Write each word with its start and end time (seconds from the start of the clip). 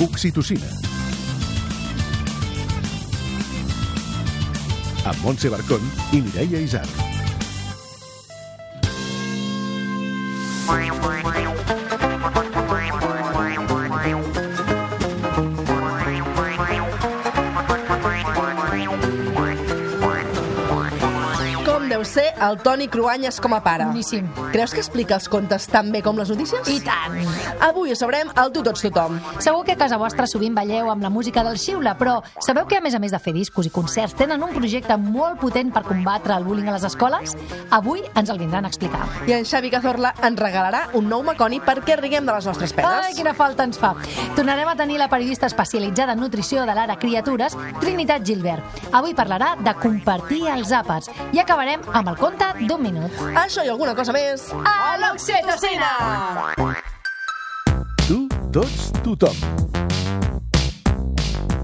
Oxitocina. 0.00 0.64
Amb 5.04 5.20
Montse 5.22 5.52
Barcón 5.52 5.84
i 6.16 6.22
Mireia 6.24 6.64
Isaac. 6.64 6.88
El 22.40 22.58
Toni 22.62 22.88
Cruanyes 22.88 23.40
com 23.40 23.54
a 23.54 23.60
pare? 23.62 23.84
Boníssim. 23.86 24.26
Creus 24.52 24.72
que 24.72 24.80
explica 24.80 25.16
els 25.16 25.28
contes 25.28 25.66
tan 25.68 25.90
bé 25.92 26.00
com 26.02 26.16
les 26.18 26.30
notícies? 26.30 26.68
I 26.68 26.80
tant. 26.84 27.18
Avui 27.66 27.92
ho 27.92 27.96
sabrem 27.96 28.30
al 28.34 28.52
Tu 28.52 28.62
Tots 28.64 28.82
Tothom. 28.86 29.18
Segur 29.38 29.64
que 29.64 29.72
a 29.76 29.78
casa 29.80 29.98
vostra 30.00 30.26
sovint 30.30 30.54
balleu 30.56 30.90
amb 30.90 31.02
la 31.02 31.10
música 31.10 31.44
del 31.44 31.58
xiula, 31.58 31.96
però 31.98 32.20
sabeu 32.40 32.66
que 32.66 32.78
a 32.78 32.80
més 32.80 32.94
a 32.94 33.00
més 33.02 33.12
de 33.12 33.18
fer 33.20 33.34
discos 33.36 33.66
i 33.66 33.70
concerts 33.74 34.16
tenen 34.16 34.42
un 34.42 34.54
projecte 34.54 34.96
molt 34.96 35.40
potent 35.40 35.72
per 35.74 35.82
combatre 35.84 36.34
el 36.36 36.44
bullying 36.44 36.70
a 36.70 36.76
les 36.78 36.84
escoles? 36.88 37.36
Avui 37.70 38.02
ens 38.14 38.30
el 38.30 38.38
vindran 38.38 38.64
a 38.64 38.72
explicar. 38.72 39.04
I 39.26 39.36
en 39.36 39.44
Xavi 39.44 39.70
Cazorla 39.70 40.14
ens 40.22 40.40
regalarà 40.40 40.86
un 40.94 41.08
nou 41.08 41.22
Maconi 41.26 41.60
perquè 41.60 41.98
riguem 42.00 42.26
de 42.26 42.32
les 42.32 42.46
nostres 42.46 42.72
Ai, 42.72 42.80
penes. 42.80 43.16
quina 43.16 43.34
falta 43.34 43.64
ens 43.64 43.78
fa. 43.78 43.94
Tornarem 44.36 44.68
a 44.68 44.76
tenir 44.76 44.98
la 44.98 45.08
periodista 45.08 45.46
especialitzada 45.46 46.12
en 46.14 46.20
nutrició 46.20 46.64
de 46.64 46.74
l'ara 46.74 46.96
Criatures, 46.96 47.56
Trinitat 47.80 48.24
Gilbert. 48.26 48.62
Avui 48.92 49.14
parlarà 49.14 49.54
de 49.60 49.74
compartir 49.74 50.46
els 50.48 50.72
àpats 50.72 51.10
i 51.32 51.38
acabarem 51.38 51.80
amb 51.92 52.08
el 52.08 52.16
conte 52.16 52.29
d'un 52.66 52.82
minut. 52.82 53.10
Això 53.34 53.64
i 53.64 53.70
alguna 53.72 53.94
cosa 53.94 54.12
més 54.12 54.48
a 54.52 54.96
l'Oxitocina! 55.00 55.92
Tu, 58.06 58.26
tots, 58.52 58.90
tothom. 59.04 59.36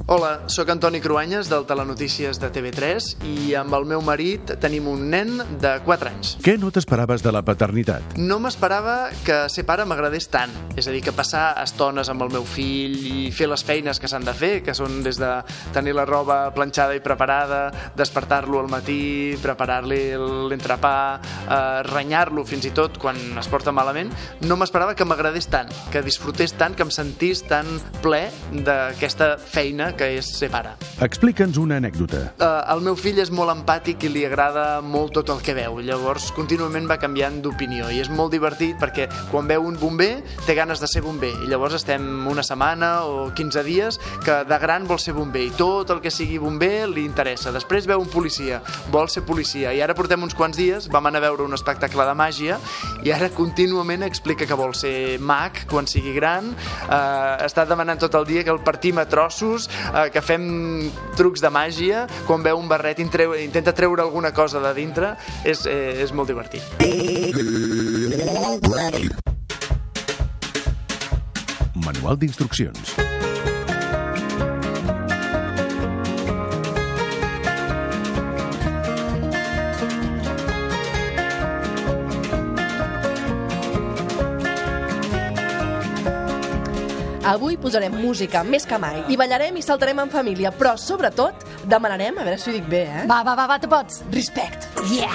Hola, 0.08 0.44
sóc 0.46 0.68
Antoni 0.70 1.00
Cruanyes 1.02 1.48
del 1.50 1.64
Telenotícies 1.66 2.38
de 2.38 2.46
TV3 2.54 3.24
i 3.26 3.56
amb 3.58 3.74
el 3.74 3.88
meu 3.90 3.98
marit 4.06 4.52
tenim 4.62 4.84
un 4.86 5.00
nen 5.10 5.40
de 5.58 5.72
4 5.82 6.12
anys. 6.12 6.36
Què 6.46 6.52
no 6.62 6.68
t'esperaves 6.70 7.24
de 7.24 7.32
la 7.34 7.40
paternitat? 7.42 8.14
No 8.14 8.36
m'esperava 8.38 9.08
que 9.26 9.40
ser 9.50 9.64
pare 9.66 9.82
m'agradés 9.82 10.28
tant, 10.30 10.52
és 10.78 10.86
a 10.86 10.94
dir, 10.94 11.00
que 11.02 11.10
passar 11.10 11.48
estones 11.58 12.06
amb 12.06 12.22
el 12.22 12.30
meu 12.36 12.46
fill 12.46 12.94
i 13.02 13.24
fer 13.34 13.48
les 13.50 13.64
feines 13.66 13.98
que 13.98 14.06
s'han 14.06 14.22
de 14.22 14.34
fer, 14.38 14.52
que 14.62 14.76
són 14.78 15.00
des 15.02 15.18
de 15.18 15.32
tenir 15.74 15.96
la 15.98 16.06
roba 16.06 16.38
planxada 16.54 16.94
i 16.94 17.02
preparada, 17.02 17.64
despertar-lo 17.98 18.62
al 18.62 18.70
matí, 18.70 19.34
preparar-li 19.42 20.00
l'entrepà, 20.52 20.94
eh, 21.48 21.82
renyar-lo 21.90 22.46
fins 22.46 22.70
i 22.70 22.72
tot 22.78 23.02
quan 23.02 23.18
es 23.42 23.50
porta 23.50 23.74
malament, 23.74 24.14
no 24.46 24.54
m'esperava 24.54 24.94
que 24.94 25.02
m'agradés 25.02 25.50
tant, 25.50 25.74
que 25.90 26.06
disfrutés 26.06 26.54
tant, 26.54 26.78
que 26.78 26.86
em 26.86 26.94
sentís 26.94 27.42
tan 27.50 27.66
ple 28.06 28.28
d'aquesta 28.54 29.34
feina 29.42 29.95
que 29.98 30.08
és 30.18 30.28
ser 30.38 30.50
pare. 30.52 30.74
Explica'ns 31.04 31.58
una 31.60 31.78
anècdota. 31.80 32.22
Uh, 32.36 32.62
el 32.74 32.84
meu 32.86 32.96
fill 32.98 33.20
és 33.22 33.32
molt 33.34 33.52
empàtic 33.52 34.06
i 34.06 34.12
li 34.12 34.24
agrada 34.28 34.80
molt 34.84 35.14
tot 35.16 35.30
el 35.32 35.42
que 35.44 35.54
veu, 35.56 35.80
llavors 35.84 36.30
contínuament 36.36 36.88
va 36.90 36.98
canviant 37.00 37.40
d'opinió 37.44 37.88
i 37.92 38.00
és 38.02 38.10
molt 38.12 38.34
divertit 38.34 38.76
perquè 38.80 39.08
quan 39.30 39.48
veu 39.48 39.64
un 39.66 39.78
bomber 39.80 40.22
té 40.46 40.56
ganes 40.58 40.82
de 40.82 40.88
ser 40.90 41.02
bomber 41.04 41.32
i 41.42 41.50
llavors 41.50 41.76
estem 41.78 42.26
una 42.28 42.44
setmana 42.46 42.90
o 43.08 43.30
15 43.36 43.64
dies 43.66 44.00
que 44.24 44.42
de 44.48 44.58
gran 44.62 44.86
vol 44.88 45.00
ser 45.02 45.14
bomber 45.16 45.46
i 45.46 45.52
tot 45.56 45.90
el 45.94 46.02
que 46.04 46.12
sigui 46.12 46.38
bomber 46.42 46.86
li 46.90 47.06
interessa. 47.06 47.52
Després 47.54 47.88
veu 47.88 48.02
un 48.02 48.10
policia, 48.12 48.60
vol 48.92 49.10
ser 49.12 49.24
policia 49.26 49.72
i 49.74 49.82
ara 49.84 49.96
portem 49.96 50.22
uns 50.22 50.36
quants 50.36 50.58
dies, 50.58 50.90
vam 50.92 51.08
anar 51.08 51.22
a 51.22 51.26
veure 51.28 51.46
un 51.46 51.56
espectacle 51.56 52.06
de 52.06 52.16
màgia 52.18 52.58
i 53.06 53.12
ara 53.14 53.30
contínuament 53.34 54.04
explica 54.06 54.46
que 54.48 54.58
vol 54.58 54.74
ser 54.76 55.18
mag 55.20 55.64
quan 55.70 55.88
sigui 55.90 56.14
gran, 56.16 56.52
uh, 56.86 57.36
està 57.46 57.66
demanant 57.68 58.00
tot 58.02 58.14
el 58.18 58.26
dia 58.28 58.44
que 58.44 58.52
el 58.52 58.62
partim 58.66 59.00
a 59.00 59.06
trossos, 59.08 59.68
uh, 59.92 60.06
que 60.12 60.22
fem 60.24 60.90
trucs 61.18 61.42
de 61.44 61.50
màgia, 61.52 62.06
quan 62.26 62.44
veu 62.44 62.58
un 62.58 62.68
barret 62.68 63.00
intreu, 63.02 63.34
intenta 63.38 63.74
treure 63.76 64.02
alguna 64.02 64.32
cosa 64.36 64.60
de 64.62 64.72
dintre, 64.76 65.14
és, 65.44 65.66
eh, 65.66 66.02
és 66.02 66.12
molt 66.12 66.28
divertit. 66.28 66.62
Manual 71.74 72.16
d'instruccions. 72.18 72.96
Avui 87.26 87.56
posarem 87.58 87.90
música 87.90 88.44
més 88.46 88.66
que 88.70 88.78
mai 88.78 89.02
i 89.10 89.16
ballarem 89.18 89.58
i 89.58 89.64
saltarem 89.66 89.98
en 90.04 90.12
família, 90.12 90.52
però 90.54 90.76
sobretot 90.78 91.42
demanarem, 91.66 92.14
a 92.14 92.26
veure 92.28 92.38
si 92.38 92.52
ho 92.52 92.54
dic 92.54 92.70
bé, 92.70 92.84
eh? 92.86 93.04
Va, 93.10 93.22
va, 93.26 93.34
va, 93.34 93.48
va 93.50 93.58
tu 93.58 93.70
pots. 93.72 94.04
Respect. 94.14 94.70
Yeah! 94.94 95.10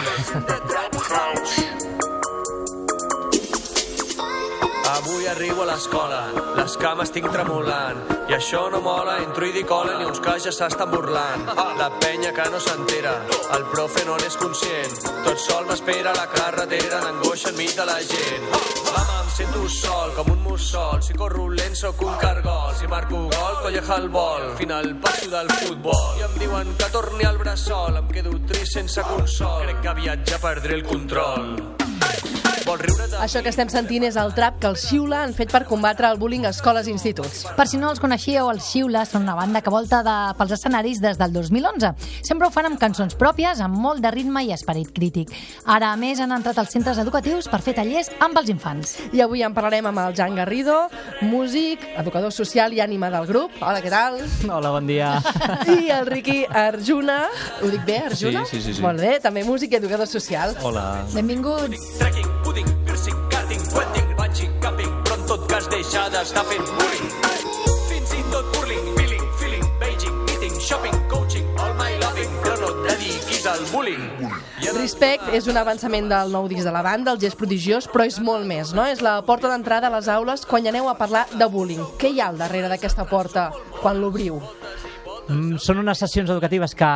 Avui 5.01 5.25
arribo 5.25 5.63
a 5.63 5.65
l'escola, 5.65 6.19
les 6.53 6.75
cames 6.77 7.09
tinc 7.09 7.25
tremolant, 7.33 8.03
i 8.29 8.35
això 8.35 8.67
no 8.69 8.83
mola, 8.85 9.15
entro 9.23 9.47
i 9.47 9.53
dic 9.55 9.71
hola, 9.73 9.95
ni 9.97 10.05
uns 10.05 10.21
que 10.21 10.35
ja 10.43 10.51
s'estan 10.53 10.91
burlant. 10.91 11.47
La 11.79 11.87
penya 12.03 12.29
que 12.35 12.45
no 12.53 12.59
s'entera, 12.61 13.15
el 13.57 13.65
profe 13.71 14.03
no 14.05 14.19
n'és 14.21 14.37
conscient, 14.37 14.93
tot 15.25 15.41
sol 15.41 15.65
m'espera 15.65 16.13
la 16.13 16.27
carretera, 16.29 17.01
d'angoixa 17.01 17.49
enmig 17.49 17.73
de 17.79 17.87
la 17.89 17.97
gent. 18.11 18.45
Mama, 18.91 19.17
em 19.23 19.33
sento 19.39 19.65
sol, 19.73 20.13
com 20.19 20.31
un 20.35 20.43
mussol, 20.45 21.01
si 21.01 21.17
corro 21.17 21.47
lent 21.49 21.75
sóc 21.81 22.05
un 22.05 22.13
cargol, 22.21 22.69
si 22.77 22.85
marco 22.85 23.25
gol, 23.25 23.59
colleja 23.63 23.97
el 23.97 24.09
vol, 24.13 24.51
final 24.61 24.93
passo 25.01 25.33
del 25.33 25.49
futbol. 25.63 26.19
I 26.21 26.27
em 26.29 26.41
diuen 26.45 26.75
que 26.77 26.93
torni 26.93 27.25
al 27.25 27.41
bressol, 27.41 27.97
em 28.03 28.13
quedo 28.13 28.37
trist 28.45 28.77
sense 28.77 29.01
consol, 29.09 29.65
crec 29.65 29.81
que 29.81 30.01
viatjar 30.03 30.43
perdré 30.45 30.77
el 30.77 30.85
control. 30.85 31.55
Això 32.71 33.41
que 33.43 33.51
estem 33.51 33.67
sentint 33.67 34.05
és 34.07 34.15
el 34.15 34.31
trap 34.31 34.55
que 34.61 34.69
els 34.69 34.85
Xiula 34.87 35.25
han 35.25 35.33
fet 35.35 35.51
per 35.51 35.65
combatre 35.67 36.07
el 36.07 36.17
bullying 36.21 36.45
a 36.47 36.51
escoles 36.55 36.87
i 36.87 36.93
instituts. 36.93 37.43
Per 37.57 37.65
si 37.67 37.75
no 37.77 37.89
els 37.91 37.99
coneixíeu, 37.99 38.47
els 38.47 38.63
Xiula 38.71 39.01
són 39.05 39.25
una 39.25 39.35
banda 39.35 39.59
que 39.61 39.73
volta 39.73 39.99
de, 40.05 40.13
pels 40.39 40.53
escenaris 40.55 41.01
des 41.03 41.19
del 41.19 41.33
2011. 41.35 41.91
Sempre 42.23 42.47
ho 42.47 42.53
fan 42.53 42.69
amb 42.69 42.79
cançons 42.79 43.17
pròpies, 43.19 43.59
amb 43.59 43.75
molt 43.75 43.99
de 44.03 44.11
ritme 44.15 44.45
i 44.47 44.53
esperit 44.55 44.93
crític. 44.95 45.33
Ara, 45.65 45.91
a 45.91 45.99
més, 45.99 46.21
han 46.23 46.31
entrat 46.31 46.61
als 46.61 46.71
centres 46.71 47.01
educatius 47.03 47.49
per 47.51 47.59
fer 47.65 47.75
tallers 47.75 48.07
amb 48.23 48.39
els 48.39 48.53
infants. 48.53 48.95
I 49.11 49.23
avui 49.25 49.43
en 49.43 49.57
parlarem 49.57 49.91
amb 49.91 50.05
el 50.05 50.15
Jan 50.15 50.39
Garrido, 50.39 50.77
músic, 51.27 51.83
educador 51.99 52.31
social 52.31 52.71
i 52.71 52.79
ànima 52.79 53.11
del 53.11 53.27
grup. 53.27 53.59
Hola, 53.59 53.83
què 53.83 53.91
tal? 53.91 54.21
Hola, 54.47 54.71
bon 54.77 54.87
dia. 54.87 55.17
I 55.67 55.91
el 55.91 56.07
Riqui 56.07 56.45
Arjuna. 56.47 57.25
Ho 57.59 57.73
dic 57.73 57.83
bé, 57.85 57.99
Arjuna? 58.07 58.45
Sí, 58.47 58.61
sí, 58.61 58.69
sí, 58.69 58.77
sí. 58.79 58.85
Molt 58.85 59.03
bé, 59.03 59.17
també 59.19 59.43
músic 59.43 59.75
i 59.75 59.81
educador 59.81 60.07
social. 60.07 60.55
Hola. 60.63 61.03
Benvinguts. 61.11 61.91
Trekking, 61.99 62.31
pudding, 62.51 62.67
piercing, 62.85 63.15
cutting, 63.29 63.61
wetting, 63.73 64.07
bungee, 64.17 64.49
camping, 64.59 64.91
però 65.05 65.15
en 65.15 65.25
tot 65.25 65.47
cas 65.47 65.67
deixar 65.71 66.09
d'estar 66.11 66.43
fent 66.49 66.67
bullying. 66.75 67.11
Fins 67.87 68.11
i 68.17 68.23
tot 68.31 68.49
burling, 68.55 68.89
feeling, 68.97 69.23
feeling, 69.39 69.63
beijing, 69.79 70.17
eating, 70.33 70.57
shopping, 70.59 70.97
coaching, 71.07 71.47
all 71.57 71.71
my 71.79 71.95
loving, 72.03 72.33
però 72.43 72.57
no 72.59 72.73
et 72.73 72.81
dediquis 72.89 73.47
al 73.47 73.63
bullying. 73.71 74.03
Respect 74.75 75.31
és 75.35 75.47
un 75.51 75.59
avançament 75.61 76.09
del 76.11 76.35
nou 76.35 76.49
disc 76.51 76.67
de 76.67 76.75
la 76.75 76.83
banda, 76.83 77.15
el 77.15 77.21
gest 77.23 77.39
prodigiós, 77.39 77.87
però 77.91 78.07
és 78.09 78.19
molt 78.19 78.47
més, 78.49 78.75
no? 78.75 78.83
És 78.83 79.03
la 79.05 79.19
porta 79.27 79.51
d'entrada 79.51 79.87
a 79.87 79.95
les 79.95 80.11
aules 80.11 80.43
quan 80.49 80.67
aneu 80.67 80.91
a 80.91 80.97
parlar 80.99 81.27
de 81.31 81.47
bullying. 81.47 81.87
Què 82.01 82.11
hi 82.11 82.19
ha 82.19 82.31
al 82.33 82.41
darrere 82.41 82.71
d'aquesta 82.71 83.07
porta 83.07 83.51
quan 83.79 84.03
l'obriu? 84.03 84.41
Mm, 85.31 85.59
Són 85.63 85.79
unes 85.79 85.99
sessions 86.01 86.29
educatives 86.33 86.73
que 86.75 86.87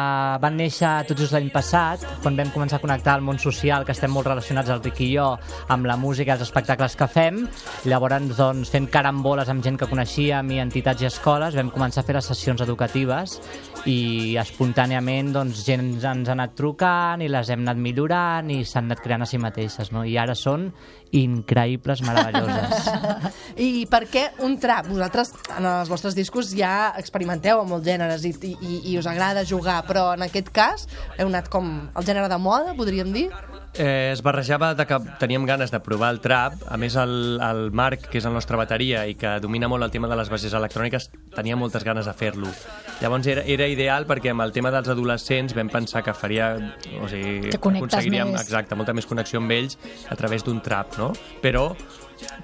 van 0.43 0.57
néixer 0.59 0.91
tot 1.07 1.19
just 1.19 1.35
l'any 1.35 1.47
passat, 1.53 2.01
quan 2.23 2.35
vam 2.35 2.51
començar 2.51 2.79
a 2.79 2.83
connectar 2.83 3.13
al 3.15 3.23
món 3.23 3.39
social, 3.39 3.85
que 3.87 3.93
estem 3.95 4.11
molt 4.11 4.27
relacionats, 4.27 4.71
el 4.73 4.81
Ric 4.83 4.99
i 5.05 5.11
jo, 5.13 5.27
amb 5.71 5.87
la 5.87 5.95
música 5.99 6.33
i 6.33 6.35
els 6.35 6.43
espectacles 6.43 6.97
que 6.99 7.07
fem. 7.11 7.43
Llavors, 7.87 8.35
doncs, 8.35 8.71
fent 8.73 8.89
caramboles 8.91 9.49
amb 9.51 9.63
gent 9.63 9.79
que 9.79 9.89
coneixíem 9.89 10.51
i 10.51 10.59
entitats 10.63 11.05
i 11.05 11.09
escoles, 11.09 11.55
vam 11.55 11.71
començar 11.73 12.03
a 12.03 12.07
fer 12.07 12.17
les 12.17 12.27
sessions 12.33 12.61
educatives 12.65 13.39
i 13.85 14.35
espontàniament 14.41 15.31
doncs, 15.33 15.61
gent 15.65 15.85
ens 15.85 16.05
ha 16.05 16.33
anat 16.33 16.55
trucant 16.57 17.21
i 17.21 17.29
les 17.29 17.49
hem 17.53 17.63
anat 17.65 17.79
millorant 17.81 18.49
i 18.51 18.63
s'han 18.65 18.89
anat 18.89 19.03
creant 19.03 19.25
a 19.25 19.29
si 19.29 19.39
mateixes. 19.41 19.91
No? 19.93 20.03
I 20.05 20.17
ara 20.17 20.35
són 20.37 20.71
increïbles, 21.15 22.01
meravelloses. 22.03 22.89
I 23.67 23.85
per 23.91 24.03
què 24.11 24.25
un 24.45 24.57
trap? 24.61 24.89
Vosaltres 24.89 25.31
en 25.55 25.67
els 25.69 25.91
vostres 25.91 26.17
discos 26.17 26.51
ja 26.57 26.93
experimenteu 26.99 27.61
amb 27.61 27.75
molts 27.75 27.87
gèneres 27.87 28.24
i, 28.25 28.33
i, 28.53 28.79
i 28.91 28.97
us 28.99 29.07
agrada 29.09 29.45
jugar, 29.47 29.81
però 29.87 30.11
en 30.15 30.25
aquest 30.25 30.51
cas 30.55 30.87
heu 31.17 31.29
anat 31.29 31.49
com 31.53 31.69
el 31.93 32.07
gènere 32.07 32.29
de 32.31 32.39
moda, 32.41 32.75
podríem 32.77 33.13
dir? 33.15 33.29
Eh, 33.75 34.11
es 34.13 34.21
barrejava 34.23 34.73
de 34.73 34.85
que 34.87 34.99
teníem 35.19 35.45
ganes 35.45 35.71
de 35.71 35.81
provar 35.83 36.13
el 36.15 36.21
trap. 36.23 36.61
A 36.71 36.77
més, 36.79 36.95
el, 36.95 37.41
el 37.43 37.71
Marc, 37.75 38.07
que 38.07 38.21
és 38.21 38.27
el 38.27 38.35
nostre 38.35 38.55
bateria 38.59 39.03
i 39.09 39.17
que 39.19 39.35
domina 39.43 39.67
molt 39.67 39.83
el 39.83 39.91
tema 39.91 40.07
de 40.07 40.15
les 40.15 40.31
bases 40.31 40.55
electròniques, 40.55 41.09
tenia 41.35 41.59
moltes 41.59 41.83
ganes 41.83 42.07
de 42.07 42.15
fer-lo. 42.15 42.53
Llavors 43.01 43.27
era, 43.27 43.41
era 43.43 43.67
ideal 43.67 44.05
perquè 44.07 44.31
amb 44.31 44.41
el 44.45 44.53
tema 44.55 44.71
dels 44.71 44.87
adolescents 44.93 45.53
vam 45.57 45.67
pensar 45.69 46.01
que 46.05 46.13
faria... 46.15 46.53
O 47.01 47.09
sigui, 47.11 47.49
Que 47.51 47.59
connectes 47.59 47.91
aconseguiríem 47.93 48.31
més. 48.31 48.41
exacte, 48.45 48.75
molta 48.79 48.93
més 48.95 49.05
connexió 49.09 49.41
amb 49.41 49.51
ells 49.51 49.77
a 50.09 50.15
través 50.15 50.45
d'un 50.47 50.61
trap, 50.63 50.95
no? 51.01 51.11
Però 51.43 51.73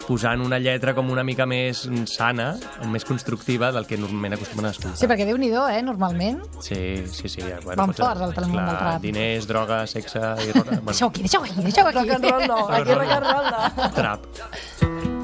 posant 0.03 0.41
una 0.43 0.57
lletra 0.59 0.91
com 0.93 1.07
una 1.13 1.23
mica 1.23 1.45
més 1.47 1.85
sana, 2.11 2.49
més 2.91 3.05
constructiva 3.07 3.69
del 3.71 3.87
que 3.87 3.95
normalment 3.97 4.35
acostumen 4.35 4.67
a 4.67 4.73
escoltar. 4.75 4.97
Sí, 4.99 5.07
perquè 5.07 5.23
déu-n'hi-do, 5.29 5.63
eh, 5.71 5.79
normalment. 5.87 6.43
Sí, 6.59 6.81
sí, 7.07 7.31
sí. 7.31 7.39
ja, 7.47 7.61
Van 7.63 7.87
pots- 7.87 8.03
forts 8.03 8.21
al 8.43 8.49
món 8.51 8.59
del 8.59 8.75
clar, 8.75 8.81
rap. 8.97 9.01
Diners, 9.07 9.47
droga, 9.47 9.85
sexe... 9.87 10.19
I, 10.19 10.51
bueno, 10.51 10.81
Deixa-ho 10.91 11.09
aquí, 11.09 11.23
deixa-ho 11.23 11.47
aquí, 11.47 11.55
deixa-ho 11.63 11.87
aquí. 11.87 11.97
Rock 12.03 12.17
and 12.19 12.29
roll 12.29 12.47
no, 12.51 12.59
aquí 12.67 12.91
rock 12.91 13.15
and 13.15 13.31
roll 13.31 13.51
no. 13.55 13.91
trap. 13.95 15.20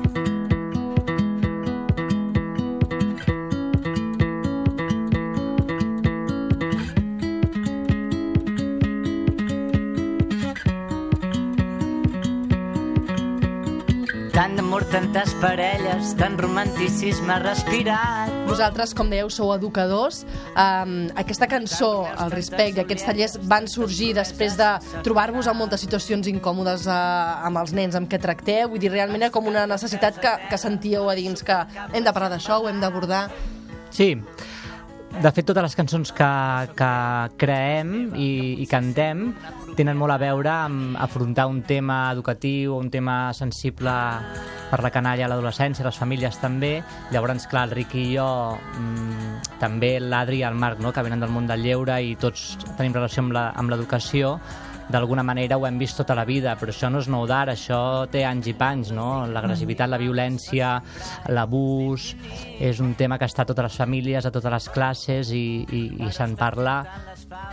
D'amor, 14.67 14.83
tantes 14.91 15.31
parelles, 15.39 16.09
tant 16.19 16.33
romanticisme 16.35 17.37
respirat. 17.39 18.33
Vosaltres, 18.49 18.91
com 18.91 19.07
dèieu, 19.07 19.29
sou 19.31 19.53
educadors. 19.53 20.25
Um, 20.59 21.05
aquesta 21.15 21.47
cançó, 21.47 22.03
el 22.19 22.33
Respect 22.33 22.75
i 22.75 22.83
aquests 22.83 23.07
tallers 23.07 23.37
van 23.47 23.71
sorgir 23.71 24.09
després 24.17 24.57
de 24.59 24.67
trobar-vos 25.07 25.47
en 25.47 25.55
moltes 25.55 25.85
situacions 25.85 26.27
incòmodes 26.27 26.83
uh, 26.91 26.97
amb 27.47 27.61
els 27.63 27.71
nens 27.79 27.95
amb 27.95 28.11
què 28.11 28.19
tracteu. 28.19 28.73
Vull 28.73 28.83
dir, 28.83 28.91
realment 28.91 29.23
era 29.29 29.31
com 29.31 29.47
una 29.47 29.63
necessitat 29.71 30.19
que, 30.19 30.35
que 30.51 30.59
sentíeu 30.59 31.07
a 31.07 31.15
dins 31.15 31.47
que 31.47 31.61
hem 31.93 32.03
de 32.03 32.11
parlar 32.11 32.33
d'això, 32.35 32.59
ho 32.59 32.67
hem 32.67 32.83
d'abordar. 32.83 33.29
Sí, 33.87 34.17
de 35.21 35.31
fet 35.33 35.47
totes 35.49 35.63
les 35.65 35.75
cançons 35.77 36.11
que, 36.13 36.27
que 36.77 36.89
creem 37.41 37.93
i, 38.21 38.27
i 38.61 38.65
cantem 38.69 39.31
tenen 39.77 39.97
molt 39.97 40.13
a 40.13 40.17
veure 40.21 40.51
amb 40.51 40.97
afrontar 41.01 41.47
un 41.49 41.63
tema 41.65 42.11
educatiu, 42.13 42.75
un 42.77 42.89
tema 42.93 43.31
sensible 43.37 43.93
per 44.69 44.79
la 44.83 44.91
canalla, 44.91 45.29
l'adolescència, 45.31 45.85
les 45.85 45.97
famílies 45.97 46.37
també. 46.41 46.81
Llavors, 47.13 47.45
clar, 47.49 47.67
el 47.69 47.75
Ric 47.77 47.93
i 47.97 48.05
jo, 48.15 48.27
mmm, 48.57 49.37
també 49.61 49.95
l'Adri 50.01 50.41
i 50.41 50.47
el 50.47 50.57
Marc, 50.59 50.81
no?, 50.83 50.91
que 50.93 51.03
venen 51.05 51.21
del 51.23 51.31
món 51.33 51.47
del 51.49 51.63
lleure 51.65 51.97
i 52.03 52.15
tots 52.19 52.55
tenim 52.77 52.93
relació 52.97 53.23
amb 53.25 53.33
la- 53.37 53.51
amb 53.55 53.69
l'educació, 53.73 54.37
d'alguna 54.91 55.23
manera 55.23 55.57
ho 55.57 55.65
hem 55.67 55.77
vist 55.79 55.97
tota 55.99 56.15
la 56.15 56.25
vida, 56.25 56.55
però 56.59 56.71
això 56.73 56.89
no 56.91 57.01
és 57.03 57.09
nou 57.11 57.25
d'ara, 57.27 57.55
això 57.57 58.07
té 58.11 58.23
anys 58.27 58.47
i 58.51 58.55
panys, 58.57 58.91
no? 58.95 59.25
L'agressivitat, 59.31 59.89
la 59.91 59.99
violència, 60.01 60.75
l'abús, 61.33 62.13
és 62.59 62.79
un 62.83 62.93
tema 62.99 63.19
que 63.19 63.27
està 63.27 63.43
a 63.43 63.49
totes 63.49 63.69
les 63.69 63.79
famílies, 63.83 64.25
a 64.25 64.31
totes 64.31 64.51
les 64.53 64.69
classes 64.73 65.33
i, 65.35 65.47
i, 65.67 65.83
i 66.07 66.11
se'n 66.15 66.37
parla 66.39 66.79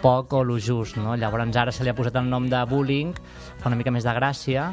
poc 0.02 0.36
o 0.38 0.44
lo 0.44 0.58
just, 0.58 0.98
no? 1.00 1.16
Llavors 1.18 1.56
ara 1.56 1.72
se 1.74 1.84
li 1.84 1.90
ha 1.90 1.96
posat 1.98 2.20
el 2.20 2.30
nom 2.30 2.46
de 2.50 2.62
bullying, 2.70 3.14
fa 3.58 3.70
una 3.70 3.80
mica 3.80 3.92
més 3.94 4.06
de 4.06 4.14
gràcia, 4.14 4.70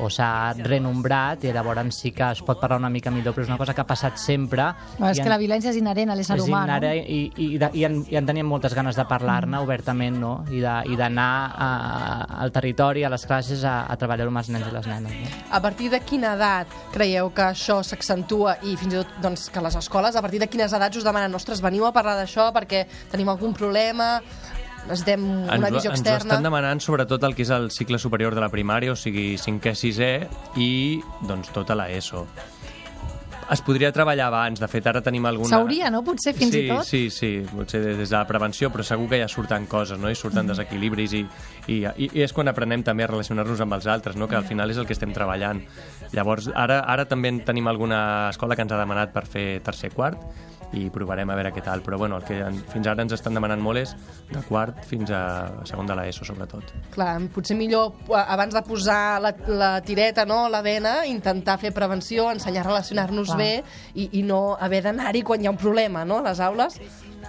o 0.00 0.08
s'ha 0.10 0.52
renombrat 0.58 1.44
i 1.44 1.52
llavors 1.52 1.94
sí 1.96 2.10
que 2.12 2.30
es 2.32 2.42
pot 2.42 2.60
parlar 2.60 2.78
una 2.78 2.90
mica 2.90 3.10
millor, 3.10 3.34
però 3.34 3.42
és 3.44 3.48
una 3.48 3.58
cosa 3.58 3.74
que 3.74 3.80
ha 3.80 3.86
passat 3.86 4.16
sempre. 4.18 4.62
No, 4.98 5.08
és 5.10 5.18
i 5.18 5.20
que 5.20 5.26
en- 5.26 5.32
la 5.32 5.38
violència 5.38 5.70
és 5.70 5.76
inherent 5.76 6.10
a 6.10 6.16
l'ésser 6.16 6.36
és 6.36 6.42
humà, 6.44 6.64
no? 6.66 6.92
i, 6.92 7.32
i, 7.36 7.58
de, 7.58 7.70
i, 7.74 7.84
en, 7.84 8.04
i 8.10 8.16
en 8.16 8.26
teníem 8.26 8.46
moltes 8.46 8.74
ganes 8.74 8.96
de 8.96 9.04
parlar-ne 9.04 9.58
obertament 9.58 10.18
no? 10.20 10.44
i 10.50 10.60
de- 10.60 10.82
i 10.92 10.96
d'anar 10.96 11.52
a- 11.56 12.26
al 12.42 12.52
territori, 12.52 13.04
a 13.04 13.10
les 13.10 13.26
classes, 13.26 13.64
a, 13.64 13.86
a 13.90 13.96
treballar 13.96 14.26
amb 14.28 14.38
els 14.38 14.48
nens 14.50 14.66
i 14.68 14.74
les 14.74 14.86
nenes. 14.86 15.12
No? 15.12 15.28
A 15.50 15.60
partir 15.60 15.90
de 15.90 16.00
quina 16.00 16.34
edat 16.34 16.66
creieu 16.92 17.30
que 17.34 17.42
això 17.52 17.82
s'accentua 17.82 18.58
i 18.62 18.76
fins 18.76 18.94
i 18.94 18.96
tot 19.02 19.16
doncs, 19.22 19.48
que 19.50 19.60
les 19.60 19.74
escoles, 19.76 20.16
a 20.16 20.22
partir 20.22 20.40
de 20.40 20.48
quines 20.48 20.72
edats 20.72 20.96
us 20.96 21.04
demanen 21.04 21.34
ostres, 21.34 21.60
veniu 21.64 21.86
a 21.86 21.92
parlar 21.92 22.16
d'això 22.18 22.50
perquè 22.54 22.86
tenim 23.10 23.28
algun 23.28 23.54
problema, 23.54 24.20
necessitem 24.86 25.24
una 25.26 25.56
ens, 25.56 25.64
ho- 25.64 25.74
visió 25.74 25.90
ens 25.90 26.00
ho 26.00 26.02
externa... 26.02 26.30
estan 26.34 26.46
demanant 26.46 26.82
sobretot 26.84 27.24
el 27.28 27.34
que 27.36 27.42
és 27.46 27.50
el 27.54 27.70
cicle 27.74 27.98
superior 27.98 28.34
de 28.34 28.42
la 28.44 28.50
primària, 28.52 28.92
o 28.94 28.98
sigui, 28.98 29.34
5è, 29.40 29.74
6è 29.82 30.12
i 30.62 30.70
doncs 31.26 31.52
tota 31.54 31.76
la 31.78 31.90
ESO. 31.90 32.26
Es 33.46 33.60
podria 33.62 33.92
treballar 33.94 34.24
abans, 34.26 34.58
de 34.58 34.66
fet 34.66 34.86
ara 34.90 34.98
tenim 35.06 35.22
alguna... 35.28 35.52
S'hauria, 35.52 35.86
no? 35.94 36.00
Potser, 36.02 36.32
fins 36.34 36.50
sí, 36.50 36.64
i 36.64 36.70
tot. 36.72 36.82
Sí, 36.88 37.02
sí, 37.14 37.28
potser 37.46 37.78
des 37.84 38.10
de 38.10 38.16
la 38.16 38.24
prevenció, 38.26 38.72
però 38.74 38.82
segur 38.82 39.06
que 39.12 39.20
ja 39.20 39.28
surten 39.30 39.68
coses, 39.70 40.00
no? 40.02 40.10
I 40.10 40.18
surten 40.18 40.50
desequilibris 40.50 41.14
i, 41.14 41.20
i, 41.70 41.76
i, 41.86 42.08
és 42.24 42.34
quan 42.34 42.50
aprenem 42.50 42.82
també 42.82 43.06
a 43.06 43.10
relacionar-nos 43.12 43.62
amb 43.62 43.78
els 43.78 43.86
altres, 43.86 44.18
no? 44.18 44.26
Que 44.26 44.34
al 44.34 44.48
final 44.50 44.74
és 44.74 44.82
el 44.82 44.88
que 44.88 44.96
estem 44.98 45.14
treballant. 45.14 45.62
Llavors, 46.10 46.50
ara, 46.58 46.80
ara 46.90 47.06
també 47.06 47.30
en 47.30 47.38
tenim 47.46 47.70
alguna 47.70 48.00
escola 48.32 48.58
que 48.58 48.66
ens 48.66 48.74
ha 48.74 48.82
demanat 48.82 49.14
per 49.14 49.28
fer 49.30 49.46
tercer 49.62 49.92
quart 49.94 50.18
i 50.74 50.88
provarem 50.90 51.30
a 51.30 51.36
veure 51.38 51.52
què 51.54 51.62
tal, 51.64 51.82
però 51.84 51.98
bueno, 52.00 52.18
el 52.18 52.24
que 52.26 52.38
en, 52.42 52.58
fins 52.72 52.88
ara 52.90 53.04
ens 53.04 53.14
estan 53.16 53.36
demanant 53.36 53.62
molt 53.62 53.80
és 53.82 53.94
de 54.32 54.42
quart 54.48 54.82
fins 54.88 55.12
a 55.14 55.22
segon 55.68 55.88
de 55.88 55.96
l'ESO, 55.98 56.26
sobretot. 56.28 56.72
Clar, 56.94 57.14
potser 57.34 57.56
millor 57.58 57.92
eh, 58.08 58.22
abans 58.22 58.54
de 58.56 58.62
posar 58.66 59.18
la, 59.22 59.32
la 59.46 59.72
tireta 59.86 60.26
no, 60.28 60.46
la 60.52 60.62
vena, 60.66 60.98
intentar 61.06 61.58
fer 61.62 61.72
prevenció, 61.76 62.30
ensenyar 62.32 62.64
a 62.64 62.70
relacionar-nos 62.70 63.36
bé 63.38 63.52
i, 63.94 64.10
i 64.20 64.24
no 64.26 64.56
haver 64.58 64.82
d'anar-hi 64.88 65.22
quan 65.26 65.42
hi 65.42 65.50
ha 65.50 65.54
un 65.54 65.60
problema, 65.60 66.04
no?, 66.04 66.20
a 66.22 66.30
les 66.30 66.42
aules. 66.42 66.80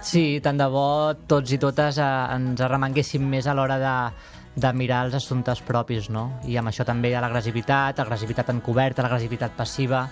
Sí, 0.04 0.38
tant 0.42 0.58
de 0.58 0.66
bo 0.70 1.14
tots 1.30 1.54
i 1.54 1.58
totes 1.58 1.98
eh, 1.98 2.10
ens 2.34 2.60
arremanguéssim 2.62 3.24
més 3.26 3.46
a 3.46 3.54
l'hora 3.56 3.78
de, 3.82 3.94
de 4.58 4.72
mirar 4.74 5.04
els 5.06 5.16
assumptes 5.18 5.62
propis, 5.66 6.08
no? 6.10 6.28
I 6.46 6.58
amb 6.58 6.70
això 6.70 6.86
també 6.86 7.12
hi 7.12 7.16
ha 7.18 7.22
l'agressivitat, 7.22 8.00
agressivitat 8.02 8.50
encoberta, 8.54 9.04
l'agressivitat 9.04 9.54
passiva, 9.58 10.04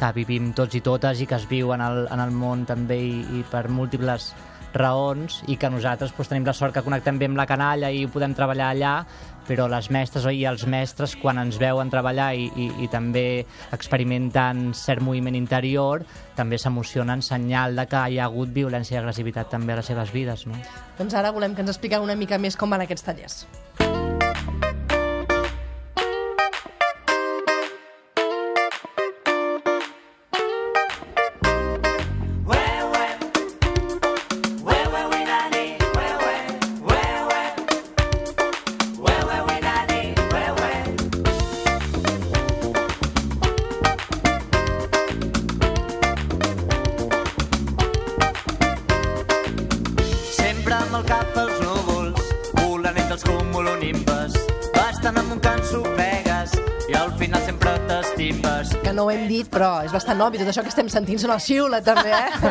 que 0.00 0.12
vivim 0.16 0.54
tots 0.56 0.78
i 0.78 0.80
totes 0.84 1.20
i 1.20 1.28
que 1.28 1.36
es 1.36 1.44
viu 1.50 1.74
en 1.76 1.84
el, 1.84 2.06
en 2.08 2.22
el 2.24 2.32
món 2.32 2.64
també 2.68 2.96
i, 3.04 3.18
i 3.40 3.44
per 3.50 3.68
múltiples 3.68 4.30
raons 4.72 5.40
i 5.50 5.56
que 5.58 5.70
nosaltres 5.70 6.12
doncs, 6.14 6.30
tenim 6.30 6.46
la 6.46 6.54
sort 6.54 6.74
que 6.74 6.82
connectem 6.86 7.18
bé 7.18 7.28
amb 7.28 7.38
la 7.40 7.46
canalla 7.46 7.90
i 7.90 8.06
podem 8.10 8.34
treballar 8.38 8.70
allà, 8.70 8.94
però 9.48 9.66
les 9.70 9.90
mestres 9.90 10.28
i 10.30 10.44
els 10.46 10.64
mestres 10.70 11.16
quan 11.18 11.40
ens 11.42 11.58
veuen 11.58 11.90
treballar 11.90 12.30
i, 12.38 12.46
i, 12.54 12.68
i 12.84 12.88
també 12.92 13.44
experimenten 13.74 14.70
cert 14.78 15.02
moviment 15.02 15.36
interior 15.36 16.04
també 16.38 16.58
s'emocionen 16.58 17.24
senyal 17.26 17.74
de 17.76 17.88
que 17.90 18.04
hi 18.08 18.20
ha 18.20 18.28
hagut 18.30 18.54
violència 18.54 18.96
i 18.96 19.02
agressivitat 19.02 19.50
també 19.50 19.74
a 19.74 19.80
les 19.80 19.90
seves 19.90 20.14
vides. 20.14 20.46
No? 20.46 20.60
Doncs 21.00 21.18
ara 21.18 21.34
volem 21.34 21.56
que 21.56 21.66
ens 21.66 21.74
expliqueu 21.74 22.06
una 22.06 22.16
mica 22.16 22.38
més 22.38 22.56
com 22.56 22.70
van 22.70 22.86
aquests 22.86 23.10
tallers. 23.10 23.42
No 59.00 59.06
ho 59.06 59.10
hem 59.14 59.24
dit, 59.30 59.48
però 59.48 59.78
és 59.86 59.92
bastant 59.94 60.20
obvi. 60.20 60.36
Tot 60.42 60.50
això 60.52 60.60
que 60.66 60.68
estem 60.68 60.88
sentint 60.92 61.18
són 61.22 61.32
el 61.32 61.40
xiula, 61.40 61.80
també, 61.84 62.12
eh? 62.12 62.50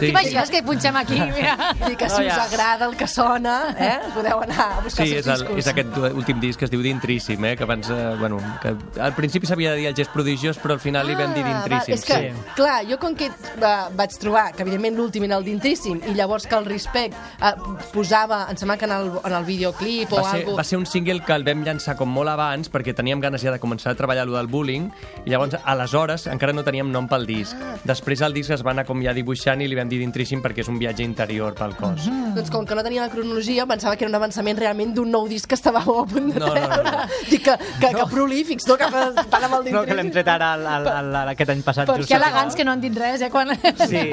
Sí, 0.00 0.08
T'imagines 0.08 0.50
que 0.50 0.58
hi 0.58 0.64
punxem 0.66 0.96
aquí? 0.98 1.18
Mira. 1.20 1.54
I 1.86 1.94
que 1.98 2.08
si 2.10 2.26
us 2.26 2.38
agrada 2.42 2.88
el 2.90 2.96
que 2.98 3.06
sona, 3.10 3.56
eh? 3.78 3.96
Podeu 4.14 4.42
anar 4.42 4.66
a 4.66 4.80
buscar 4.84 5.06
Sí, 5.06 5.14
els 5.20 5.26
discos. 5.30 5.56
és 5.62 5.68
aquest 5.70 5.96
últim 6.18 6.40
disc 6.42 6.58
que 6.58 6.66
es 6.66 6.72
diu 6.72 6.82
D'Intríssim, 6.82 7.44
eh? 7.46 7.54
que 7.56 7.62
abans, 7.64 7.88
eh, 7.90 8.16
bueno, 8.18 8.40
que 8.62 8.74
al 9.00 9.14
principi 9.14 9.46
s'havia 9.46 9.72
de 9.72 9.76
dir 9.84 9.86
el 9.92 9.94
gest 9.96 10.10
prodigiós, 10.12 10.58
però 10.58 10.74
al 10.76 10.80
final 10.82 11.06
li 11.06 11.14
vam 11.14 11.32
dir 11.34 11.44
Ah, 11.46 11.52
va, 11.52 11.62
D'Intríssim. 11.68 11.94
és 11.94 12.04
que, 12.04 12.18
sí. 12.32 12.52
clar, 12.56 12.80
jo 12.90 12.98
com 12.98 13.14
que 13.14 13.30
va, 13.62 13.88
vaig 13.94 14.16
trobar 14.18 14.48
que 14.56 14.62
evidentment 14.66 14.96
l'últim 14.98 15.24
era 15.28 15.36
el 15.38 15.44
d'intríssim 15.46 16.00
i 16.10 16.14
llavors 16.18 16.46
que 16.46 16.56
el 16.58 16.64
Respect 16.66 17.14
eh, 17.14 17.52
posava, 17.92 18.46
em 18.50 18.56
sembla 18.58 18.76
que 18.80 18.84
en 18.88 18.92
el, 18.96 19.10
en 19.22 19.32
el 19.38 19.44
videoclip 19.44 20.12
o 20.12 20.16
va 20.22 20.30
ser, 20.32 20.40
algo 20.42 20.56
va 20.58 20.64
ser 20.64 20.78
un 20.80 20.86
single 20.86 21.20
que 21.24 21.32
el 21.36 21.44
vam 21.46 21.62
llançar 21.66 21.94
com 21.96 22.08
molt 22.10 22.28
abans 22.32 22.70
perquè 22.72 22.94
teníem 22.96 23.20
ganes 23.20 23.42
ja 23.44 23.52
de 23.54 23.60
començar 23.62 23.92
a 23.92 23.98
treballar 23.98 24.26
lo 24.26 24.36
del 24.36 24.48
bullying 24.48 24.88
i 25.24 25.30
llavors 25.30 25.56
aleshores 25.76 26.24
encara 26.32 26.54
no 26.56 26.64
teníem 26.66 26.88
nom 26.92 27.06
pel 27.08 27.26
disc. 27.28 27.54
Ah. 27.60 27.76
Després 27.86 28.22
el 28.26 28.34
disc 28.34 28.50
es 28.56 28.64
va 28.66 28.72
anar 28.72 28.86
com 28.88 28.98
ja 29.04 29.12
dibuixant 29.16 29.60
i 29.62 29.68
li 29.68 29.76
vam 29.78 29.88
dir 29.92 30.00
d'intríssim 30.02 30.42
perquè 30.42 30.64
és 30.64 30.70
un 30.72 30.80
viatge 30.80 31.04
interior 31.06 31.54
pel 31.58 31.76
cos. 31.78 32.08
Doncs 32.36 32.50
com 32.52 32.64
que 32.66 32.74
no 32.74 32.82
tenia 32.86 33.04
la 33.06 33.12
cronologia, 33.12 33.66
pensava 33.68 33.94
que 33.96 34.04
era 34.08 34.10
un 34.10 34.18
avançament 34.18 34.58
realment 34.58 34.94
d'un 34.96 35.10
nou 35.12 35.28
disc 35.30 35.46
que 35.48 35.54
estàveu 35.58 36.00
a 36.02 36.06
punt 36.08 36.32
de 36.34 36.40
No, 36.40 36.48
no, 36.48 36.54
no, 36.54 36.66
treure. 36.66 36.90
no. 36.90 37.06
Dic 37.30 37.44
que, 37.46 37.56
que, 37.80 37.92
que 38.00 38.06
prolífics, 38.10 38.66
no? 38.66 38.76
Que 38.80 38.90
van 38.90 39.46
amb 39.50 39.58
el 39.60 39.72
No, 39.76 39.84
que 39.86 39.94
l'hem 39.98 40.10
tret 40.14 40.28
ara 40.32 40.54
el, 40.56 40.66
el, 40.66 40.88
el, 40.96 41.10
el, 41.22 41.32
aquest 41.36 41.52
any 41.54 41.62
passat. 41.66 41.86
Per 41.92 41.98
just 42.00 42.08
Que 42.10 42.16
al 42.18 42.24
elegants 42.26 42.56
que 42.56 42.64
no 42.66 42.72
han 42.74 42.80
dit 42.80 42.96
res, 42.96 43.20
eh? 43.22 43.30
Quan... 43.30 43.52
Sí, 43.86 44.06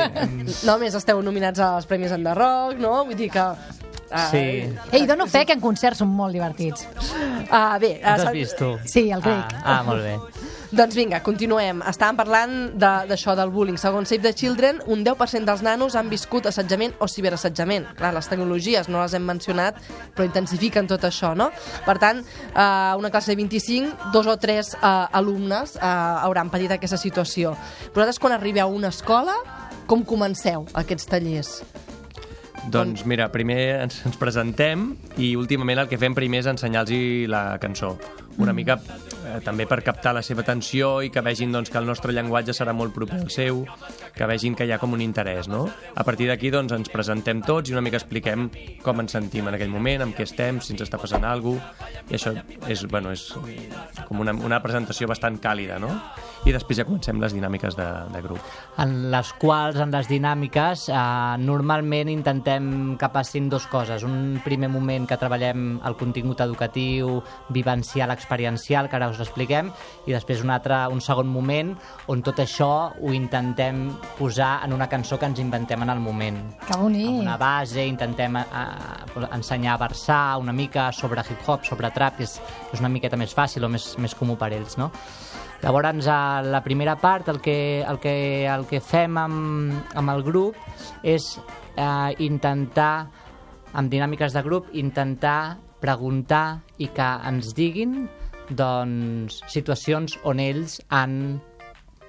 No, 0.68 0.76
a 0.76 0.78
més, 0.82 0.94
esteu 1.00 1.22
nominats 1.24 1.60
als 1.64 1.88
Premis 1.90 2.12
Enderroc, 2.16 2.78
no? 2.82 3.04
Vull 3.08 3.16
dir 3.20 3.30
que... 3.34 3.44
ah, 4.14 4.28
sí. 4.30 4.44
Ei, 4.94 5.06
dono 5.10 5.26
fe 5.28 5.46
que 5.46 5.56
en 5.58 5.62
concerts 5.64 6.02
són 6.04 6.12
molt 6.14 6.34
divertits. 6.36 6.88
Ah, 7.50 7.78
bé, 7.82 7.96
ah, 8.04 8.14
Ens 8.16 8.20
has 8.20 8.28
sap- 8.28 8.36
vist 8.38 8.58
tu? 8.60 8.74
Sí, 8.86 9.08
el 9.12 9.24
Ric. 9.24 9.56
Ah, 9.64 9.80
ah 9.80 9.84
molt 9.88 10.04
bé. 10.06 10.18
Doncs 10.74 10.96
vinga, 10.98 11.20
continuem. 11.22 11.84
Estàvem 11.86 12.16
parlant 12.18 12.54
de- 12.74 13.06
d'això, 13.12 13.36
del 13.38 13.52
bullying. 13.54 13.78
Segons 13.78 14.10
Save 14.10 14.24
the 14.24 14.34
Children, 14.34 14.80
un 14.88 15.04
10% 15.04 15.46
dels 15.46 15.62
nanos 15.62 15.96
han 15.96 16.10
viscut 16.10 16.48
assetjament 16.48 16.96
o 17.00 17.08
ciberassetjament. 17.08 17.92
Clar, 17.96 18.12
les 18.14 18.28
tecnologies 18.28 18.90
no 18.90 19.02
les 19.04 19.14
hem 19.14 19.24
mencionat, 19.24 19.76
però 20.16 20.26
intensifiquen 20.26 20.88
tot 20.88 21.04
això, 21.04 21.36
no? 21.36 21.52
Per 21.86 22.00
tant, 22.00 22.24
eh, 22.26 22.94
una 22.98 23.12
classe 23.12 23.30
de 23.32 23.36
25, 23.36 24.12
dos 24.12 24.26
o 24.26 24.38
tres 24.38 24.74
eh, 24.74 24.80
alumnes 25.12 25.76
eh, 25.76 25.80
hauran 25.84 26.50
patit 26.50 26.72
aquesta 26.72 26.98
situació. 26.98 27.56
Vosaltres, 27.94 28.18
quan 28.18 28.34
arribeu 28.34 28.66
a 28.66 28.72
una 28.72 28.88
escola, 28.88 29.36
com 29.86 30.04
comenceu 30.04 30.66
aquests 30.74 31.06
tallers? 31.06 31.62
Doncs 32.72 33.06
mira, 33.06 33.30
primer 33.32 33.82
ens, 33.84 34.06
ens 34.08 34.16
presentem 34.18 34.96
i 35.18 35.36
últimament 35.36 35.80
el 35.80 35.90
que 35.90 35.98
fem 36.00 36.16
primer 36.16 36.40
és 36.40 36.48
ensenyar-los 36.48 37.28
la 37.30 37.60
cançó. 37.60 37.98
Una 38.42 38.54
mica 38.54 38.80
eh, 38.80 39.40
també 39.46 39.68
per 39.70 39.82
captar 39.86 40.14
la 40.18 40.24
seva 40.26 40.42
atenció 40.42 40.96
i 41.06 41.12
que 41.14 41.22
vegin 41.26 41.54
doncs, 41.54 41.70
que 41.70 41.78
el 41.78 41.86
nostre 41.86 42.14
llenguatge 42.16 42.56
serà 42.56 42.74
molt 42.74 42.96
proper 42.96 43.20
al 43.22 43.30
seu, 43.34 43.64
que 44.16 44.28
vegin 44.30 44.58
que 44.58 44.66
hi 44.66 44.74
ha 44.74 44.80
com 44.82 44.96
un 44.96 45.04
interès, 45.06 45.50
no? 45.52 45.68
A 45.96 46.04
partir 46.04 46.28
d'aquí 46.30 46.52
doncs, 46.54 46.74
ens 46.74 46.92
presentem 46.94 47.44
tots 47.46 47.70
i 47.70 47.78
una 47.78 47.84
mica 47.86 48.00
expliquem 48.02 48.50
com 48.84 49.04
ens 49.04 49.14
sentim 49.16 49.48
en 49.50 49.58
aquell 49.58 49.72
moment, 49.74 50.08
amb 50.08 50.18
què 50.18 50.26
estem, 50.28 50.62
si 50.62 50.74
ens 50.74 50.86
està 50.88 51.00
passant 51.02 51.26
alguna 51.28 51.62
cosa, 51.78 52.02
i 52.10 52.18
això 52.18 52.34
és, 52.72 52.84
bueno, 52.90 53.14
és 53.14 53.30
com 54.08 54.22
una, 54.24 54.34
una 54.34 54.62
presentació 54.64 55.08
bastant 55.12 55.40
càlida, 55.44 55.80
no? 55.82 55.92
I 56.44 56.52
després 56.52 56.82
ja 56.82 56.84
comencem 56.84 57.22
les 57.24 57.32
dinàmiques 57.32 57.78
de, 57.78 57.86
de 58.12 58.22
grup. 58.26 58.42
en 58.84 58.96
les 59.14 59.30
quals, 59.40 59.78
en 59.80 59.94
les 59.94 60.10
dinàmiques, 60.12 60.90
eh, 60.92 61.38
normalment 61.40 62.10
intentem 62.12 62.98
que 63.00 63.10
passin 63.14 63.48
dues 63.50 63.68
coses. 63.72 64.04
Un 64.04 64.42
primer 64.44 64.68
moment 64.70 65.08
que 65.08 65.18
treballem 65.20 65.78
el 65.88 65.96
contingut 65.96 66.44
educatiu, 66.44 67.22
vivencial, 67.56 68.12
experiencial, 68.24 68.88
que 68.90 68.96
ara 68.98 69.12
us 69.12 69.20
expliquem, 69.24 69.70
i 70.08 70.16
després 70.16 70.42
un 70.44 70.54
altre, 70.56 70.80
un 70.94 71.04
segon 71.04 71.28
moment 71.28 71.74
on 72.12 72.24
tot 72.24 72.40
això 72.44 72.72
ho 72.96 73.14
intentem 73.16 73.86
posar 74.18 74.56
en 74.66 74.74
una 74.74 74.88
cançó 74.90 75.20
que 75.20 75.28
ens 75.28 75.44
inventem 75.44 75.84
en 75.84 75.92
el 75.92 76.00
moment. 76.04 76.40
Que 76.64 76.80
bonic. 76.80 77.10
Amb 77.12 77.24
una 77.26 77.38
base, 77.38 77.84
intentem 77.86 78.40
eh, 78.40 79.28
ensenyar 79.30 79.76
a 79.76 79.84
versar 79.84 80.24
una 80.42 80.56
mica 80.56 80.92
sobre 80.96 81.22
hip-hop, 81.28 81.68
sobre 81.68 81.92
trap, 81.92 82.18
que 82.18 82.28
és, 82.28 82.40
és 82.72 82.82
una 82.82 82.92
miqueta 82.94 83.20
més 83.20 83.36
fàcil 83.36 83.68
o 83.68 83.72
més, 83.72 83.94
més 84.00 84.16
comú 84.16 84.40
per 84.40 84.54
ells, 84.56 84.80
no? 84.80 84.92
Llavors, 85.64 86.08
a 86.12 86.42
la 86.44 86.60
primera 86.64 86.98
part, 87.00 87.30
el 87.32 87.40
que, 87.40 87.86
el 87.88 88.00
que, 88.04 88.46
el 88.52 88.66
que 88.68 88.82
fem 88.84 89.16
amb, 89.18 89.94
amb 89.96 90.12
el 90.12 90.24
grup 90.26 90.58
és 91.08 91.38
eh, 91.78 92.12
intentar, 92.26 93.08
amb 93.72 93.92
dinàmiques 93.94 94.36
de 94.36 94.44
grup, 94.44 94.68
intentar 94.76 95.56
preguntar 95.84 96.64
i 96.80 96.88
que 96.96 97.10
ens 97.30 97.54
diguin 97.58 98.06
doncs, 98.50 99.42
situacions 99.52 100.18
on 100.28 100.42
ells 100.44 100.80
han 100.92 101.18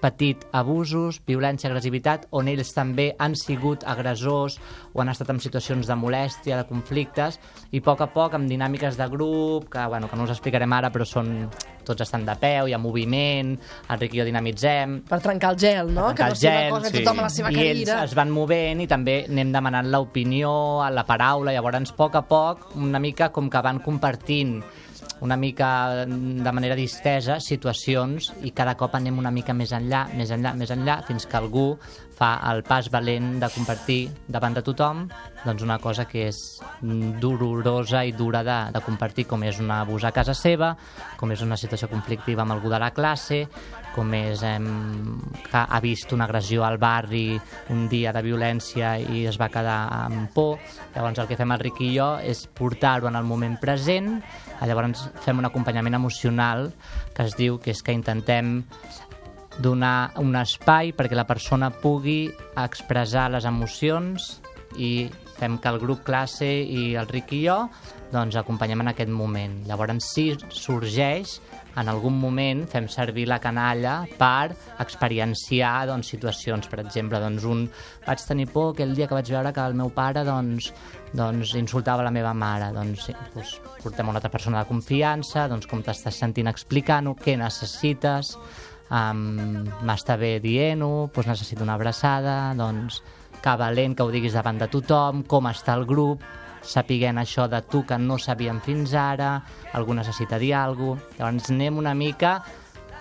patit 0.04 0.44
abusos, 0.52 1.22
violència, 1.24 1.70
agressivitat, 1.70 2.28
on 2.36 2.50
ells 2.52 2.74
també 2.76 3.10
han 3.18 3.36
sigut 3.38 3.86
agressors 3.88 4.58
o 4.92 5.00
han 5.00 5.10
estat 5.12 5.32
en 5.32 5.40
situacions 5.40 5.88
de 5.88 5.96
molèstia, 5.96 6.58
de 6.60 6.68
conflictes, 6.68 7.40
i 7.72 7.80
a 7.80 7.84
poc 7.84 8.04
a 8.04 8.10
poc, 8.12 8.36
amb 8.36 8.50
dinàmiques 8.50 8.98
de 9.00 9.08
grup, 9.10 9.70
que, 9.72 9.86
bueno, 9.88 10.10
que 10.10 10.18
no 10.18 10.28
us 10.28 10.34
explicarem 10.36 10.76
ara, 10.76 10.92
però 10.92 11.06
són, 11.08 11.48
tots 11.84 12.04
estan 12.04 12.24
de 12.28 12.36
peu, 12.40 12.68
hi 12.68 12.76
ha 12.76 12.80
moviment, 12.80 13.54
el 13.88 14.00
Ric 14.00 14.14
i 14.16 14.20
jo 14.22 14.28
dinamitzem, 14.28 15.00
Per 15.08 15.20
trencar 15.24 15.54
el 15.54 15.60
gel, 15.60 15.92
no? 15.94 16.10
que 16.16 16.28
no 16.28 16.38
sigui 16.38 16.52
el 16.52 16.68
una 16.68 16.76
cosa 16.76 16.86
gel, 16.86 16.92
que 16.92 17.04
tothom 17.04 17.20
a 17.20 17.26
la 17.26 17.32
seva 17.32 17.52
i 17.52 17.60
ells 17.64 17.82
cadira. 17.84 17.98
es 18.08 18.16
van 18.18 18.32
movent 18.34 18.84
i 18.84 18.88
també 18.90 19.18
anem 19.28 19.52
demanant 19.54 19.90
l'opinió, 19.92 20.54
la 20.92 21.04
paraula, 21.08 21.52
llavors 21.54 21.92
a 21.94 21.96
poc 21.96 22.16
a 22.20 22.24
poc 22.28 22.74
una 22.76 23.00
mica 23.00 23.30
com 23.32 23.50
que 23.50 23.62
van 23.64 23.80
compartint 23.84 24.58
una 25.24 25.36
mica 25.36 26.04
de 26.06 26.52
manera 26.52 26.76
distesa 26.78 27.38
situacions 27.40 28.32
i 28.42 28.52
cada 28.56 28.74
cop 28.78 28.96
anem 28.98 29.18
una 29.18 29.32
mica 29.34 29.54
més 29.56 29.72
enllà, 29.72 30.06
més 30.16 30.32
enllà, 30.34 30.54
més 30.58 30.72
enllà, 30.74 31.00
fins 31.08 31.26
que 31.26 31.38
algú 31.38 31.68
fa 32.14 32.36
el 32.52 32.62
pas 32.66 32.90
valent 32.92 33.38
de 33.42 33.50
compartir 33.54 34.02
davant 34.28 34.54
de 34.54 34.62
tothom 34.66 35.08
doncs 35.44 35.62
una 35.62 35.78
cosa 35.78 36.06
que 36.08 36.28
és 36.30 36.38
dolorosa 37.20 38.02
i 38.04 38.14
dura 38.16 38.40
de, 38.44 38.56
de 38.72 38.80
compartir, 38.84 39.26
com 39.28 39.44
és 39.44 39.60
un 39.60 39.70
abús 39.74 40.06
a 40.08 40.12
casa 40.16 40.32
seva, 40.34 40.72
com 41.20 41.32
és 41.34 41.42
una 41.44 41.58
situació 41.60 41.90
conflictiva 41.92 42.42
amb 42.42 42.56
algú 42.56 42.72
de 42.72 42.80
la 42.80 42.90
classe, 42.96 43.42
com 43.94 44.10
és 44.16 44.42
em, 44.48 44.64
que 45.44 45.60
ha 45.60 45.80
vist 45.84 46.12
una 46.16 46.24
agressió 46.24 46.64
al 46.64 46.80
barri 46.82 47.38
un 47.70 47.84
dia 47.92 48.14
de 48.16 48.24
violència 48.24 48.96
i 48.98 49.26
es 49.28 49.38
va 49.40 49.50
quedar 49.52 49.78
amb 50.08 50.32
por. 50.34 50.56
Llavors 50.96 51.20
el 51.20 51.28
que 51.28 51.38
fem 51.38 51.52
el 51.54 51.62
Ric 51.62 51.84
i 51.84 51.92
jo 51.98 52.14
és 52.24 52.46
portar-ho 52.48 53.10
en 53.10 53.20
el 53.20 53.28
moment 53.28 53.58
present, 53.60 54.16
llavors 54.64 55.06
fem 55.26 55.42
un 55.42 55.50
acompanyament 55.50 56.00
emocional 56.00 56.70
que 57.14 57.28
es 57.28 57.36
diu 57.36 57.60
que 57.60 57.74
és 57.74 57.84
que 57.84 57.92
intentem 57.92 58.62
donar 59.62 60.12
un 60.18 60.34
espai 60.38 60.92
perquè 60.96 61.14
la 61.14 61.26
persona 61.28 61.70
pugui 61.70 62.28
expressar 62.58 63.28
les 63.34 63.46
emocions 63.46 64.38
i 64.78 65.08
fem 65.38 65.58
que 65.58 65.70
el 65.70 65.80
grup 65.82 66.04
classe 66.06 66.46
i 66.46 66.94
el 66.98 67.10
Ric 67.10 67.32
i 67.34 67.44
jo 67.46 67.58
doncs 68.14 68.36
acompanyem 68.38 68.84
en 68.84 68.92
aquest 68.92 69.10
moment. 69.10 69.60
Llavors 69.66 70.06
si 70.06 70.28
sorgeix 70.54 71.38
en 71.80 71.88
algun 71.90 72.14
moment 72.20 72.62
fem 72.70 72.86
servir 72.90 73.24
la 73.26 73.40
canalla 73.42 73.94
per 74.18 74.54
experienciar 74.82 75.88
doncs, 75.90 76.12
situacions. 76.14 76.68
Per 76.70 76.78
exemple, 76.84 77.18
doncs, 77.22 77.46
un, 77.50 77.64
vaig 78.06 78.22
tenir 78.28 78.46
por 78.52 78.72
aquell 78.72 78.94
dia 78.94 79.08
que 79.10 79.18
vaig 79.18 79.32
veure 79.34 79.52
que 79.54 79.64
el 79.64 79.74
meu 79.78 79.90
pare 79.94 80.22
doncs, 80.26 80.70
doncs, 81.14 81.56
insultava 81.58 82.06
la 82.06 82.14
meva 82.14 82.34
mare. 82.34 82.70
Doncs, 82.76 83.08
doncs, 83.34 83.56
portem 83.82 84.12
una 84.12 84.22
altra 84.22 84.30
persona 84.30 84.62
de 84.62 84.70
confiança, 84.70 85.48
doncs, 85.50 85.66
com 85.70 85.82
t'estàs 85.82 86.22
sentint 86.22 86.50
explicant-ho, 86.52 87.16
què 87.18 87.34
necessites, 87.40 88.36
um, 88.94 89.66
m'està 89.82 90.16
bé 90.20 90.38
dient-ho, 90.44 91.10
doncs 91.10 91.32
necessito 91.34 91.66
una 91.66 91.74
abraçada, 91.74 92.54
doncs 92.58 93.02
que 93.42 93.58
valent 93.60 93.96
que 93.98 94.06
ho 94.06 94.12
diguis 94.14 94.36
davant 94.36 94.60
de 94.62 94.70
tothom, 94.72 95.24
com 95.28 95.50
està 95.50 95.74
el 95.76 95.84
grup, 95.88 96.22
sapiguent 96.64 97.20
això 97.20 97.48
de 97.50 97.60
tu 97.68 97.84
que 97.84 97.98
no 98.00 98.16
sabíem 98.18 98.60
fins 98.64 98.94
ara, 98.96 99.36
algú 99.76 99.94
necessita 99.96 100.38
dir 100.40 100.54
alguna 100.56 101.00
cosa. 101.00 101.18
Llavors 101.18 101.50
anem 101.52 101.80
una 101.82 101.94
mica 101.94 102.38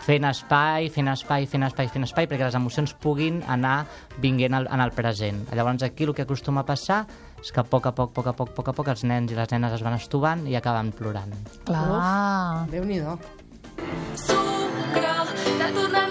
fent 0.03 0.25
espai, 0.27 0.89
fent 0.91 1.07
espai, 1.07 1.45
fent 1.47 1.63
espai, 1.63 1.87
fent 1.87 2.03
espai, 2.03 2.27
perquè 2.27 2.43
les 2.43 2.57
emocions 2.59 2.91
puguin 2.99 3.39
anar 3.47 3.85
vinguent 4.23 4.57
al, 4.57 4.67
en 4.67 4.83
el 4.83 4.91
present. 4.91 5.45
Llavors 5.55 5.85
aquí 5.87 6.03
el 6.03 6.13
que 6.13 6.25
acostuma 6.27 6.65
a 6.65 6.67
passar 6.67 7.05
és 7.39 7.51
que 7.51 7.63
a 7.63 7.65
poc 7.67 7.87
a 7.87 7.93
poc, 7.95 8.11
a 8.11 8.15
poc 8.15 8.27
a 8.27 8.35
poc, 8.35 8.51
a 8.51 8.57
poc 8.57 8.73
a 8.73 8.75
poc, 8.75 8.91
els 8.91 9.05
nens 9.07 9.31
i 9.31 9.39
les 9.39 9.55
nenes 9.55 9.75
es 9.75 9.85
van 9.85 9.95
estovant 9.95 10.43
i 10.47 10.57
acaben 10.59 10.91
plorant. 10.95 11.31
Clar. 11.67 12.67
Déu-n'hi-do. 12.71 13.15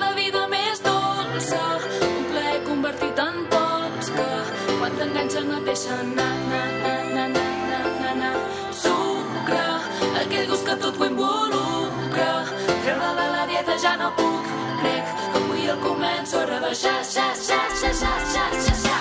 La 0.02 0.12
vida 0.14 0.46
més 0.48 0.80
convertit 2.66 3.18
que 10.32 10.46
no 10.46 10.78
tot 10.80 10.98
la 13.32 13.46
dieta 13.46 13.76
ja 13.78 13.96
no 13.96 14.10
puc, 14.16 14.46
crec 14.82 15.04
que 15.32 15.40
a 16.38 16.46
rebaixar, 16.46 17.04
xa, 17.04 17.34
xa, 17.34 17.60
xa, 17.80 17.92
xa, 17.94 18.12
xa, 18.32 18.46
xa, 18.64 18.74
xa. 18.82 18.96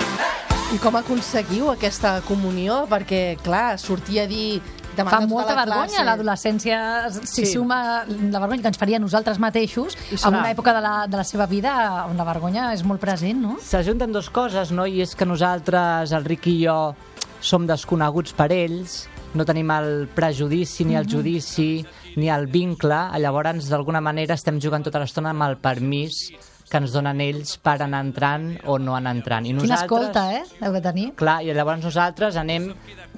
I 0.71 0.77
com 0.79 0.95
aconseguiu 0.95 1.71
aquesta 1.71 2.21
comunió? 2.27 2.85
Perquè, 2.87 3.37
clar, 3.43 3.79
sortir 3.79 4.21
a 4.21 4.27
dir... 4.27 4.61
Fa 4.95 5.03
tota 5.05 5.27
molta 5.27 5.55
la 5.55 5.65
vergonya, 5.65 6.03
l'adolescència 6.03 6.79
s'hi 7.11 7.45
Sí. 7.45 7.53
suma 7.53 8.03
la 8.05 8.39
vergonya 8.39 8.61
que 8.61 8.67
ens 8.73 8.77
faria 8.77 8.99
nosaltres 8.99 9.39
mateixos 9.39 9.95
en 10.11 10.35
una 10.35 10.51
època 10.51 10.73
de 10.73 10.81
la, 10.81 11.07
de 11.07 11.17
la 11.17 11.23
seva 11.23 11.45
vida 11.47 12.05
on 12.09 12.17
la 12.17 12.25
vergonya 12.27 12.73
és 12.73 12.83
molt 12.83 12.99
present, 13.01 13.39
no? 13.41 13.57
S'ajunten 13.61 14.11
dues 14.11 14.29
coses, 14.29 14.71
no? 14.71 14.85
I 14.85 15.01
és 15.01 15.15
que 15.15 15.25
nosaltres, 15.25 16.11
el 16.11 16.25
Ric 16.25 16.47
i 16.47 16.65
jo, 16.65 16.95
som 17.39 17.65
desconeguts 17.65 18.33
per 18.37 18.51
ells, 18.51 19.07
no 19.33 19.45
tenim 19.47 19.71
el 19.71 20.07
prejudici, 20.13 20.83
ni 20.85 20.95
el 20.99 21.07
judici, 21.07 21.85
ni 22.17 22.29
el 22.29 22.47
vincle, 22.51 22.97
llavors, 23.17 23.69
d'alguna 23.71 24.01
manera, 24.01 24.35
estem 24.35 24.59
jugant 24.59 24.83
tota 24.83 24.99
l'estona 24.99 25.31
amb 25.31 25.43
el 25.47 25.55
permís 25.57 26.31
que 26.71 26.77
ens 26.79 26.91
donen 26.93 27.19
ells 27.19 27.57
per 27.59 27.81
anar 27.83 27.99
entrant 27.99 28.53
o 28.65 28.77
no 28.79 28.93
anar 28.95 29.11
entrant. 29.15 29.45
I 29.45 29.55
Quina 29.59 29.75
escolta, 29.81 30.21
eh? 30.37 30.43
Heu 30.61 30.71
de 30.71 30.81
tenir. 30.81 31.09
Clar, 31.19 31.41
i 31.43 31.51
llavors 31.51 31.83
nosaltres 31.83 32.37
anem 32.39 32.69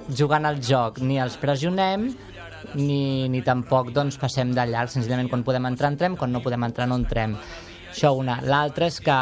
jugant 0.08 0.46
al 0.48 0.60
joc, 0.62 1.00
ni 1.04 1.20
els 1.22 1.36
pressionem, 1.40 2.08
ni, 2.74 3.28
ni 3.30 3.44
tampoc 3.46 3.92
doncs, 3.94 4.18
passem 4.20 4.52
de 4.56 4.66
llarg. 4.70 4.92
Senzillament, 4.92 5.30
quan 5.32 5.44
podem 5.46 5.70
entrar, 5.70 5.92
entrem, 5.94 6.18
quan 6.20 6.32
no 6.32 6.42
podem 6.44 6.66
entrar, 6.66 6.88
no 6.90 6.98
entrem. 7.00 7.38
Això 7.92 8.14
una. 8.18 8.40
L'altra 8.42 8.88
és 8.90 9.00
que 9.04 9.18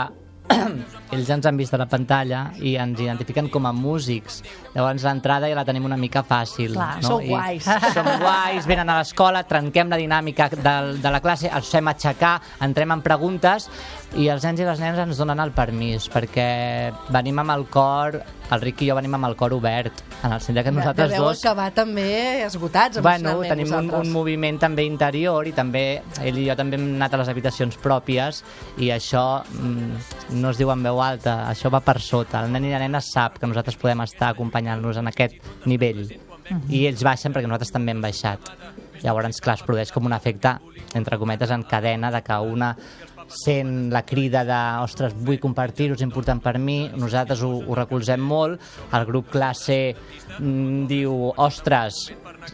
ells 1.14 1.30
ens 1.30 1.46
han 1.46 1.58
vist 1.60 1.74
a 1.74 1.78
la 1.80 1.86
pantalla 1.90 2.42
i 2.60 2.74
ens 2.80 3.00
identifiquen 3.00 3.48
com 3.52 3.66
a 3.68 3.72
músics. 3.76 4.40
Llavors 4.74 5.04
l'entrada 5.06 5.50
ja 5.50 5.58
la 5.58 5.64
tenim 5.68 5.86
una 5.88 5.98
mica 6.00 6.24
fàcil. 6.26 6.74
Clar, 6.74 6.96
no? 7.02 7.08
sou 7.14 7.22
I 7.22 7.30
guais. 7.30 7.68
Som 7.94 8.08
guais, 8.22 8.68
venen 8.70 8.90
a 8.90 8.98
l'escola, 9.00 9.44
trenquem 9.48 9.92
la 9.92 10.00
dinàmica 10.00 10.48
de, 10.54 10.76
de 11.02 11.14
la 11.14 11.22
classe, 11.24 11.50
els 11.52 11.72
fem 11.72 11.92
aixecar, 11.92 12.36
entrem 12.66 12.96
en 12.96 13.04
preguntes 13.04 13.68
i 14.18 14.28
els 14.28 14.44
nens 14.44 14.60
i 14.60 14.66
les 14.66 14.80
nenes 14.82 14.98
ens 15.00 15.18
donen 15.20 15.40
el 15.40 15.52
permís 15.56 16.08
perquè 16.12 16.92
venim 17.14 17.38
amb 17.40 17.54
el 17.54 17.66
cor 17.72 18.18
el 18.52 18.60
Ric 18.60 18.82
i 18.84 18.88
jo 18.90 18.96
venim 18.98 19.14
amb 19.16 19.24
el 19.30 19.36
cor 19.38 19.54
obert, 19.56 20.02
en 20.20 20.34
el 20.36 20.40
sentit 20.44 20.66
que 20.66 20.72
nosaltres 20.74 21.08
Deveu 21.08 21.30
dos... 21.30 21.40
acabar 21.40 21.70
també 21.72 22.42
esgotats 22.44 23.00
Bueno, 23.00 23.38
tenim 23.46 23.70
un, 23.70 23.88
vosaltres. 23.88 24.08
un 24.08 24.12
moviment 24.12 24.58
també 24.60 24.84
interior 24.84 25.48
i 25.48 25.54
també 25.56 25.84
ell 26.20 26.42
i 26.42 26.44
jo 26.50 26.56
també 26.58 26.76
hem 26.76 26.90
anat 26.98 27.16
a 27.16 27.22
les 27.22 27.32
habitacions 27.32 27.78
pròpies 27.80 28.42
i 28.76 28.90
això 28.92 29.24
mm, 29.46 30.36
no 30.42 30.52
es 30.52 30.60
diu 30.60 30.72
en 30.74 30.84
veu 30.84 31.00
alta, 31.00 31.46
això 31.48 31.72
va 31.72 31.80
per 31.80 31.96
sota. 32.04 32.44
El 32.44 32.52
nen 32.52 32.68
i 32.68 32.74
la 32.74 32.82
nena 32.82 33.00
sap 33.00 33.40
que 33.40 33.48
nosaltres 33.48 33.80
podem 33.80 34.04
estar 34.04 34.34
acompanyant-los 34.34 35.00
en 35.00 35.08
aquest 35.08 35.40
nivell 35.64 36.04
i 36.68 36.86
ells 36.90 37.04
baixen 37.06 37.32
perquè 37.32 37.48
nosaltres 37.48 37.72
també 37.72 37.94
hem 37.94 38.04
baixat. 38.04 38.52
Llavors, 39.02 39.40
clar, 39.42 39.56
es 39.58 39.64
produeix 39.66 39.90
com 39.90 40.06
un 40.06 40.14
efecte, 40.14 40.52
entre 40.94 41.18
cometes, 41.18 41.50
en 41.50 41.64
cadena, 41.66 42.12
de 42.14 42.20
que 42.22 42.36
una 42.38 42.68
sent 43.32 43.90
la 43.92 44.04
crida 44.06 44.44
de 44.44 44.60
ostres, 44.82 45.14
vull 45.16 45.40
compartir-ho, 45.42 45.96
és 45.96 46.04
important 46.04 46.40
per 46.42 46.58
mi, 46.60 46.84
nosaltres 46.98 47.42
ho, 47.44 47.52
ho 47.64 47.78
recolzem 47.78 48.20
molt, 48.20 48.60
el 48.92 49.06
grup 49.08 49.30
classe 49.32 49.78
mm, 50.38 50.84
diu, 50.90 51.32
ostres, 51.40 52.04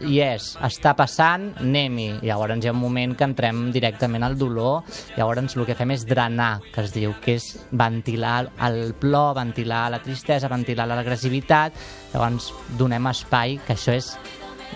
i 0.05 0.19
és, 0.21 0.51
està 0.65 0.93
passant, 0.97 1.49
anem-hi. 1.59 2.09
Llavors 2.23 2.63
hi 2.63 2.69
ha 2.69 2.75
un 2.75 2.81
moment 2.81 3.15
que 3.17 3.27
entrem 3.27 3.69
directament 3.75 4.25
al 4.25 4.37
dolor, 4.39 4.83
llavors 5.17 5.55
el 5.57 5.65
que 5.67 5.77
fem 5.77 5.95
és 5.95 6.05
drenar, 6.07 6.59
que 6.73 6.83
es 6.85 6.93
diu, 6.95 7.15
que 7.23 7.37
és 7.39 7.51
ventilar 7.71 8.49
el 8.69 8.93
plor, 8.99 9.33
ventilar 9.39 9.87
la 9.93 10.01
tristesa, 10.03 10.51
ventilar 10.51 10.87
l'agressivitat, 10.89 11.75
llavors 12.13 12.51
donem 12.77 13.09
espai, 13.11 13.57
que 13.65 13.75
això 13.75 13.95
és 13.97 14.13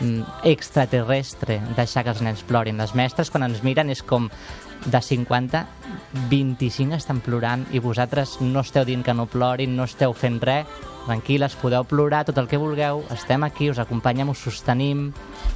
mm, 0.01 0.43
extraterrestre, 0.49 1.59
deixar 1.77 2.03
que 2.03 2.13
els 2.15 2.23
nens 2.25 2.43
plorin. 2.47 2.81
Les 2.81 2.95
mestres, 2.97 3.31
quan 3.33 3.45
ens 3.47 3.63
miren, 3.65 3.93
és 3.93 4.03
com 4.03 4.29
de 4.85 5.01
50, 5.01 5.65
25 6.29 6.95
estan 6.95 7.21
plorant 7.23 7.65
i 7.71 7.79
vosaltres 7.79 8.39
no 8.41 8.61
esteu 8.63 8.85
dient 8.85 9.03
que 9.05 9.13
no 9.15 9.25
plorin, 9.31 9.75
no 9.77 9.85
esteu 9.87 10.13
fent 10.17 10.41
res, 10.43 10.67
tranquil·les, 11.03 11.55
podeu 11.59 11.83
plorar 11.83 12.21
tot 12.23 12.37
el 12.39 12.47
que 12.47 12.59
vulgueu, 12.59 13.01
estem 13.11 13.43
aquí, 13.43 13.69
us 13.71 13.79
acompanyem, 13.81 14.29
us 14.31 14.39
sostenim. 14.45 15.09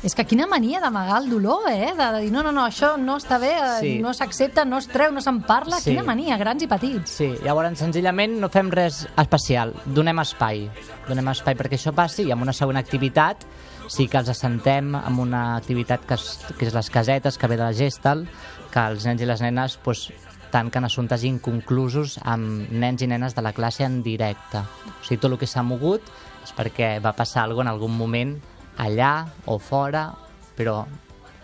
És 0.04 0.16
que 0.16 0.26
quina 0.28 0.48
mania 0.48 0.82
d'amagar 0.84 1.22
el 1.22 1.30
dolor, 1.32 1.70
eh? 1.72 1.94
De 1.96 2.08
dir, 2.20 2.32
no, 2.34 2.44
no, 2.44 2.52
no, 2.52 2.66
això 2.68 2.98
no 3.00 3.16
està 3.16 3.40
bé, 3.40 3.54
eh, 3.56 3.78
Sí. 3.80 3.94
no 4.04 4.14
s'accepta, 4.14 4.66
no 4.66 4.78
es 4.78 4.88
treu, 4.92 5.12
no 5.12 5.22
se'n 5.22 5.42
parla. 5.44 5.80
Sí. 5.80 5.92
Quina 5.92 6.04
mania, 6.04 6.38
grans 6.38 6.64
i 6.64 6.68
petits. 6.68 7.12
Sí, 7.12 7.34
llavors 7.44 7.80
senzillament 7.80 8.40
no 8.42 8.50
fem 8.50 8.70
res 8.72 9.08
especial, 9.18 9.74
donem 9.86 10.20
espai. 10.20 10.70
Donem 11.08 11.28
espai 11.32 11.56
perquè 11.56 11.80
això 11.80 11.94
passi 11.96 12.28
i 12.28 12.32
amb 12.32 12.44
una 12.44 12.54
següent 12.54 12.78
activitat 12.78 13.46
sí 13.88 14.08
que 14.12 14.20
els 14.20 14.29
assentem 14.32 14.94
amb 15.00 15.24
una 15.24 15.56
activitat 15.56 16.06
que 16.08 16.17
és, 16.20 16.27
que 16.58 16.67
és 16.67 16.75
les 16.75 16.89
casetes, 16.91 17.38
que 17.39 17.50
ve 17.50 17.58
de 17.58 17.65
la 17.65 17.75
Gestal, 17.75 18.25
que 18.74 18.84
els 18.91 19.08
nens 19.08 19.24
i 19.24 19.29
les 19.29 19.44
nenes 19.44 19.77
doncs, 19.84 20.10
tanquen 20.51 20.88
assumptes 20.88 21.25
inconclusos 21.27 22.17
amb 22.24 22.70
nens 22.72 23.03
i 23.03 23.08
nenes 23.10 23.36
de 23.36 23.44
la 23.44 23.53
classe 23.56 23.84
en 23.84 24.01
directe. 24.03 24.62
O 24.62 25.03
sigui, 25.03 25.20
tot 25.20 25.34
el 25.34 25.39
que 25.39 25.50
s'ha 25.50 25.65
mogut 25.65 26.06
és 26.44 26.53
perquè 26.56 26.98
va 27.03 27.15
passar 27.15 27.44
alguna 27.44 27.72
en 27.72 27.75
algun 27.75 27.98
moment 27.98 28.38
allà 28.79 29.27
o 29.46 29.58
fora, 29.60 30.08
però 30.56 30.86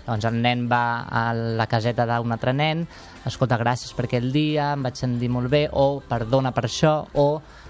doncs 0.05 0.27
el 0.27 0.39
nen 0.43 0.67
va 0.71 1.03
a 1.07 1.25
la 1.33 1.67
caseta 1.71 2.05
d'un 2.07 2.35
altre 2.35 2.53
nen, 2.55 2.85
escolta, 3.27 3.59
gràcies 3.59 3.93
per 3.95 4.07
aquell 4.07 4.31
dia, 4.35 4.73
em 4.75 4.83
vaig 4.83 4.99
sentir 4.99 5.29
molt 5.31 5.51
bé, 5.51 5.67
o 5.71 6.01
perdona 6.07 6.51
per 6.55 6.65
això, 6.67 6.95
o 7.15 7.27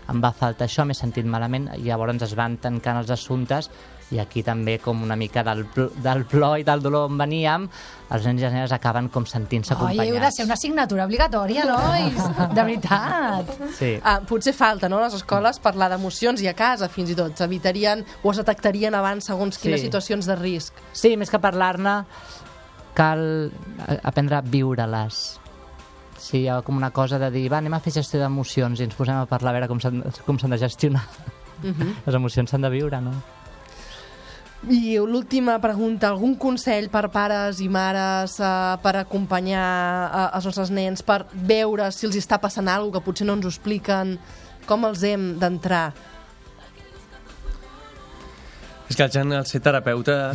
em 0.09 0.21
va 0.21 0.33
faltar 0.35 0.67
això, 0.67 0.85
m'he 0.85 0.97
sentit 0.97 1.27
malament, 1.29 1.69
i 1.77 1.87
llavors 1.87 2.25
es 2.25 2.33
van 2.37 2.57
tancant 2.61 2.99
els 3.03 3.13
assumptes, 3.13 3.69
i 4.11 4.19
aquí 4.19 4.43
també 4.43 4.77
com 4.79 5.01
una 5.01 5.15
mica 5.15 5.41
del, 5.43 5.63
pl 5.65 5.87
del 6.03 6.25
plor 6.25 6.59
i 6.59 6.63
del 6.63 6.81
dolor 6.83 7.09
on 7.09 7.17
veníem, 7.17 7.69
els 8.13 8.25
nens 8.27 8.41
i 8.41 8.43
les 8.45 8.53
nenes 8.53 8.71
acaben 8.75 9.07
com 9.09 9.25
sentint-se 9.25 9.73
Oi, 9.73 9.79
heu 9.79 9.87
de 9.95 10.01
acompanyats. 10.03 10.35
ser 10.37 10.45
una 10.45 10.53
assignatura 10.53 11.05
obligatòria, 11.05 11.65
nois? 11.65 12.53
De 12.53 12.61
veritat. 12.63 13.49
Sí. 13.77 13.93
Ah, 14.03 14.19
potser 14.27 14.53
falta, 14.53 14.89
no?, 14.89 14.99
a 14.99 15.05
les 15.07 15.15
escoles 15.15 15.57
parlar 15.59 15.89
d'emocions 15.89 16.41
i 16.43 16.47
a 16.47 16.53
casa, 16.53 16.89
fins 16.89 17.09
i 17.09 17.15
tot. 17.15 17.33
S'evitarien 17.37 18.05
o 18.21 18.31
es 18.31 18.37
detectarien 18.37 18.93
abans 18.93 19.25
segons 19.25 19.57
quines 19.57 19.79
Sí. 19.81 19.87
situacions 19.87 20.25
de 20.29 20.35
risc. 20.35 20.73
Sí, 20.93 21.15
més 21.17 21.29
que 21.31 21.39
parlar-ne, 21.39 22.03
cal 22.93 23.51
aprendre 24.03 24.35
a 24.37 24.41
viure-les. 24.41 25.39
Sí, 26.23 26.43
hi 26.43 26.47
ha 26.47 26.61
com 26.61 26.77
una 26.77 26.91
cosa 26.91 27.17
de 27.19 27.31
dir, 27.33 27.47
va, 27.51 27.57
anem 27.57 27.73
a 27.73 27.79
fer 27.83 27.91
gestió 27.97 28.19
d'emocions 28.21 28.79
i 28.79 28.83
ens 28.85 28.93
posem 28.95 29.17
a 29.17 29.25
parlar 29.25 29.49
a 29.49 29.57
veure 29.57 29.67
com 29.67 29.79
s'han 29.81 30.03
com 30.27 30.37
s'han 30.39 30.53
de 30.53 30.59
gestionar. 30.61 31.01
Mhm. 31.63 31.95
Les 32.05 32.15
emocions 32.15 32.49
s'han 32.49 32.61
de 32.61 32.69
viure, 32.69 33.01
no? 33.01 33.11
I 34.71 34.95
l'última 34.95 35.57
pregunta, 35.59 36.07
algun 36.07 36.37
consell 36.39 36.85
per 36.87 37.09
pares 37.11 37.57
i 37.59 37.65
mares 37.67 38.37
eh, 38.39 38.51
per 38.79 38.93
acompanyar 39.01 39.65
eh, 40.07 40.21
els 40.37 40.47
nostres 40.47 40.71
nens, 40.71 41.03
per 41.03 41.25
veure 41.33 41.89
si 41.91 42.07
els 42.07 42.15
està 42.15 42.39
passant 42.39 42.71
alguna 42.71 42.95
que 42.95 43.03
potser 43.03 43.27
no 43.27 43.35
ens 43.35 43.43
ho 43.43 43.51
expliquen, 43.51 44.15
com 44.63 44.87
els 44.87 45.03
hem 45.03 45.33
d'entrar? 45.41 45.89
És 48.89 48.97
que 48.97 49.03
el 49.05 49.11
Jan, 49.11 49.31
al 49.33 49.45
ser 49.47 49.61
terapeuta, 49.63 50.33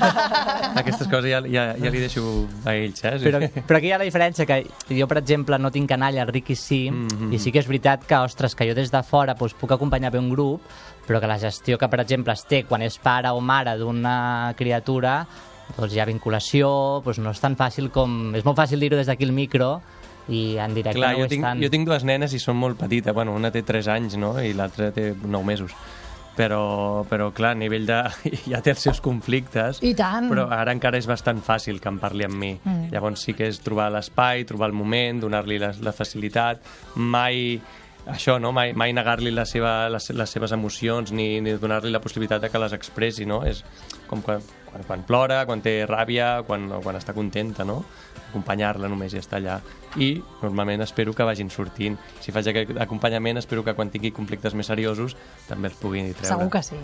aquestes 0.80 1.08
coses 1.10 1.26
ja, 1.32 1.40
ja, 1.42 1.64
ja 1.74 1.90
li 1.90 2.02
deixo 2.02 2.22
a 2.64 2.74
ells, 2.76 3.02
eh? 3.04 3.16
Però, 3.24 3.40
però 3.66 3.80
aquí 3.80 3.90
hi 3.90 3.92
ha 3.92 3.98
la 4.00 4.06
diferència, 4.06 4.46
que 4.46 4.62
jo, 4.94 5.08
per 5.10 5.18
exemple, 5.20 5.58
no 5.58 5.72
tinc 5.74 5.90
canalla, 5.90 6.22
el 6.22 6.32
Ricky 6.32 6.56
sí, 6.56 6.84
mm 6.90 7.08
-hmm. 7.08 7.34
i 7.34 7.38
sí 7.38 7.52
que 7.52 7.58
és 7.58 7.66
veritat 7.66 8.06
que, 8.06 8.16
ostres, 8.16 8.54
que 8.54 8.68
jo 8.68 8.74
des 8.74 8.90
de 8.90 9.02
fora 9.02 9.34
doncs, 9.34 9.54
puc 9.54 9.72
acompanyar 9.72 10.12
bé 10.12 10.18
un 10.18 10.30
grup, 10.30 10.62
però 11.06 11.20
que 11.20 11.26
la 11.26 11.38
gestió 11.38 11.78
que, 11.78 11.88
per 11.88 12.00
exemple, 12.00 12.32
es 12.32 12.44
té 12.46 12.64
quan 12.64 12.82
és 12.82 12.98
pare 12.98 13.30
o 13.30 13.40
mare 13.40 13.76
d'una 13.76 14.54
criatura, 14.56 15.26
doncs 15.76 15.94
hi 15.94 16.00
ha 16.00 16.04
vinculació, 16.04 17.02
doncs 17.04 17.18
no 17.18 17.30
és 17.30 17.40
tan 17.40 17.56
fàcil 17.56 17.90
com... 17.90 18.34
És 18.34 18.44
molt 18.44 18.56
fàcil 18.56 18.80
dir-ho 18.80 18.96
des 18.96 19.06
d'aquí 19.06 19.24
al 19.24 19.32
micro, 19.32 19.80
i 20.28 20.56
en 20.58 20.74
directe 20.74 20.98
Clar, 20.98 21.14
no 21.16 21.24
jo 21.24 21.28
tinc, 21.28 21.44
tant. 21.44 21.62
jo 21.62 21.70
tinc 21.70 21.88
dues 21.88 22.04
nenes 22.04 22.34
i 22.36 22.38
són 22.38 22.56
molt 22.56 22.78
petites. 22.78 23.14
Bueno, 23.14 23.34
una 23.34 23.50
té 23.50 23.62
3 23.66 23.88
anys, 23.88 24.16
no?, 24.16 24.36
i 24.40 24.52
l'altra 24.54 24.90
té 24.94 25.12
9 25.14 25.44
mesos. 25.44 25.74
Però, 26.40 26.62
però, 27.10 27.28
clar, 27.36 27.52
a 27.52 27.60
nivell 27.60 27.84
de... 27.88 27.98
ja 28.52 28.62
té 28.64 28.72
els 28.72 28.86
seus 28.86 29.02
conflictes. 29.04 29.82
I 29.84 29.92
tant. 29.98 30.30
Però 30.32 30.46
ara 30.56 30.72
encara 30.76 31.00
és 31.00 31.08
bastant 31.10 31.42
fàcil 31.44 31.82
que 31.82 31.92
em 31.92 32.00
parli 32.00 32.24
amb 32.24 32.40
mi. 32.40 32.54
Mm. 32.56 32.88
Llavors 32.94 33.26
sí 33.26 33.36
que 33.36 33.50
és 33.50 33.60
trobar 33.60 33.90
l'espai, 33.92 34.46
trobar 34.48 34.70
el 34.72 34.78
moment, 34.78 35.20
donar-li 35.26 35.60
la, 35.60 35.74
la 35.84 35.94
facilitat, 35.96 36.64
mai 36.96 37.60
això, 38.10 38.38
no? 38.40 38.52
mai, 38.52 38.72
mai 38.72 38.94
negar-li 38.96 39.32
la 39.34 39.44
seva, 39.46 39.88
les, 39.92 40.10
les 40.16 40.32
seves 40.32 40.52
emocions 40.56 41.12
ni, 41.12 41.40
ni 41.44 41.56
donar-li 41.60 41.92
la 41.92 42.00
possibilitat 42.02 42.42
de 42.42 42.50
que 42.50 42.62
les 42.62 42.74
expressi, 42.76 43.26
no? 43.28 43.42
És 43.46 43.62
com 44.08 44.22
quan, 44.24 44.40
quan, 44.70 44.86
quan 44.88 45.04
plora, 45.06 45.42
quan 45.46 45.62
té 45.64 45.80
ràbia, 45.88 46.40
quan, 46.48 46.68
quan 46.82 46.98
està 46.98 47.14
contenta, 47.16 47.66
no? 47.68 47.82
Acompanyar-la 48.28 48.88
només 48.88 49.14
i 49.14 49.22
estar 49.22 49.40
allà 49.40 49.60
i 49.98 50.22
normalment 50.42 50.84
espero 50.84 51.12
que 51.16 51.26
vagin 51.26 51.48
sortint 51.50 51.96
si 52.22 52.30
faig 52.30 52.46
aquest 52.52 52.76
acompanyament 52.78 53.40
espero 53.40 53.64
que 53.66 53.74
quan 53.74 53.90
tingui 53.90 54.12
conflictes 54.14 54.54
més 54.54 54.68
seriosos 54.70 55.16
també 55.48 55.70
els 55.70 55.78
pugui 55.80 56.04
treure 56.14 56.28
Segur 56.28 56.50
que 56.52 56.62
sí. 56.62 56.78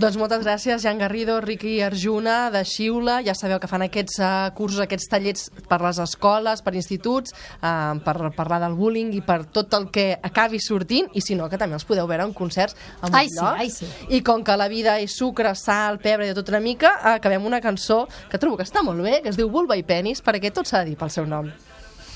Doncs 0.00 0.16
moltes 0.18 0.42
gràcies, 0.42 0.82
Jan 0.82 0.98
Garrido, 0.98 1.38
Riqui 1.40 1.76
Arjuna, 1.84 2.50
de 2.50 2.64
Xiula. 2.66 3.20
Ja 3.22 3.34
sabeu 3.38 3.60
que 3.62 3.68
fan 3.70 3.84
aquests 3.86 4.18
uh, 4.18 4.50
cursos, 4.56 4.80
aquests 4.82 5.08
tallers 5.12 5.44
per 5.68 5.78
les 5.84 6.00
escoles, 6.02 6.62
per 6.64 6.74
instituts, 6.78 7.34
uh, 7.60 7.94
per 8.02 8.32
parlar 8.36 8.58
del 8.64 8.74
bullying 8.78 9.12
i 9.14 9.22
per 9.24 9.42
tot 9.54 9.74
el 9.78 9.88
que 9.94 10.08
acabi 10.22 10.60
sortint, 10.62 11.10
i 11.14 11.22
si 11.24 11.36
no, 11.38 11.48
que 11.52 11.60
també 11.60 11.78
els 11.78 11.86
podeu 11.86 12.08
veure 12.10 12.26
en 12.26 12.34
concerts 12.36 12.76
a 13.00 13.06
molts 13.06 13.18
Ai, 13.20 13.28
sí, 13.30 13.38
llocs. 13.38 13.60
ai, 13.60 13.70
sí. 13.70 13.90
I 14.16 14.22
com 14.26 14.42
que 14.44 14.56
la 14.58 14.68
vida 14.72 14.98
és 15.02 15.14
sucre, 15.14 15.54
sal, 15.58 16.00
pebre 16.02 16.26
i 16.26 16.32
de 16.32 16.38
tot 16.38 16.50
una 16.52 16.62
mica, 16.64 16.94
acabem 17.14 17.46
una 17.46 17.62
cançó 17.62 18.04
que 18.30 18.40
trobo 18.42 18.58
que 18.58 18.66
està 18.66 18.82
molt 18.82 19.02
bé, 19.04 19.20
que 19.22 19.30
es 19.30 19.38
diu 19.38 19.50
Vulva 19.52 19.78
i 19.78 19.86
Penis, 19.86 20.22
perquè 20.24 20.52
tot 20.54 20.61
s'ha 20.64 20.82
de 20.82 20.92
dir 20.92 20.96
pel 20.98 21.10
seu 21.10 21.26
nom. 21.26 21.50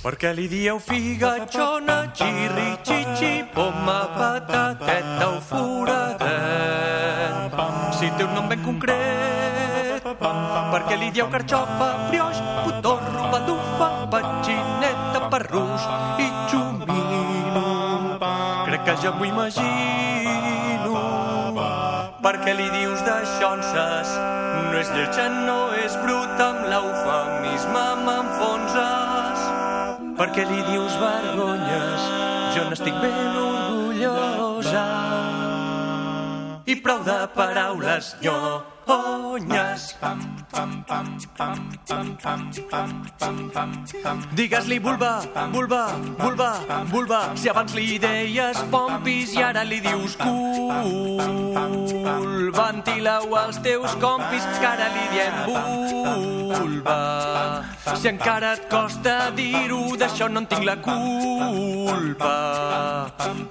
Per 0.02 0.14
què 0.20 0.30
li 0.36 0.46
dieu 0.46 0.78
figatxona, 0.78 2.12
xirri, 2.14 2.68
xixi, 2.86 3.32
poma, 3.54 3.96
patateta 4.14 5.26
o 5.32 5.40
foradet? 5.48 6.26
Si 7.98 8.10
té 8.14 8.22
un 8.26 8.34
nom 8.36 8.46
ben 8.46 8.62
concret, 8.62 10.04
per 10.04 10.82
què 10.86 10.98
li 11.00 11.10
dieu 11.16 11.26
carxofa, 11.32 11.88
brioix, 12.10 12.38
putorro, 12.62 13.30
baldufa, 13.32 13.88
petxineta, 14.12 15.26
perrús 15.32 15.88
i 16.22 16.28
xumino? 16.52 17.66
Crec 18.68 18.84
que 18.86 18.94
ja 19.02 19.10
m'ho 19.16 19.26
imagino. 19.26 20.15
Per 22.24 22.32
què 22.40 22.52
li 22.56 22.66
dius 22.72 23.02
d'aixonses? 23.04 24.12
No 24.56 24.78
és 24.80 24.88
lletja, 24.94 25.26
no 25.46 25.58
és 25.76 25.96
bruta, 26.00 26.46
amb 26.48 26.62
l'eufemisme 26.70 27.84
m'enfonses. 28.06 29.42
Per 30.16 30.28
què 30.32 30.46
li 30.48 30.62
dius 30.70 30.96
vergonyes? 31.02 32.06
Jo 32.56 32.64
n'estic 32.70 32.96
ben 33.02 33.36
orgullosa. 33.42 34.86
I 36.66 36.78
prou 36.80 37.04
de 37.04 37.18
paraules 37.36 38.14
nyonyes. 38.24 39.92
Digues-li 44.40 44.78
vulva, 44.78 45.12
vulva, 45.52 45.84
vulva, 46.22 46.50
vulva. 46.90 47.20
Si 47.36 47.52
abans 47.52 47.76
li 47.76 47.98
deies 48.00 48.64
pompis 48.72 49.36
i 49.36 49.44
ara 49.44 49.68
li 49.68 49.82
dius 49.84 50.16
cul. 50.22 51.55
Ventila-ho 53.26 53.34
als 53.34 53.58
teus 53.62 53.94
compis, 53.96 54.44
que 54.60 54.66
ara 54.66 54.88
li 54.94 55.08
diem 55.10 55.34
vulva. 55.46 57.00
Si 57.96 58.08
encara 58.08 58.52
et 58.54 58.68
costa 58.70 59.30
dir-ho, 59.34 59.96
d'això 59.98 60.28
no 60.28 60.40
en 60.40 60.46
tinc 60.46 60.64
la 60.64 60.76
culpa. 60.76 62.36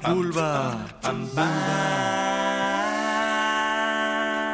Vulva, 0.05 0.75
vulva. 1.03 1.49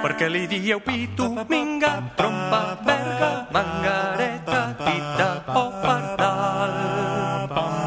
Perquè 0.02 0.30
li 0.34 0.48
dieu 0.50 0.80
pito, 0.82 1.30
minga, 1.48 2.02
trompa, 2.18 2.78
verga, 2.86 3.46
mangareta, 3.54 4.74
tita 4.82 5.44
o 5.54 5.70
pardal. 5.84 6.74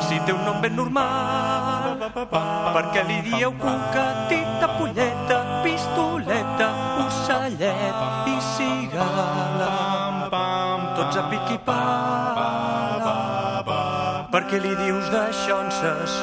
Si 0.07 0.21
té 0.23 0.33
un 0.33 0.45
nom 0.45 0.61
ben 0.63 0.77
normal, 0.77 1.99
perquè 2.77 3.03
li 3.09 3.19
dieu 3.27 3.51
cuca, 3.59 4.05
tita, 4.29 4.69
polleta, 4.79 5.44
Tots 11.15 11.23
a 11.23 11.31
pic 11.31 11.51
i 11.55 11.59
pala. 11.63 12.49
Perquè 14.33 14.59
li 14.59 14.73
dius 14.81 15.07
d'aixonses, 15.13 16.17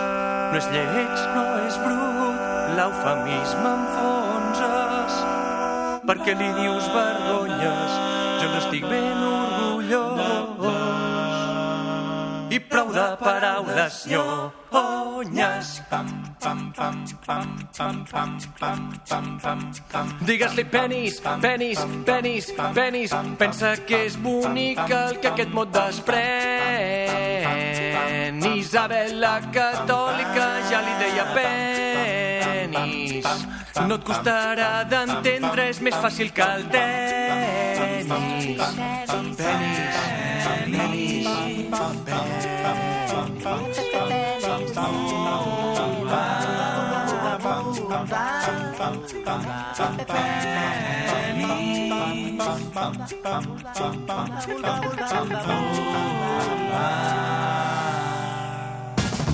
no 0.51 0.57
és 0.59 0.67
lleig, 0.73 1.21
no 1.31 1.43
és 1.63 1.77
brut, 1.79 2.41
l'eufemisme 2.75 3.71
enfonsses 3.71 5.15
perquè 6.03 6.33
li 6.35 6.49
dius 6.57 6.89
vergonyes, 6.91 7.95
jo 8.41 8.51
n'estic 8.51 8.83
ben 8.91 9.23
orgullós. 9.29 10.75
I 12.51 12.59
prou 12.59 12.91
de 12.91 13.07
paraules 13.23 14.03
nyonyes. 14.11 15.79
Digues-li 20.25 20.65
penis, 20.65 21.21
penis, 21.41 21.79
penis, 22.05 22.53
penis, 22.73 23.11
pensa 23.37 23.75
que 23.85 24.05
és 24.07 24.17
bonic 24.17 24.79
el 24.89 25.19
que 25.21 25.27
aquest 25.29 25.49
mot 25.53 25.69
desprèn. 25.75 26.17
Isabel 28.57 29.19
la 29.21 29.41
catòlica 29.53 30.47
ja 30.71 30.79
li 30.85 30.93
deia 31.03 31.25
penis. 31.37 33.25
No 33.87 33.95
et 33.99 34.03
costarà 34.05 34.71
d'entendre, 34.89 35.63
és 35.69 35.79
més 35.85 35.95
fàcil 36.01 36.29
que 36.33 36.41
el 36.41 36.63
tenis. 36.73 37.77
Penis, 37.77 38.57
penis, 39.37 39.91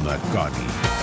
La 0.04 0.17
Coni. 0.34 0.96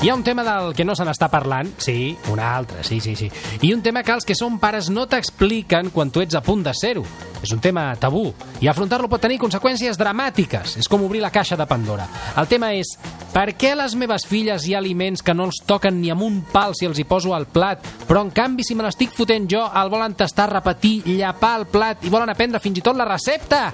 Hi 0.00 0.10
ha 0.10 0.14
un 0.14 0.22
tema 0.22 0.44
del 0.44 0.76
que 0.78 0.84
no 0.86 0.94
se 0.94 1.02
n'està 1.02 1.26
parlant, 1.26 1.72
sí, 1.82 2.12
un 2.30 2.38
altre, 2.38 2.84
sí, 2.86 3.00
sí, 3.02 3.16
sí. 3.18 3.26
I 3.66 3.72
un 3.74 3.80
tema 3.82 4.04
que 4.06 4.14
els 4.14 4.22
que 4.22 4.36
són 4.38 4.60
pares 4.62 4.92
no 4.94 5.08
t'expliquen 5.10 5.90
quan 5.90 6.12
tu 6.14 6.22
ets 6.22 6.38
a 6.38 6.42
punt 6.46 6.62
de 6.62 6.70
ser-ho. 6.70 7.02
És 7.42 7.50
un 7.50 7.58
tema 7.58 7.88
tabú 7.98 8.28
i 8.62 8.70
afrontar-lo 8.70 9.10
pot 9.10 9.24
tenir 9.26 9.40
conseqüències 9.42 9.98
dramàtiques. 9.98 10.76
És 10.78 10.86
com 10.86 11.02
obrir 11.02 11.18
la 11.24 11.32
caixa 11.34 11.58
de 11.58 11.66
Pandora. 11.66 12.06
El 12.38 12.46
tema 12.46 12.70
és, 12.78 12.94
per 13.34 13.56
què 13.58 13.74
a 13.74 13.80
les 13.82 13.98
meves 13.98 14.22
filles 14.30 14.70
hi 14.70 14.76
ha 14.76 14.78
aliments 14.78 15.26
que 15.26 15.34
no 15.34 15.50
els 15.50 15.58
toquen 15.66 15.98
ni 15.98 16.14
amb 16.14 16.22
un 16.22 16.44
pal 16.46 16.78
si 16.78 16.86
els 16.86 17.02
hi 17.02 17.06
poso 17.08 17.34
al 17.34 17.50
plat, 17.50 17.82
però 18.06 18.22
en 18.22 18.30
canvi 18.30 18.62
si 18.62 18.78
me 18.78 18.86
l'estic 18.86 19.10
fotent 19.18 19.50
jo 19.50 19.66
el 19.66 19.90
volen 19.90 20.14
tastar, 20.14 20.52
repetir, 20.54 21.00
llapar 21.10 21.56
el 21.58 21.70
plat 21.74 22.06
i 22.06 22.14
volen 22.14 22.30
aprendre 22.30 22.62
fins 22.62 22.78
i 22.78 22.86
tot 22.86 22.94
la 22.94 23.10
recepta? 23.16 23.72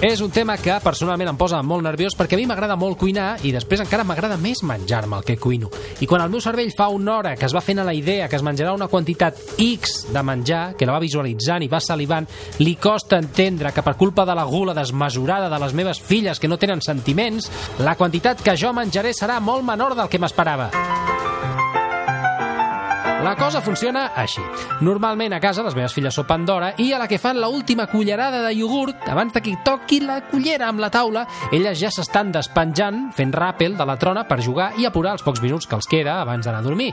És 0.00 0.20
un 0.22 0.30
tema 0.30 0.54
que 0.62 0.76
personalment 0.78 1.32
em 1.32 1.38
posa 1.38 1.58
molt 1.66 1.82
nerviós 1.82 2.14
perquè 2.14 2.36
a 2.36 2.38
mi 2.38 2.44
m'agrada 2.46 2.76
molt 2.78 3.00
cuinar 3.00 3.40
i 3.42 3.50
després 3.50 3.80
encara 3.82 4.04
m'agrada 4.06 4.36
més 4.38 4.60
menjar-me 4.62 5.18
el 5.18 5.26
que 5.26 5.34
cuino. 5.42 5.72
I 5.98 6.06
quan 6.06 6.22
el 6.22 6.30
meu 6.30 6.38
cervell 6.38 6.70
fa 6.70 6.86
una 6.94 7.16
hora 7.16 7.34
que 7.34 7.48
es 7.48 7.54
va 7.56 7.64
fent 7.66 7.82
a 7.82 7.86
la 7.88 7.96
idea 7.98 8.28
que 8.30 8.38
es 8.38 8.46
menjarà 8.46 8.76
una 8.76 8.86
quantitat 8.86 9.42
X 9.58 10.04
de 10.14 10.22
menjar, 10.22 10.76
que 10.78 10.86
la 10.86 10.94
va 10.94 11.02
visualitzant 11.02 11.66
i 11.66 11.72
va 11.72 11.82
salivant, 11.82 12.30
li 12.62 12.76
costa 12.78 13.18
entendre 13.18 13.74
que 13.74 13.82
per 13.82 13.98
culpa 13.98 14.22
de 14.22 14.38
la 14.38 14.46
gula 14.46 14.78
desmesurada 14.78 15.50
de 15.50 15.62
les 15.66 15.74
meves 15.74 15.98
filles 15.98 16.38
que 16.38 16.46
no 16.46 16.62
tenen 16.62 16.78
sentiments, 16.78 17.50
la 17.82 17.98
quantitat 17.98 18.38
que 18.38 18.54
jo 18.54 18.70
menjaré 18.70 19.10
serà 19.10 19.42
molt 19.42 19.66
menor 19.66 19.98
del 19.98 20.06
que 20.06 20.22
m'esperava. 20.22 20.70
La 23.22 23.34
cosa 23.34 23.60
funciona 23.60 24.12
així. 24.14 24.40
Normalment 24.86 25.32
a 25.34 25.40
casa 25.42 25.64
les 25.66 25.74
meves 25.74 25.94
filles 25.96 26.14
sopen 26.14 26.44
d'hora 26.46 26.68
i 26.78 26.92
a 26.94 27.00
la 27.00 27.08
que 27.10 27.18
fan 27.18 27.40
la 27.42 27.48
última 27.50 27.88
cullerada 27.90 28.44
de 28.44 28.52
iogurt, 28.54 29.08
abans 29.10 29.34
de 29.34 29.42
que 29.42 29.56
toqui 29.66 29.98
la 30.04 30.20
cullera 30.30 30.68
amb 30.68 30.78
la 30.78 30.90
taula, 30.94 31.24
elles 31.50 31.80
ja 31.80 31.90
s'estan 31.90 32.30
despenjant, 32.32 33.08
fent 33.16 33.34
ràpel 33.34 33.74
de 33.76 33.88
la 33.90 33.98
trona 33.98 34.22
per 34.28 34.38
jugar 34.44 34.70
i 34.78 34.86
apurar 34.86 35.16
els 35.18 35.26
pocs 35.26 35.42
minuts 35.42 35.66
que 35.66 35.74
els 35.74 35.90
queda 35.90 36.20
abans 36.22 36.46
d'anar 36.46 36.62
a 36.62 36.68
dormir. 36.68 36.92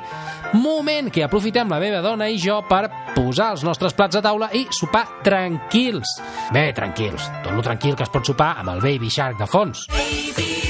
Moment 0.58 1.14
que 1.14 1.24
aprofitem 1.24 1.70
la 1.70 1.80
meva 1.84 2.02
dona 2.02 2.28
i 2.28 2.42
jo 2.42 2.58
per 2.68 2.90
posar 3.14 3.52
els 3.54 3.64
nostres 3.64 3.94
plats 3.94 4.18
a 4.18 4.26
taula 4.26 4.50
i 4.58 4.66
sopar 4.74 5.06
tranquils. 5.24 6.18
Bé, 6.50 6.72
tranquils. 6.74 7.30
Tot 7.46 7.54
lo 7.54 7.62
tranquil 7.62 7.94
que 7.96 8.10
es 8.10 8.14
pot 8.14 8.26
sopar 8.26 8.56
amb 8.64 8.74
el 8.74 8.82
Baby 8.82 9.14
Shark 9.14 9.38
de 9.38 9.50
fons. 9.50 9.86
Sentint 9.94 10.65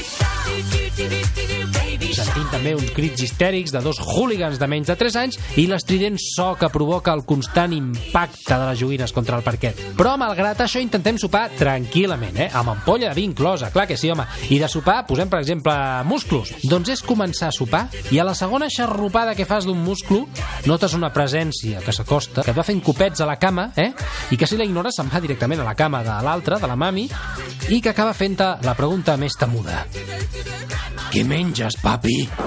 també 2.56 2.72
uns 2.72 2.88
crits 2.96 3.20
histèrics 3.20 3.72
de 3.74 3.82
dos 3.84 3.98
hooligans 4.00 4.56
de 4.56 4.66
menys 4.70 4.88
de 4.88 4.94
3 4.96 5.16
anys 5.20 5.36
i 5.60 5.66
l'estrident 5.68 6.16
so 6.22 6.54
que 6.56 6.70
provoca 6.72 7.12
el 7.12 7.24
constant 7.28 7.74
impacte 7.76 8.56
de 8.56 8.68
les 8.70 8.78
joguines 8.80 9.12
contra 9.12 9.36
el 9.36 9.44
parquet. 9.44 9.76
Però, 9.98 10.14
malgrat 10.16 10.62
això, 10.64 10.80
intentem 10.80 11.18
sopar 11.20 11.50
tranquil·lament, 11.58 12.38
eh? 12.46 12.48
amb 12.56 12.72
ampolla 12.72 13.10
de 13.10 13.18
vi 13.18 13.26
inclosa, 13.28 13.68
clar 13.74 13.84
que 13.90 13.98
sí, 14.00 14.08
home. 14.12 14.24
I 14.48 14.60
de 14.62 14.70
sopar 14.72 15.02
posem, 15.08 15.28
per 15.28 15.42
exemple, 15.42 15.74
musclos. 16.08 16.54
Doncs 16.64 16.94
és 16.96 17.04
començar 17.04 17.50
a 17.50 17.56
sopar 17.56 17.84
i 18.14 18.22
a 18.22 18.24
la 18.24 18.36
segona 18.38 18.70
xarrupada 18.72 19.36
que 19.36 19.48
fas 19.48 19.68
d'un 19.68 19.82
musclo 19.84 20.24
notes 20.64 20.96
una 20.96 21.12
presència 21.12 21.84
que 21.84 21.92
s'acosta, 21.92 22.40
que 22.46 22.54
et 22.54 22.56
va 22.56 22.64
fent 22.64 22.80
copets 22.80 23.20
a 23.20 23.28
la 23.28 23.36
cama, 23.42 23.68
eh? 23.76 23.90
i 24.32 24.40
que 24.40 24.48
si 24.48 24.56
la 24.56 24.64
ignores 24.64 24.96
se'n 24.96 25.12
va 25.12 25.20
directament 25.20 25.60
a 25.60 25.68
la 25.68 25.76
cama 25.76 26.00
de 26.06 26.16
l'altra, 26.24 26.60
de 26.62 26.72
la 26.72 26.80
mami, 26.80 27.04
i 27.68 27.82
que 27.82 27.92
acaba 27.92 28.16
fent-te 28.16 28.54
la 28.64 28.78
pregunta 28.78 29.20
més 29.20 29.36
temuda. 29.36 29.84
Què 31.12 31.22
menges, 31.24 31.76
papi? 31.80 32.45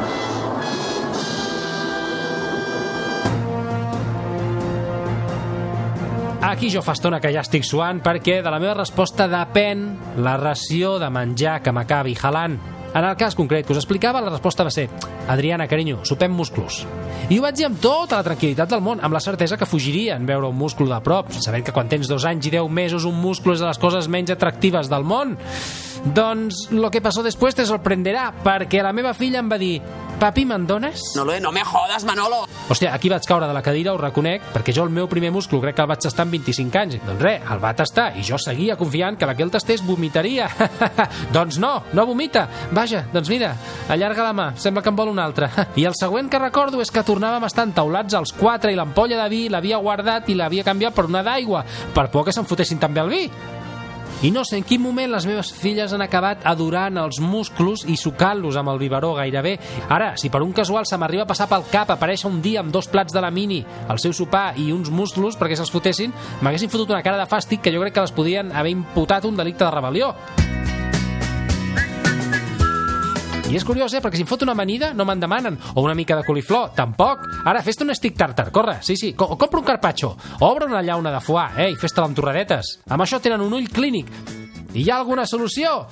Aquí 6.50 6.68
jo 6.74 6.82
fa 6.82 6.96
estona 6.98 7.22
que 7.22 7.30
ja 7.32 7.44
estic 7.46 7.64
suant 7.64 8.02
perquè 8.04 8.40
de 8.44 8.52
la 8.52 8.58
meva 8.60 8.74
resposta 8.80 9.30
depèn 9.32 9.86
la 10.26 10.34
ració 10.42 10.98
de 11.00 11.08
menjar 11.14 11.60
que 11.62 11.72
m'acabi 11.72 12.18
jalant. 12.20 12.58
En 12.90 13.06
el 13.06 13.16
cas 13.18 13.36
concret 13.38 13.68
que 13.68 13.74
us 13.74 13.80
explicava, 13.82 14.22
la 14.22 14.32
resposta 14.32 14.66
va 14.66 14.72
ser 14.74 14.88
Adriana, 15.30 15.68
carinyo, 15.70 16.00
sopem 16.10 16.34
musclos. 16.34 16.82
I 17.30 17.38
ho 17.38 17.44
vaig 17.44 17.58
dir 17.60 17.68
amb 17.68 17.78
tota 17.84 18.18
la 18.18 18.26
tranquil·litat 18.26 18.72
del 18.72 18.82
món, 18.82 19.02
amb 19.06 19.14
la 19.14 19.22
certesa 19.22 19.60
que 19.62 19.68
fugiria 19.70 20.16
en 20.18 20.26
veure 20.26 20.50
un 20.50 20.58
múscul 20.58 20.90
de 20.90 20.98
prop, 21.06 21.30
sabent 21.38 21.68
que 21.68 21.76
quan 21.76 21.92
tens 21.92 22.10
dos 22.10 22.26
anys 22.26 22.50
i 22.50 22.54
deu 22.56 22.70
mesos 22.70 23.06
un 23.06 23.20
múscul 23.22 23.54
és 23.54 23.62
de 23.62 23.70
les 23.70 23.78
coses 23.82 24.10
menys 24.10 24.34
atractives 24.34 24.90
del 24.90 25.06
món. 25.06 25.38
Doncs 26.16 26.70
lo 26.72 26.90
que 26.90 27.04
passó 27.04 27.22
després 27.22 27.58
te 27.58 27.68
sorprenderà, 27.70 28.30
perquè 28.44 28.82
la 28.82 28.96
meva 28.96 29.14
filla 29.14 29.44
em 29.44 29.52
va 29.52 29.60
dir 29.62 29.76
Papi, 30.20 30.44
me'n 30.44 30.66
dones? 30.68 31.14
No, 31.16 31.24
lo 31.24 31.40
no 31.40 31.54
me 31.56 31.62
jodas, 31.64 32.04
Manolo. 32.04 32.42
Hòstia, 32.68 32.90
aquí 32.92 33.08
vaig 33.08 33.24
caure 33.24 33.48
de 33.48 33.54
la 33.56 33.62
cadira, 33.64 33.94
ho 33.94 33.98
reconec, 33.98 34.50
perquè 34.52 34.74
jo 34.76 34.84
el 34.84 34.92
meu 34.92 35.08
primer 35.08 35.30
múscul 35.32 35.62
crec 35.64 35.78
que 35.78 35.86
el 35.86 35.88
vaig 35.88 36.02
tastar 36.04 36.26
amb 36.26 36.34
25 36.36 36.80
anys. 36.82 36.98
Doncs 37.06 37.24
res, 37.24 37.46
el 37.48 37.62
va 37.64 37.72
tastar 37.72 38.10
i 38.20 38.26
jo 38.28 38.36
seguia 38.36 38.76
confiant 38.76 39.16
que 39.16 39.30
la 39.30 39.38
que 39.38 39.46
el 39.48 39.54
tastés 39.54 39.80
vomitaria. 39.88 40.50
doncs 41.36 41.56
no, 41.64 41.72
no 41.96 42.06
vomita. 42.10 42.50
Vaja, 42.76 43.06
doncs 43.14 43.32
mira, 43.32 43.54
allarga 43.88 44.26
la 44.28 44.34
mà, 44.36 44.50
sembla 44.60 44.84
que 44.84 44.92
en 44.92 44.98
vol 45.00 45.14
una 45.14 45.24
altra. 45.24 45.54
I 45.80 45.88
el 45.88 45.96
següent 45.96 46.28
que 46.28 46.44
recordo 46.44 46.84
és 46.84 46.92
que 46.92 47.06
tornàvem 47.08 47.48
a 47.48 47.52
estar 47.54 47.64
entaulats 47.70 48.20
els 48.20 48.36
quatre 48.36 48.74
i 48.74 48.76
l'ampolla 48.76 49.24
de 49.24 49.30
vi 49.32 49.46
l'havia 49.48 49.80
guardat 49.80 50.28
i 50.28 50.36
l'havia 50.36 50.68
canviat 50.68 51.00
per 51.00 51.08
una 51.08 51.24
d'aigua, 51.24 51.64
per 51.96 52.10
por 52.12 52.28
que 52.28 52.36
se'n 52.36 52.50
fotessin 52.50 52.84
també 52.84 53.08
el 53.08 53.16
vi. 53.16 53.24
I 54.22 54.32
no 54.32 54.42
sé 54.44 54.58
en 54.60 54.66
quin 54.68 54.82
moment 54.84 55.08
les 55.14 55.24
meves 55.24 55.54
filles 55.56 55.94
han 55.96 56.02
acabat 56.04 56.42
adorant 56.50 56.98
els 57.00 57.22
musclos 57.24 57.86
i 57.88 57.96
sucant-los 57.96 58.58
amb 58.60 58.74
el 58.74 58.82
biberó 58.82 59.14
gairebé. 59.16 59.54
Ara, 59.88 60.10
si 60.20 60.28
per 60.28 60.42
un 60.44 60.52
casual 60.52 60.84
se 60.90 61.00
m'arriba 61.00 61.24
a 61.24 61.30
passar 61.30 61.48
pel 61.48 61.64
cap 61.72 61.94
aparèixer 61.96 62.28
un 62.28 62.42
dia 62.44 62.60
amb 62.60 62.74
dos 62.76 62.92
plats 62.92 63.16
de 63.16 63.24
la 63.24 63.32
mini, 63.32 63.62
el 63.64 64.04
seu 64.04 64.12
sopar 64.12 64.58
i 64.60 64.74
uns 64.76 64.92
musclos 64.92 65.40
perquè 65.40 65.56
se'ls 65.56 65.72
fotessin, 65.72 66.12
m'haguessin 66.44 66.74
fotut 66.74 66.92
una 66.92 67.04
cara 67.06 67.22
de 67.22 67.30
fàstic 67.32 67.64
que 67.64 67.72
jo 67.72 67.80
crec 67.80 67.96
que 67.96 68.04
les 68.04 68.16
podien 68.16 68.52
haver 68.52 68.76
imputat 68.76 69.24
un 69.24 69.40
delicte 69.40 69.64
de 69.64 69.72
rebel·lió. 69.72 70.12
I 73.50 73.56
és 73.58 73.64
curiós, 73.66 73.90
eh? 73.98 74.02
Perquè 74.04 74.20
si 74.20 74.22
em 74.22 74.30
fot 74.30 74.44
una 74.46 74.54
amanida 74.54 74.92
no 74.94 75.08
me'n 75.10 75.22
demanen. 75.24 75.56
O 75.74 75.82
una 75.82 75.96
mica 75.98 76.14
de 76.14 76.26
coliflor, 76.28 76.70
tampoc. 76.78 77.24
Ara, 77.50 77.64
fes-te 77.66 77.82
un 77.82 77.96
stick 77.98 78.14
tartar, 78.18 78.52
corre. 78.54 78.78
Sí, 78.86 78.94
sí. 78.96 79.16
Co 79.18 79.32
compra 79.42 79.64
un 79.64 79.66
carpaccio. 79.66 80.16
Obre 80.46 80.70
una 80.70 80.84
llauna 80.86 81.12
de 81.16 81.22
foie, 81.26 81.48
eh? 81.58 81.72
I 81.74 81.80
fes-te-la 81.82 82.12
amb 82.12 82.18
torradetes. 82.20 82.76
Amb 82.94 83.02
això 83.02 83.18
tenen 83.18 83.42
un 83.42 83.58
ull 83.58 83.70
clínic. 83.74 84.14
I 84.76 84.84
hi 84.84 84.90
ha 84.92 85.00
alguna 85.02 85.26
solució? 85.26 85.88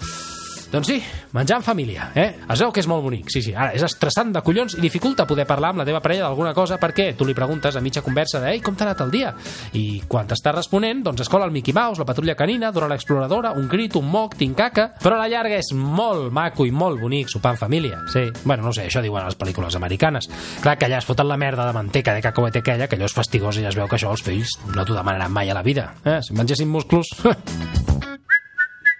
Doncs 0.71 0.87
sí, 0.87 0.97
menjar 1.31 1.57
en 1.61 1.63
família, 1.63 2.09
eh? 2.13 2.27
Es 2.51 2.59
veu 2.59 2.73
que 2.75 2.81
és 2.83 2.87
molt 2.91 3.05
bonic, 3.05 3.29
sí, 3.31 3.39
sí. 3.45 3.53
Ara, 3.55 3.71
és 3.77 3.83
estressant 3.87 4.33
de 4.35 4.41
collons 4.43 4.75
i 4.75 4.81
dificulta 4.83 5.23
poder 5.27 5.45
parlar 5.47 5.71
amb 5.71 5.81
la 5.81 5.85
teva 5.87 6.01
parella 6.03 6.25
d'alguna 6.25 6.51
cosa 6.53 6.75
perquè 6.81 7.13
tu 7.15 7.23
li 7.25 7.35
preguntes 7.37 7.75
a 7.75 7.83
mitja 7.83 8.03
conversa 8.03 8.41
de 8.43 8.51
«Ei, 8.51 8.59
com 8.63 8.75
t'ha 8.75 8.89
anat 8.89 9.03
el 9.05 9.13
dia?» 9.13 9.31
I 9.79 10.03
quan 10.11 10.27
t'està 10.27 10.51
responent, 10.51 11.05
doncs 11.05 11.23
es 11.23 11.31
cola 11.31 11.47
el 11.47 11.55
Mickey 11.55 11.75
Mouse, 11.75 12.01
la 12.03 12.07
patrulla 12.09 12.35
canina, 12.35 12.73
Dora 12.75 12.89
l'exploradora, 12.91 13.53
un 13.55 13.69
crit, 13.71 13.95
un 13.95 14.11
moc, 14.11 14.35
tinc 14.35 14.57
caca... 14.59 14.89
Però 14.99 15.15
a 15.15 15.21
la 15.23 15.29
llarga 15.31 15.55
és 15.55 15.71
molt 15.71 16.33
maco 16.35 16.65
i 16.67 16.73
molt 16.75 16.99
bonic 16.99 17.31
sopar 17.31 17.55
en 17.55 17.61
família, 17.61 18.01
sí. 18.11 18.25
Bueno, 18.43 18.67
no 18.67 18.75
sé, 18.75 18.89
això 18.89 19.03
diuen 19.05 19.23
les 19.23 19.39
pel·lícules 19.39 19.77
americanes. 19.79 20.27
Clar 20.63 20.75
que 20.75 20.89
allà 20.89 20.99
es 20.99 21.07
foten 21.07 21.31
la 21.31 21.39
merda 21.39 21.67
de 21.69 21.75
manteca 21.77 22.15
de 22.17 22.25
cacauet 22.25 22.59
aquella, 22.59 22.89
que 22.91 22.99
allò 22.99 23.07
és 23.07 23.15
fastigós 23.15 23.61
i 23.61 23.63
ja 23.63 23.71
es 23.71 23.79
veu 23.79 23.87
que 23.87 23.95
això 23.95 24.11
els 24.11 24.25
fills 24.25 24.57
no 24.75 24.83
t'ho 24.83 24.97
demanaran 24.97 25.31
mai 25.31 25.49
a 25.49 25.55
la 25.55 25.63
vida. 25.63 25.93
Eh? 26.03 26.19
Si 26.25 26.35
mengessin 26.35 26.67
musclos... 26.67 27.13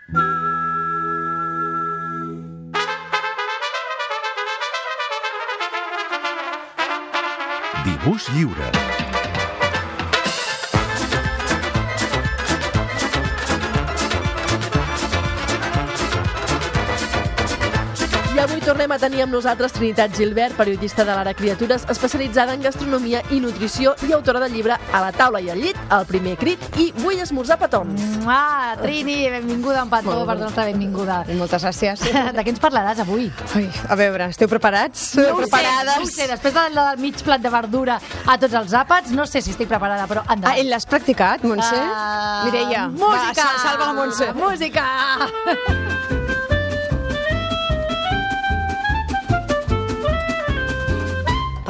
Dibuix 7.87 8.27
lliure. 8.35 9.16
I 18.37 18.39
avui 18.39 18.59
tornem 18.61 18.91
a 18.93 18.99
tenir 19.01 19.23
amb 19.23 19.33
nosaltres 19.33 19.73
Trinitat 19.73 20.13
Gilbert, 20.13 20.53
periodista 20.53 21.01
de 21.01 21.09
l'Ara 21.09 21.31
Criatures, 21.33 21.87
especialitzada 21.89 22.53
en 22.53 22.61
gastronomia 22.61 23.23
i 23.33 23.39
nutrició 23.41 23.95
i 24.05 24.11
autora 24.13 24.43
del 24.43 24.53
llibre 24.53 24.75
A 24.93 24.99
la 25.01 25.09
taula 25.15 25.39
i 25.41 25.49
al 25.49 25.57
llit, 25.57 25.79
El 25.95 26.05
primer 26.05 26.35
crit 26.37 26.61
i 26.77 26.91
Vull 27.01 27.17
esmorzar 27.23 27.57
petons. 27.57 27.97
Ah, 28.29 28.75
Trini, 28.77 29.15
benvinguda 29.33 29.81
en 29.81 29.89
petó, 29.89 30.19
per 30.29 30.35
donar-te 30.37 30.67
benvinguda. 30.69 31.23
Moltes 31.39 31.65
gràcies. 31.65 32.03
De 32.37 32.43
què 32.45 32.53
ens 32.53 32.61
parlaràs 32.61 33.01
avui? 33.01 33.25
Ai, 33.57 33.65
a 33.89 33.97
veure, 33.97 34.29
esteu 34.29 34.47
preparats? 34.53 35.07
No 35.17 35.23
ho 35.23 35.41
sé, 35.41 35.47
Preparades? 35.47 35.95
no 35.97 36.05
ho 36.05 36.11
sé, 36.13 36.29
després 36.29 36.53
de 36.53 36.67
la 36.77 36.85
del 36.91 37.01
mig 37.07 37.17
plat 37.25 37.41
de 37.41 37.49
verdura 37.57 37.97
a 38.27 38.37
tots 38.37 38.53
els 38.61 38.77
àpats, 38.77 39.09
no 39.17 39.25
sé 39.25 39.41
si 39.41 39.55
estic 39.55 39.67
preparada, 39.73 40.05
però 40.05 40.21
Ah, 40.27 40.37
endavant. 40.37 40.61
i 40.61 40.69
l'has 40.69 40.85
practicat, 40.85 41.41
Montse? 41.43 41.73
Ah, 41.81 42.43
Mireia, 42.45 42.85
música! 42.87 43.33
va, 43.33 43.33
sal- 43.33 43.59
salva 43.65 43.89
la 43.89 43.93
Montse. 43.97 44.31
Música! 44.37 44.85
Par 45.17 46.26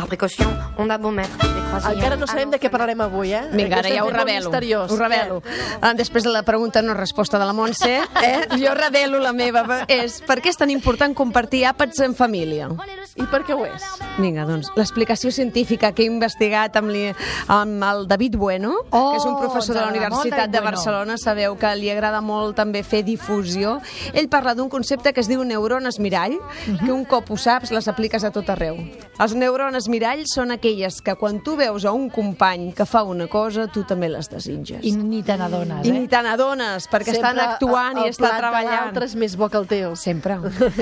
précaution, 0.07 0.47
on 0.77 0.89
a 0.91 0.97
beau 0.97 1.11
mettre 1.11 1.37
des 1.37 1.61
croisillons. 1.69 1.95
Encara 1.97 2.15
no 2.17 2.27
sabem 2.27 2.49
de 2.53 2.59
què 2.59 2.69
parlarem 2.71 3.01
avui, 3.03 3.33
eh? 3.35 3.43
Vinga, 3.51 3.81
ara 3.81 3.89
Estem 3.89 3.97
ja 3.99 4.05
ho 4.05 4.09
revelo. 4.09 4.51
Ho 4.87 4.97
revelo. 4.97 5.41
Ah, 5.81 5.93
Després 5.93 6.23
de 6.23 6.31
la 6.31 6.43
pregunta 6.47 6.81
no 6.81 6.93
resposta 6.95 7.37
de 7.37 7.45
la 7.45 7.53
Montse, 7.53 7.99
eh? 8.23 8.47
jo 8.57 8.73
revelo 8.73 9.19
la 9.19 9.33
meva. 9.33 9.83
És 9.91 10.21
per 10.25 10.39
què 10.41 10.49
és 10.53 10.57
tan 10.57 10.71
important 10.71 11.13
compartir 11.13 11.65
àpats 11.69 11.99
en 12.05 12.15
família? 12.15 12.69
I 13.17 13.25
per 13.31 13.43
què 13.43 13.53
ho 13.57 13.65
és? 13.65 13.83
Vinga, 14.17 14.45
doncs, 14.47 14.71
l'explicació 14.77 15.31
científica 15.31 15.91
que 15.91 16.03
he 16.03 16.09
investigat 16.09 16.75
amb, 16.79 16.91
li, 16.93 17.05
amb 17.51 17.83
el 17.83 18.07
David 18.07 18.37
Bueno, 18.37 18.73
Oh, 18.91 19.11
que 19.11 19.17
és 19.19 19.25
un 19.25 19.35
professor 19.41 19.75
de 19.75 19.81
la 19.81 19.89
Universitat 19.91 20.49
de 20.49 20.59
Bueno. 20.61 20.71
Barcelona, 20.71 21.17
sabeu 21.17 21.57
que 21.57 21.73
li 21.75 21.89
agrada 21.91 22.21
molt 22.21 22.55
també 22.55 22.83
fer 22.83 23.03
difusió. 23.03 23.79
Ell 24.13 24.29
parla 24.29 24.53
d'un 24.55 24.69
concepte 24.69 25.11
que 25.13 25.19
es 25.19 25.27
diu 25.27 25.43
neurones 25.43 25.99
mirall, 25.99 26.37
que 26.85 26.91
un 26.93 27.03
cop 27.05 27.29
ho 27.31 27.37
saps 27.37 27.71
les 27.75 27.87
apliques 27.91 28.23
a 28.23 28.31
tot 28.31 28.49
arreu. 28.53 28.77
Els 29.19 29.33
neurones 29.35 29.87
mirall 29.89 29.96
són 30.27 30.51
aquelles 30.51 31.01
que 31.01 31.15
quan 31.15 31.39
tu 31.43 31.55
veus 31.57 31.85
a 31.85 31.91
un 31.91 32.09
company 32.09 32.71
que 32.73 32.85
fa 32.85 33.03
una 33.03 33.27
cosa, 33.27 33.67
tu 33.67 33.83
també 33.83 34.09
les 34.09 34.29
desitges. 34.29 34.83
I 34.85 34.91
ni 34.95 35.23
te 35.23 35.35
n'adones, 35.37 35.85
I 35.85 35.89
eh? 35.89 35.93
ni 35.93 36.07
te 36.07 36.21
n'adones, 36.21 36.87
perquè 36.89 37.13
Sempre 37.15 37.29
estan 37.31 37.39
actuant 37.39 37.97
el- 37.97 38.03
i 38.03 38.03
el 38.05 38.09
estan 38.09 38.37
treballant. 38.37 38.85
l'altre 38.85 39.05
és 39.05 39.15
més 39.15 39.35
bo 39.35 39.49
que 39.49 39.57
el 39.57 39.67
teu. 39.67 39.95
Sempre. 39.95 40.37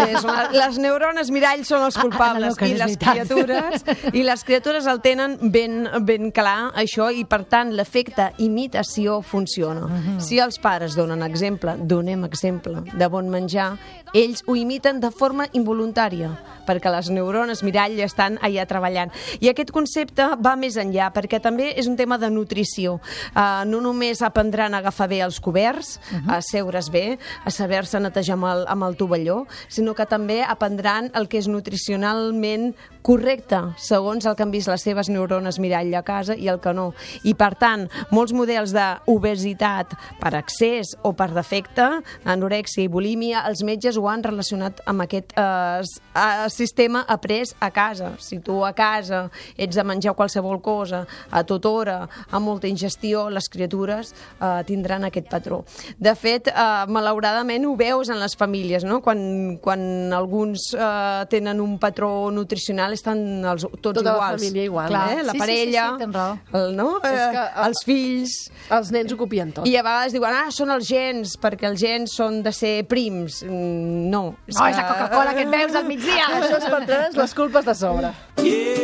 És 0.10 0.23
la, 0.23 0.49
les 0.51 0.78
neurones 0.78 1.32
mirall 1.32 1.63
són 1.65 1.84
els 1.86 1.95
Ah, 1.95 1.99
ah, 1.99 2.01
culpables 2.04 2.58
no, 2.60 2.67
i 2.67 2.69
no 2.69 2.75
és 2.75 2.80
les 2.80 2.97
veritat. 2.97 3.13
criatures 3.13 4.13
i 4.13 4.23
les 4.23 4.43
criatures 4.43 4.86
el 4.88 4.99
tenen 5.01 5.38
ben, 5.51 5.88
ben 6.01 6.32
clar 6.32 6.71
això 6.75 7.10
i 7.13 7.23
per 7.25 7.45
tant 7.45 7.71
l'efecte 7.73 8.32
imitació 8.38 9.21
funciona. 9.21 9.88
Mhm. 9.88 10.19
Si 10.19 10.39
els 10.39 10.60
pares 10.60 10.95
donen 10.95 11.23
exemple, 11.23 11.75
donem 11.80 12.25
exemple 12.25 12.84
de 12.93 13.08
bon 13.08 13.30
menjar, 13.30 13.78
ells 14.13 14.43
ho 14.47 14.56
imiten 14.56 14.99
de 14.99 15.12
forma 15.12 15.47
involuntària 15.54 16.32
perquè 16.65 16.89
les 16.89 17.10
neurones 17.12 17.62
mirall 17.63 17.99
estan 18.01 18.39
allà 18.41 18.65
treballant. 18.65 19.04
I 19.39 19.51
aquest 19.51 19.71
concepte 19.75 20.27
va 20.41 20.55
més 20.59 20.77
enllà, 20.81 21.11
perquè 21.15 21.41
també 21.43 21.71
és 21.75 21.89
un 21.91 21.97
tema 21.99 22.17
de 22.21 22.29
nutrició. 22.33 22.99
Uh, 23.35 23.63
no 23.69 23.81
només 23.83 24.21
aprendran 24.25 24.73
a 24.73 24.83
agafar 24.83 25.09
bé 25.11 25.21
els 25.25 25.39
coberts, 25.43 25.99
a 26.27 26.41
seure's 26.45 26.89
bé, 26.93 27.05
a 27.45 27.51
saber-se 27.53 27.99
netejar 27.99 28.35
amb 28.37 28.49
el, 28.49 28.65
amb 28.71 28.87
el 28.87 28.97
tovalló, 28.99 29.43
sinó 29.69 29.95
que 29.95 30.05
també 30.09 30.41
aprendran 30.43 31.11
el 31.15 31.29
que 31.29 31.39
és 31.41 31.49
nutricionalment 31.51 32.73
correcte, 33.05 33.59
segons 33.77 34.25
el 34.25 34.33
que 34.35 34.43
han 34.45 34.53
vist 34.53 34.69
les 34.71 34.81
seves 34.81 35.11
neurones 35.13 35.59
mirall 35.61 35.93
a 35.93 36.01
casa 36.05 36.35
i 36.35 36.49
el 36.49 36.57
que 36.63 36.73
no. 36.73 36.87
I, 37.23 37.35
per 37.37 37.53
tant, 37.59 37.85
molts 38.09 38.33
models 38.33 38.73
d'obesitat 38.73 39.93
per 40.21 40.33
excés 40.39 40.95
o 41.05 41.13
per 41.17 41.29
defecte, 41.35 41.85
anorèxia 42.25 42.87
i 42.87 42.91
bulímia, 42.91 43.43
els 43.45 43.61
metges 43.67 43.99
ho 43.99 44.07
han 44.09 44.25
relacionat 44.25 44.81
amb 44.89 45.05
aquest 45.05 45.35
eh, 45.37 45.83
eh, 45.83 46.47
sistema 46.49 47.05
après 47.07 47.53
a 47.59 47.69
casa. 47.75 48.15
Si 48.19 48.39
tu 48.39 48.63
a 48.65 48.71
casa 48.73 48.94
ets 49.03 49.75
de 49.75 49.84
menjar 49.84 50.13
qualsevol 50.15 50.62
cosa 50.62 51.05
a 51.31 51.43
tota 51.43 51.69
hora, 51.69 51.97
amb 52.31 52.45
molta 52.45 52.67
ingestió, 52.67 53.29
les 53.29 53.49
criatures 53.49 54.13
eh, 54.39 54.63
tindran 54.67 55.03
aquest 55.05 55.27
patró. 55.29 55.63
De 55.97 56.13
fet, 56.15 56.47
eh, 56.47 56.86
malauradament 56.88 57.65
ho 57.65 57.75
veus 57.75 58.10
en 58.10 58.19
les 58.19 58.36
famílies, 58.36 58.84
no? 58.84 59.01
Quan, 59.01 59.58
quan 59.62 60.13
alguns 60.13 60.73
eh, 60.73 61.25
tenen 61.29 61.60
un 61.62 61.77
patró 61.79 62.31
nutricional 62.31 62.93
estan 62.93 63.43
els, 63.45 63.65
tots 63.81 63.95
Tota 63.95 64.03
la 64.12 64.15
iguals. 64.15 64.41
família 64.41 64.63
igual, 64.63 64.88
Clar, 64.89 65.05
eh? 65.12 65.23
La 65.23 65.31
Sí, 65.31 65.31
sí, 65.31 65.31
sí, 65.31 65.39
parella, 65.39 65.86
sí, 65.91 65.97
tens 65.99 66.15
raó. 66.15 66.38
el, 66.53 66.75
no? 66.75 66.89
És 67.03 67.12
Eh, 67.12 67.31
que, 67.31 67.43
eh, 67.43 67.65
els 67.65 67.84
fills... 67.86 68.36
Els 68.75 68.91
nens 68.91 69.12
ho 69.13 69.17
copien 69.17 69.51
tot. 69.51 69.67
I 69.67 69.75
a 69.77 69.84
vegades 69.84 70.13
diuen, 70.13 70.34
ah, 70.34 70.51
són 70.51 70.71
els 70.71 70.88
gens, 70.88 71.36
perquè 71.41 71.67
els 71.69 71.79
gens 71.81 72.12
són 72.15 72.41
de 72.43 72.51
ser 72.51 72.86
prims. 72.88 73.41
Mm, 73.43 74.10
no. 74.10 74.23
No, 74.25 74.38
és 74.47 74.55
la 74.58 74.88
Coca-Cola 74.88 75.34
que 75.34 75.41
et 75.45 75.49
veus 75.51 75.75
al 75.75 75.86
migdia. 75.86 76.25
Això 76.39 76.58
és 76.58 76.65
per 76.69 76.81
treure's 76.86 77.15
les 77.17 77.34
culpes 77.34 77.65
de 77.65 77.75
sobre. 77.75 78.12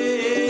I 0.01 0.40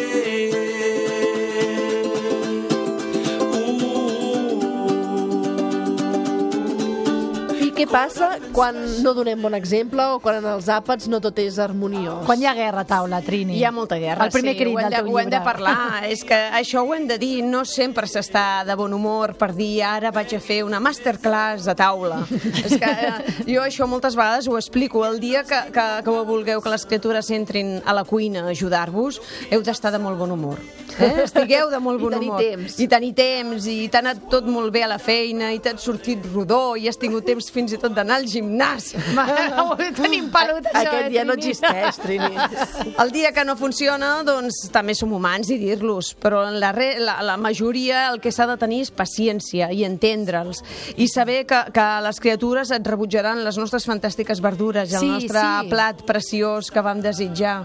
què 7.81 7.87
passa 7.89 8.27
quan 8.53 8.75
no 9.01 9.13
donem 9.17 9.41
bon 9.41 9.55
exemple 9.57 10.03
o 10.13 10.19
quan 10.21 10.37
en 10.37 10.47
els 10.53 10.67
àpats 10.69 11.07
no 11.09 11.17
tot 11.23 11.39
és 11.41 11.57
harmoniós? 11.61 12.23
Quan 12.27 12.41
hi 12.41 12.45
ha 12.45 12.53
guerra 12.57 12.83
a 12.85 12.87
taula, 12.87 13.21
Trini? 13.25 13.55
Hi 13.57 13.63
ha 13.65 13.71
molta 13.73 13.97
guerra, 14.01 14.27
El 14.27 14.33
primer 14.33 14.53
sí, 14.53 14.59
crit 14.59 14.75
ho 14.75 14.79
hem, 14.81 14.91
de, 14.93 15.01
ho 15.01 15.19
hem 15.19 15.31
de 15.33 15.39
parlar. 15.45 15.77
És 16.13 16.23
que 16.27 16.37
això 16.57 16.83
ho 16.85 16.93
hem 16.93 17.07
de 17.09 17.17
dir, 17.21 17.41
no 17.45 17.63
sempre 17.65 18.05
s'està 18.09 18.63
de 18.67 18.75
bon 18.77 18.93
humor 18.93 19.33
per 19.39 19.51
dir 19.57 19.81
ara 19.87 20.11
vaig 20.13 20.35
a 20.37 20.41
fer 20.43 20.61
una 20.67 20.81
masterclass 20.83 21.65
de 21.65 21.75
taula. 21.79 22.21
És 22.65 22.77
que 22.77 22.91
eh, 22.91 23.33
jo 23.49 23.63
això 23.65 23.87
moltes 23.89 24.17
vegades 24.19 24.49
ho 24.51 24.59
explico. 24.59 25.05
El 25.07 25.19
dia 25.23 25.43
que, 25.47 25.63
que, 25.73 25.87
que 26.05 26.17
vulgueu 26.27 26.61
que 26.61 26.73
les 26.73 26.85
criatures 26.85 27.31
entrin 27.33 27.79
a 27.85 27.97
la 27.97 28.05
cuina 28.05 28.45
a 28.45 28.53
ajudar-vos, 28.53 29.21
heu 29.49 29.65
d'estar 29.65 29.93
de 29.95 30.01
molt 30.03 30.21
bon 30.21 30.35
humor. 30.37 30.61
Eh? 30.99 31.23
Estigueu 31.27 31.71
de 31.71 31.79
molt 31.81 32.01
I 32.01 32.03
bon 32.03 32.15
tenir 32.17 32.29
humor. 32.29 32.45
temps. 32.45 32.77
I 32.77 32.87
tenir 32.91 33.13
temps, 33.17 33.67
i 33.69 33.87
t'ha 33.91 34.03
anat 34.03 34.27
tot 34.31 34.47
molt 34.51 34.73
bé 34.73 34.85
a 34.85 34.91
la 34.91 34.99
feina, 35.01 35.51
i 35.55 35.59
t'has 35.63 35.81
sortit 35.81 36.25
rodó, 36.33 36.75
i 36.77 36.87
has 36.91 36.99
tingut 37.01 37.25
temps 37.27 37.49
fins 37.53 37.70
i 37.75 37.79
tot 37.81 37.93
d'anar 37.95 38.17
al 38.21 38.25
gimnàs. 38.29 38.91
Ho 39.61 39.75
tenim 39.97 40.29
pelut, 40.33 40.65
això, 40.71 40.81
Aquest 40.81 41.05
eh, 41.05 41.09
dia 41.13 41.23
no 41.27 41.35
Trini? 41.35 41.51
existeix, 41.51 41.99
Trini. 42.01 42.95
El 43.01 43.11
dia 43.13 43.31
que 43.35 43.45
no 43.47 43.55
funciona, 43.59 44.11
doncs 44.27 44.63
també 44.73 44.95
som 44.97 45.11
humans 45.15 45.49
i 45.53 45.57
dir-los, 45.61 46.13
però 46.21 46.43
la, 46.51 46.71
re, 46.75 46.93
la, 46.99 47.19
la 47.25 47.37
majoria 47.41 48.07
el 48.11 48.19
que 48.23 48.31
s'ha 48.33 48.47
de 48.49 48.57
tenir 48.61 48.81
és 48.85 48.91
paciència 48.95 49.71
i 49.73 49.83
entendre'ls 49.87 50.61
i 50.97 51.07
saber 51.11 51.41
que, 51.49 51.61
que 51.75 51.87
les 52.05 52.19
criatures 52.23 52.71
et 52.75 52.87
rebutjaran 52.87 53.43
les 53.45 53.57
nostres 53.59 53.85
fantàstiques 53.89 54.41
verdures 54.43 54.91
i 54.91 54.97
el 54.97 55.01
Sí, 55.01 55.09
nostre 55.15 55.41
sí. 55.45 55.69
plat 55.71 56.03
preciós 56.07 56.71
que 56.71 56.83
vam 56.85 57.01
desitjar 57.03 57.61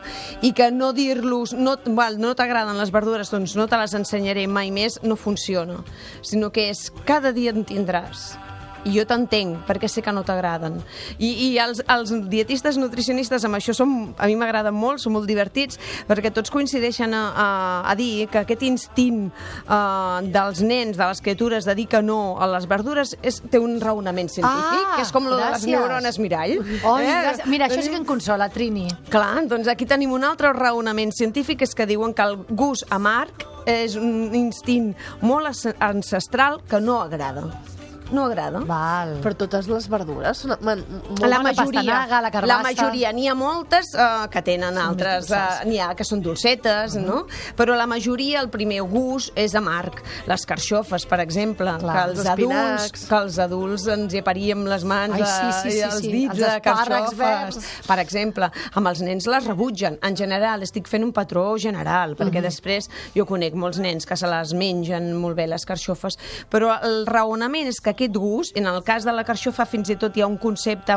i 0.47 0.53
que 0.57 0.71
no 0.73 0.93
dir-los 0.97 1.53
no, 1.57 1.77
val, 1.97 2.19
no 2.23 2.35
t'agraden 2.39 2.79
les 2.81 2.93
verdures, 2.95 3.31
doncs 3.33 3.57
no 3.59 3.67
te 3.69 3.79
les 3.81 3.95
ensenyaré 3.99 4.47
mai 4.47 4.71
més, 4.75 5.01
no 5.03 5.17
funciona, 5.17 5.81
sinó 6.23 6.51
que 6.53 6.69
és 6.73 6.87
cada 7.09 7.33
dia 7.37 7.53
en 7.55 7.65
tindràs 7.69 8.35
i 8.87 8.95
jo 8.95 9.05
t'entenc, 9.09 9.65
perquè 9.67 9.91
sé 9.91 10.03
que 10.05 10.15
no 10.15 10.23
t'agraden. 10.27 10.79
I, 11.19 11.31
I 11.49 11.49
els, 11.63 11.83
els 11.91 12.13
dietistes 12.31 12.79
nutricionistes 12.81 13.45
amb 13.47 13.59
això 13.59 13.75
som, 13.77 13.97
a 14.17 14.29
mi 14.31 14.37
m'agraden 14.39 14.75
molt, 14.77 15.03
són 15.03 15.17
molt 15.17 15.29
divertits, 15.29 15.81
perquè 16.09 16.33
tots 16.35 16.53
coincideixen 16.55 17.15
a, 17.17 17.25
a, 17.29 17.49
a 17.91 17.97
dir 17.99 18.29
que 18.33 18.45
aquest 18.45 18.63
instint 18.67 19.27
uh, 19.67 20.23
dels 20.23 20.63
nens, 20.65 20.97
de 20.97 21.05
les 21.05 21.23
criatures, 21.25 21.67
de 21.67 21.75
dir 21.79 21.89
que 21.91 22.03
no 22.03 22.37
a 22.41 22.49
les 22.55 22.69
verdures, 22.71 23.17
és, 23.27 23.43
té 23.51 23.61
un 23.63 23.79
raonament 23.83 24.31
científic, 24.33 24.87
Ah, 24.87 24.97
que 24.97 25.03
és 25.05 25.13
com 25.13 25.27
lo 25.27 25.37
de 25.37 25.51
les 25.53 25.67
neurones 25.69 26.19
mirall. 26.23 26.57
Oi, 26.61 27.07
gràcies. 27.07 27.47
Mira, 27.51 27.69
això 27.69 27.83
sí 27.83 27.93
que 27.93 28.01
em 28.01 28.07
consola, 28.09 28.49
Trini. 28.53 28.87
Clar, 29.13 29.47
doncs 29.51 29.69
aquí 29.73 29.89
tenim 29.89 30.15
un 30.17 30.25
altre 30.27 30.53
raonament 30.57 31.13
científic, 31.17 31.67
és 31.67 31.75
que 31.77 31.87
diuen 31.89 32.15
que 32.17 32.27
el 32.27 32.39
gust 32.49 32.87
amarg 32.95 33.47
és 33.67 33.97
un 33.99 34.35
instint 34.39 34.93
molt 35.21 35.67
ancestral 35.83 36.63
que 36.71 36.81
no 36.81 37.01
agrada. 37.03 37.49
No 38.13 38.25
agrada. 38.27 38.61
Val. 38.61 39.17
Per 39.23 39.35
totes 39.35 39.67
les 39.67 39.89
verdures. 39.91 40.39
Són, 40.39 40.55
man, 40.61 40.83
molt 41.09 41.25
la 41.27 41.41
majoria, 41.43 41.73
pastanaga, 41.83 42.21
la 42.23 42.31
carbassa. 42.31 42.57
la 42.57 42.63
majoria, 42.63 43.13
n'hi 43.13 43.27
ha 43.29 43.35
moltes 43.35 43.87
uh, 43.99 44.29
que 44.31 44.43
tenen 44.47 44.79
altres, 44.79 45.31
uh, 45.35 45.65
n'hi 45.67 45.81
ha 45.83 45.89
que 45.99 46.05
són 46.07 46.23
dolcetes, 46.23 46.95
Mhm. 46.95 47.05
no? 47.07 47.27
Però 47.57 47.75
la 47.77 47.87
majoria, 47.87 48.41
el 48.41 48.49
primer 48.49 48.81
gust 48.83 49.33
és 49.35 49.55
amarg. 49.55 50.01
Les 50.27 50.47
carxofes, 50.47 51.05
per 51.07 51.19
exemple, 51.21 51.67
Clar, 51.79 51.95
que 51.97 52.11
els 52.11 52.19
els 52.21 52.29
adults, 52.29 53.07
que 53.09 53.17
els 53.17 53.39
adults 53.39 53.87
ens 53.89 54.15
hi 54.15 54.19
aparíem 54.23 54.65
les 54.67 54.85
mans 54.85 55.15
Ai, 55.15 55.25
sí, 55.25 55.51
sí, 55.63 55.69
eh, 55.69 55.73
sí, 55.73 55.79
i 55.79 55.83
els 55.83 55.99
sí. 56.01 56.13
dits 56.13 56.39
Els 56.39 56.41
de 56.55 56.61
carxofes. 56.61 57.17
verds. 57.19 57.59
Per 57.89 57.99
exemple, 57.99 58.51
amb 58.75 58.87
els 58.87 59.01
nens 59.03 59.27
les 59.27 59.45
rebutgen. 59.47 59.99
En 60.03 60.15
general, 60.17 60.63
estic 60.63 60.87
fent 60.87 61.03
un 61.03 61.13
patró 61.13 61.57
general, 61.59 62.15
perquè 62.17 62.39
Mhm. 62.39 62.43
després 62.43 62.89
jo 63.17 63.27
conec 63.27 63.55
molts 63.55 63.79
nens 63.79 64.07
que 64.07 64.17
se 64.17 64.27
les 64.29 64.53
mengen 64.55 65.13
molt 65.15 65.35
bé 65.37 65.47
les 65.49 65.65
carxofes, 65.67 66.17
però 66.51 66.79
el 66.85 67.05
raonament 67.07 67.67
és 67.67 67.81
que 67.81 67.96
aquest 67.97 68.15
gust, 68.15 68.57
en 68.57 68.69
el 68.71 68.83
cas 68.87 69.05
de 69.09 69.13
la 69.17 69.25
carxofa 69.27 69.67
fins 69.67 69.91
i 69.91 69.97
tot 69.99 70.15
hi 70.17 70.23
ha 70.23 70.29
un 70.29 70.37
concepte 70.39 70.95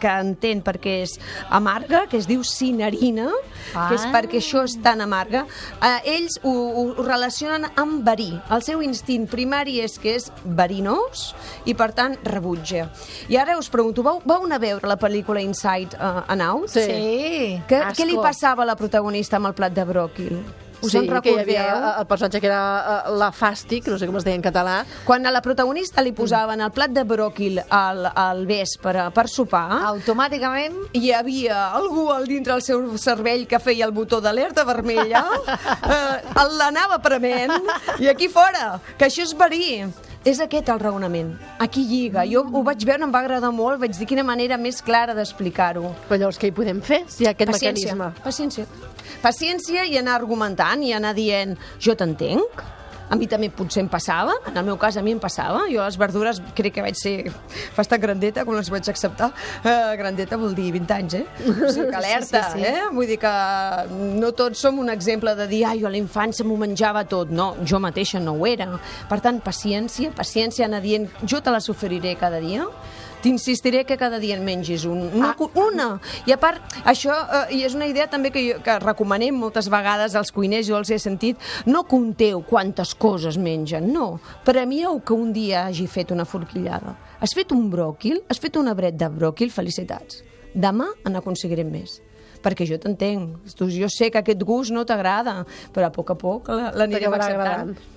que 0.00 0.12
entén 0.22 0.62
perquè 0.64 1.00
és 1.02 1.16
amarga, 1.50 2.04
que 2.10 2.20
es 2.20 2.28
diu 2.28 2.44
cinerina, 2.44 3.30
Ah. 3.74 3.88
que 3.88 3.96
és 3.96 4.04
perquè 4.12 4.38
això 4.38 4.62
és 4.64 4.76
tan 4.82 5.00
amarga. 5.02 5.44
Eh, 5.82 6.12
ells 6.16 6.38
ho, 6.44 6.52
ho 6.52 7.02
relacionen 7.02 7.66
amb 7.76 8.04
verí. 8.06 8.30
El 8.50 8.62
seu 8.62 8.80
instint 8.84 9.26
primari 9.28 9.80
és 9.82 9.98
que 9.98 10.14
és 10.14 10.30
verinós 10.44 11.34
i, 11.64 11.74
per 11.74 11.90
tant, 11.96 12.16
rebutja. 12.24 12.86
I 13.28 13.36
ara 13.40 13.56
us 13.58 13.68
pregunto, 13.72 14.04
vau, 14.06 14.20
vau 14.24 14.44
anar 14.46 14.60
a 14.60 14.64
veure 14.66 14.88
la 14.88 14.96
pel·lícula 15.00 15.42
Inside 15.42 15.96
uh, 15.98 16.22
and 16.28 16.42
Out? 16.42 16.68
Sí. 16.70 16.84
Sí. 16.84 17.62
Què, 17.68 17.82
Asco. 17.88 18.02
què 18.02 18.06
li 18.06 18.16
passava 18.20 18.62
a 18.62 18.66
la 18.66 18.76
protagonista 18.76 19.40
amb 19.40 19.50
el 19.50 19.54
plat 19.58 19.74
de 19.74 19.84
bròquil? 19.88 20.38
Us 20.82 20.92
sí, 20.92 20.98
en 20.98 21.06
que 21.06 21.08
hi 21.08 21.14
recordeu? 21.14 21.42
havia 21.42 21.92
el 22.00 22.06
personatge 22.06 22.40
que 22.40 22.48
era 22.50 22.60
eh, 23.06 23.12
la 23.16 23.30
fàstic, 23.32 23.88
no 23.90 23.98
sé 23.98 24.06
com 24.08 24.18
es 24.20 24.26
deia 24.26 24.36
en 24.36 24.44
català. 24.44 24.76
Quan 25.06 25.26
a 25.26 25.32
la 25.32 25.42
protagonista 25.42 26.04
li 26.04 26.12
posaven 26.16 26.60
el 26.60 26.72
plat 26.76 26.92
de 26.92 27.04
bròquil 27.08 27.60
al, 27.64 28.06
al 28.12 28.44
vespre 28.46 29.08
per 29.16 29.26
sopar, 29.32 29.82
Automàticament... 29.92 30.76
hi 30.92 31.12
havia 31.16 31.66
algú 31.76 32.08
al 32.12 32.26
dintre 32.28 32.52
del 32.54 32.62
seu 32.62 32.84
cervell 33.00 33.46
que 33.48 33.60
feia 33.62 33.86
el 33.88 33.94
botó 33.96 34.20
d'alerta 34.20 34.64
vermella, 34.68 35.24
eh, 35.96 36.44
l'anava 36.58 37.00
prement, 37.02 37.56
i 37.98 38.08
aquí 38.12 38.28
fora, 38.28 38.76
que 38.98 39.08
això 39.08 39.24
és 39.26 39.34
verí. 39.36 39.84
És 40.26 40.40
aquest 40.42 40.66
el 40.72 40.80
raonament. 40.82 41.28
Aquí 41.62 41.84
lliga. 41.86 42.24
Jo 42.26 42.40
ho 42.50 42.62
vaig 42.66 42.82
veure, 42.88 43.04
em 43.06 43.12
va 43.14 43.20
agradar 43.22 43.52
molt, 43.54 43.78
vaig 43.78 43.94
dir 43.94 44.08
quina 44.10 44.24
manera 44.26 44.56
més 44.58 44.80
clara 44.82 45.14
d'explicar-ho. 45.14 45.92
Però 46.08 46.18
llavors 46.18 46.40
què 46.42 46.50
hi 46.50 46.54
podem 46.56 46.80
fer, 46.82 47.04
si 47.06 47.22
hi 47.22 47.28
ha 47.28 47.34
aquest 47.36 47.52
Paciència, 47.52 47.94
mecanisme? 47.94 48.24
paciència. 48.24 48.66
Paciència 49.22 49.84
i 49.86 49.94
anar 50.00 50.16
argumentant 50.18 50.82
i 50.82 50.90
anar 50.96 51.14
dient, 51.14 51.54
jo 51.78 51.94
t'entenc, 51.94 52.64
a 53.08 53.16
mi 53.16 53.26
també 53.30 53.48
potser 53.54 53.82
em 53.84 53.88
passava, 53.88 54.34
en 54.50 54.56
el 54.56 54.64
meu 54.66 54.76
cas 54.80 54.96
a 54.98 55.02
mi 55.02 55.12
em 55.14 55.20
passava, 55.22 55.64
jo 55.70 55.78
les 55.84 55.96
verdures 56.00 56.40
crec 56.58 56.74
que 56.74 56.82
vaig 56.82 56.96
ser 56.98 57.30
bastant 57.76 58.00
grandeta 58.02 58.44
quan 58.44 58.58
les 58.58 58.70
vaig 58.72 58.88
acceptar, 58.90 59.28
uh, 59.30 59.92
grandeta 60.00 60.36
vol 60.40 60.54
dir 60.58 60.72
20 60.74 60.94
anys, 60.96 61.14
eh? 61.20 61.24
O 61.46 61.70
sigui 61.72 61.88
que 61.90 61.96
alerta, 62.00 62.42
Sí, 62.50 62.58
sí, 62.58 62.64
sí. 62.64 62.66
eh? 62.72 62.88
Vull 62.92 63.06
dir 63.10 63.18
que 63.22 63.34
no 64.20 64.32
tots 64.36 64.58
som 64.66 64.78
un 64.82 64.90
exemple 64.90 65.34
de 65.38 65.46
dir, 65.50 65.62
ai, 65.68 65.78
jo 65.80 65.86
a 65.86 65.92
la 65.94 66.00
infància 66.00 66.44
m'ho 66.46 66.56
menjava 66.60 67.04
tot, 67.08 67.30
no, 67.30 67.52
jo 67.64 67.78
mateixa 67.82 68.18
no 68.22 68.34
ho 68.40 68.46
era. 68.48 68.68
Per 69.08 69.20
tant, 69.24 69.38
paciència, 69.44 70.10
paciència, 70.16 70.66
anar 70.66 70.82
dient, 70.84 71.06
jo 71.24 71.40
te 71.40 71.54
la 71.54 71.60
s'oferiré 71.62 72.16
cada 72.18 72.40
dia, 72.42 72.66
T'insistiré 73.26 73.82
que 73.84 73.96
cada 73.98 74.20
dia 74.22 74.36
en 74.36 74.44
mengis 74.46 74.84
un, 74.86 75.00
una, 75.18 75.32
ah. 75.34 75.48
una. 75.58 75.86
I 76.30 76.34
a 76.36 76.38
part, 76.38 76.62
això 76.86 77.10
eh, 77.10 77.56
i 77.58 77.64
és 77.66 77.74
una 77.74 77.88
idea 77.90 78.06
també 78.06 78.30
que, 78.30 78.44
jo, 78.46 78.60
que 78.62 78.76
recomanem 78.84 79.34
moltes 79.34 79.66
vegades 79.72 80.14
als 80.14 80.30
cuiners, 80.30 80.68
jo 80.68 80.78
els 80.78 80.92
he 80.94 81.00
sentit, 81.02 81.42
no 81.66 81.82
conteu 81.90 82.44
quantes 82.46 82.94
coses 82.94 83.34
mengen, 83.34 83.90
no. 83.90 84.20
Premieu 84.46 85.00
que 85.02 85.16
un 85.16 85.32
dia 85.34 85.64
hagi 85.66 85.88
fet 85.90 86.14
una 86.14 86.24
forquillada. 86.28 86.94
Has 87.18 87.34
fet 87.34 87.50
un 87.56 87.66
bròquil, 87.72 88.22
has 88.30 88.38
fet 88.38 88.60
una 88.62 88.76
bret 88.78 88.94
de 88.94 89.10
bròquil, 89.10 89.50
felicitats. 89.50 90.22
Demà 90.54 90.86
en 91.04 91.18
aconseguirem 91.18 91.74
més 91.74 91.98
perquè 92.46 92.62
jo 92.68 92.78
t'entenc. 92.78 93.50
Jo 93.74 93.88
sé 93.90 94.12
que 94.12 94.20
aquest 94.20 94.44
gust 94.46 94.70
no 94.70 94.84
t'agrada, 94.86 95.40
però 95.74 95.88
a 95.88 95.90
poc 95.90 96.14
a 96.14 96.18
poc 96.20 96.48
la- 96.54 96.70
l'anirem 96.78 97.10
acceptant. 97.12 97.40
agradant. 97.42 97.95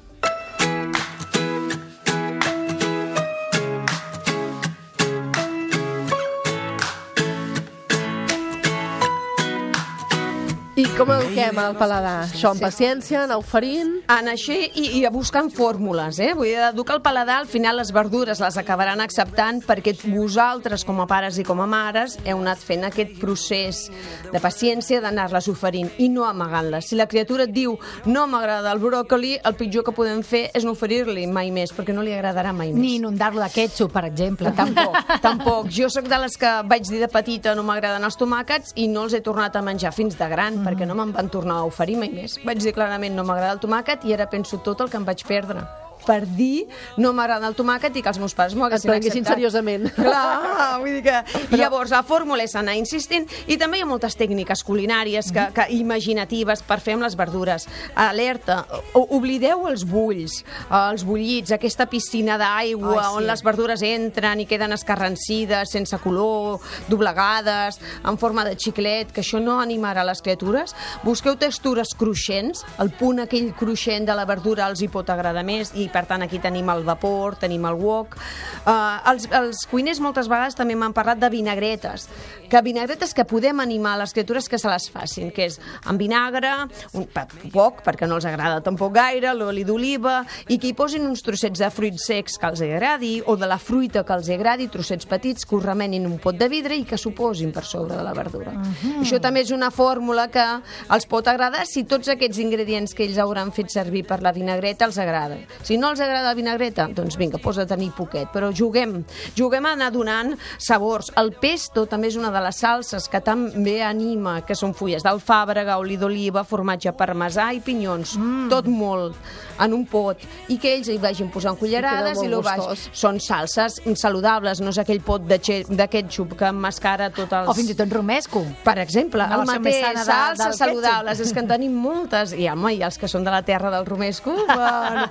Com 10.99 11.11
eduquem 11.15 11.59
el 11.61 11.75
paladar? 11.79 12.25
Això 12.27 12.49
amb 12.51 12.63
paciència, 12.63 13.21
anar 13.23 13.37
oferint... 13.39 14.01
En 14.11 14.27
això 14.27 14.51
i, 14.51 14.97
i 14.99 15.03
a 15.07 15.11
buscant 15.13 15.47
fórmules, 15.53 16.17
eh? 16.19 16.33
Vull 16.35 16.49
dir, 16.49 16.57
educar 16.67 16.97
el 16.97 17.03
paladar, 17.05 17.37
al 17.39 17.47
final 17.47 17.77
les 17.79 17.93
verdures 17.95 18.41
les 18.43 18.57
acabaran 18.59 18.99
acceptant 18.99 19.61
perquè 19.63 19.93
vosaltres, 20.01 20.83
com 20.83 20.99
a 20.99 21.05
pares 21.07 21.37
i 21.39 21.45
com 21.47 21.61
a 21.63 21.67
mares, 21.69 22.17
heu 22.25 22.41
anat 22.41 22.59
fent 22.59 22.83
aquest 22.87 23.13
procés 23.21 23.85
de 24.33 24.41
paciència 24.43 24.99
d'anar-les 24.99 25.47
oferint 25.51 25.87
i 26.03 26.09
no 26.11 26.25
amagant-les. 26.27 26.89
Si 26.89 26.99
la 26.99 27.07
criatura 27.07 27.45
et 27.47 27.53
diu 27.55 27.77
no 28.09 28.25
m'agrada 28.27 28.73
el 28.75 28.83
bròcoli, 28.83 29.37
el 29.39 29.55
pitjor 29.59 29.87
que 29.87 29.95
podem 29.95 30.19
fer 30.25 30.49
és 30.57 30.67
no 30.67 30.75
oferir-li 30.75 31.27
mai 31.31 31.53
més, 31.55 31.71
perquè 31.75 31.95
no 31.95 32.03
li 32.03 32.15
agradarà 32.17 32.51
mai 32.51 32.73
més. 32.73 32.81
Ni 32.81 32.97
inundar-lo 32.97 33.45
de 33.45 33.51
ketchup, 33.53 33.93
per 33.95 34.03
exemple. 34.09 34.51
Tampoc, 34.57 34.99
tampoc. 35.23 35.71
Jo 35.79 35.87
sóc 35.93 36.11
de 36.11 36.19
les 36.25 36.35
que 36.39 36.53
vaig 36.67 36.89
dir 36.89 36.99
de 37.05 37.11
petita 37.13 37.55
no 37.55 37.63
m'agraden 37.67 38.03
els 38.03 38.19
tomàquets 38.19 38.75
i 38.75 38.89
no 38.91 39.07
els 39.07 39.15
he 39.15 39.23
tornat 39.23 39.55
a 39.55 39.63
menjar 39.63 39.95
fins 39.95 40.19
de 40.19 40.27
gran, 40.33 40.59
perquè 40.65 40.88
no 40.89 40.97
me'n 40.97 41.13
van 41.13 41.29
tornar 41.29 41.61
a 41.61 41.67
oferir 41.69 41.99
mai 42.01 42.09
més. 42.13 42.39
Vaig 42.45 42.63
dir 42.65 42.73
clarament 42.73 43.15
no 43.15 43.27
m'agrada 43.27 43.53
el 43.57 43.61
tomàquet 43.61 44.09
i 44.09 44.17
ara 44.17 44.29
penso 44.31 44.59
tot 44.65 44.81
el 44.81 44.89
que 44.89 44.97
em 44.97 45.07
vaig 45.07 45.23
perdre 45.29 45.67
per 46.05 46.21
dir 46.25 46.65
no 46.97 47.11
m'agrada 47.13 47.47
el 47.49 47.55
tomàquet 47.57 47.95
i 47.99 48.01
que 48.01 48.09
els 48.09 48.19
meus 48.21 48.33
pares 48.37 48.55
m'ho 48.55 48.65
haguessin 48.65 48.91
acceptat. 48.93 49.27
seriosament. 49.33 49.89
Clar, 49.95 50.79
vull 50.81 50.95
dir 50.99 51.03
que... 51.05 51.17
I 51.53 51.59
llavors, 51.59 51.91
la 51.91 52.03
fórmula 52.03 52.43
és 52.45 52.55
anar 52.55 52.75
insistint 52.79 53.27
i 53.47 53.57
també 53.61 53.79
hi 53.79 53.83
ha 53.83 53.89
moltes 53.89 54.15
tècniques 54.17 54.63
culinàries 54.65 55.31
que, 55.35 55.47
que 55.55 55.67
imaginatives 55.75 56.63
per 56.63 56.79
fer 56.81 56.95
amb 56.97 57.03
les 57.05 57.15
verdures. 57.19 57.67
Alerta, 57.95 58.61
o- 58.93 59.05
oblideu 59.17 59.67
els 59.69 59.83
bulls, 59.85 60.39
els 60.69 61.03
bullits, 61.05 61.51
aquesta 61.55 61.85
piscina 61.91 62.37
d'aigua 62.39 62.95
Ai, 62.95 63.09
sí. 63.09 63.17
on 63.19 63.27
les 63.27 63.43
verdures 63.45 63.83
entren 63.85 64.39
i 64.39 64.47
queden 64.49 64.73
escarrancides, 64.75 65.71
sense 65.73 65.97
color, 66.03 66.59
doblegades, 66.87 67.79
en 68.05 68.17
forma 68.17 68.45
de 68.45 68.55
xiclet, 68.55 69.11
que 69.11 69.21
això 69.23 69.39
no 69.43 69.59
animarà 69.61 70.03
les 70.07 70.21
criatures. 70.23 70.75
Busqueu 71.03 71.35
textures 71.39 71.93
cruixents, 71.97 72.63
el 72.79 72.91
punt 72.95 73.19
aquell 73.25 73.51
cruixent 73.57 74.07
de 74.07 74.15
la 74.15 74.25
verdura 74.29 74.67
els 74.69 74.81
hi 74.81 74.87
pot 74.91 75.09
agradar 75.09 75.43
més 75.45 75.73
i 75.75 75.88
per 75.93 76.05
tant 76.09 76.23
aquí 76.25 76.39
tenim 76.39 76.69
el 76.71 76.83
vapor, 76.87 77.37
tenim 77.41 77.65
el 77.69 77.77
wok. 77.79 78.17
Uh, 78.65 78.99
els, 79.11 79.27
els 79.35 79.63
cuiners 79.69 80.01
moltes 80.03 80.29
vegades 80.31 80.57
també 80.57 80.75
m'han 80.79 80.95
parlat 80.95 81.19
de 81.21 81.29
vinagretes, 81.33 82.07
que 82.49 82.61
vinagretes 82.65 83.13
que 83.13 83.25
podem 83.29 83.61
animar 83.61 83.95
les 83.99 84.13
criatures 84.13 84.49
que 84.49 84.59
se 84.59 84.69
les 84.69 84.89
facin, 84.91 85.29
que 85.31 85.47
és 85.49 85.59
amb 85.85 86.01
vinagre, 86.01 86.51
un, 86.97 87.05
poc, 87.53 87.83
perquè 87.85 88.09
no 88.09 88.17
els 88.19 88.27
agrada 88.29 88.63
tampoc 88.65 88.93
gaire, 88.95 89.33
l'oli 89.37 89.65
d'oliva, 89.67 90.21
i 90.49 90.57
que 90.57 90.71
hi 90.71 90.75
posin 90.77 91.05
uns 91.07 91.23
trossets 91.25 91.61
de 91.61 91.69
fruits 91.73 92.09
secs 92.09 92.39
que 92.39 92.49
els 92.49 92.63
agradi, 92.65 93.13
o 93.25 93.37
de 93.39 93.49
la 93.49 93.59
fruita 93.61 94.03
que 94.05 94.17
els 94.17 94.29
agradi, 94.33 94.69
trossets 94.71 95.07
petits, 95.09 95.45
que 95.45 95.55
ho 95.55 95.61
remenin 95.63 96.05
en 96.05 96.13
un 96.13 96.19
pot 96.21 96.37
de 96.37 96.49
vidre 96.51 96.77
i 96.77 96.85
que 96.87 96.97
s'ho 96.97 97.13
posin 97.15 97.53
per 97.55 97.65
sobre 97.67 97.97
de 97.97 98.03
la 98.05 98.13
verdura. 98.17 98.51
Mhm. 98.51 99.01
Això 99.03 99.19
també 99.21 99.41
és 99.41 99.51
una 99.51 99.71
fórmula 99.71 100.29
que 100.29 100.45
els 100.89 101.05
pot 101.05 101.27
agradar 101.27 101.65
si 101.65 101.83
tots 101.83 102.09
aquests 102.09 102.39
ingredients 102.41 102.93
que 102.95 103.05
ells 103.05 103.17
hauran 103.17 103.51
fet 103.51 103.69
servir 103.73 104.05
per 104.07 104.21
la 104.21 104.31
vinagreta 104.31 104.85
els 104.85 104.97
agraden. 104.97 105.45
Si 105.63 105.77
no 105.79 105.93
els 105.93 106.01
agrada 106.03 106.27
la 106.29 106.37
vinagreta, 106.37 106.87
doncs 106.95 107.17
vinga, 107.19 107.39
posa 107.41 107.65
tenir 107.69 107.91
poquet, 107.97 108.29
però 108.33 108.51
juguem, 108.55 108.99
juguem 109.37 109.65
a 109.65 109.73
anar 109.77 109.91
donant 109.95 110.35
sabors. 110.57 111.11
El 111.19 111.33
pesto 111.39 111.85
també 111.89 112.11
és 112.11 112.17
una 112.19 112.31
de 112.33 112.41
les 112.43 112.59
salses 112.59 113.07
que 113.09 113.21
també 113.23 113.79
anima, 113.85 114.39
que 114.45 114.57
són 114.57 114.75
fulles 114.77 115.05
d'alfàbrega, 115.05 115.79
oli 115.81 115.97
d'oliva, 115.99 116.43
formatge 116.47 116.93
parmesà 116.97 117.49
i 117.55 117.63
pinyons, 117.63 118.17
mm. 118.19 118.49
tot 118.51 118.67
molt 118.69 119.17
en 119.59 119.73
un 119.75 119.85
pot, 119.89 120.21
i 120.51 120.57
que 120.59 120.75
ells 120.77 120.89
hi 120.91 120.97
vagin 121.01 121.29
posant 121.31 121.57
cullerades 121.59 122.21
I 122.23 122.29
lo 122.31 122.41
baix. 122.43 122.87
Són 122.95 123.19
salses 123.23 123.79
saludables, 123.99 124.61
no 124.63 124.71
és 124.73 124.79
aquell 124.81 125.01
pot 125.05 125.25
de, 125.27 125.39
de 125.39 125.87
ketchup 125.91 126.35
que 126.39 126.49
emmascara 126.53 127.09
tot 127.15 127.33
els... 127.35 127.49
O 127.51 127.55
fins 127.57 127.73
i 127.73 127.77
tot 127.77 127.91
romesco. 127.93 128.43
Per 128.63 128.77
exemple, 128.83 129.25
Una 129.25 129.41
el 129.41 129.49
mateix, 129.49 129.81
de- 129.99 130.05
salses 130.07 130.59
saludables, 130.59 131.23
és 131.25 131.33
que 131.35 131.43
en 131.43 131.49
tenim 131.51 131.75
moltes, 131.75 132.33
i 132.35 132.47
home, 132.51 132.73
i 132.77 132.83
els 132.85 132.99
que 132.99 133.09
són 133.11 133.27
de 133.27 133.33
la 133.33 133.41
terra 133.47 133.71
del 133.73 133.87
romesco, 133.89 134.35
van, 134.59 135.03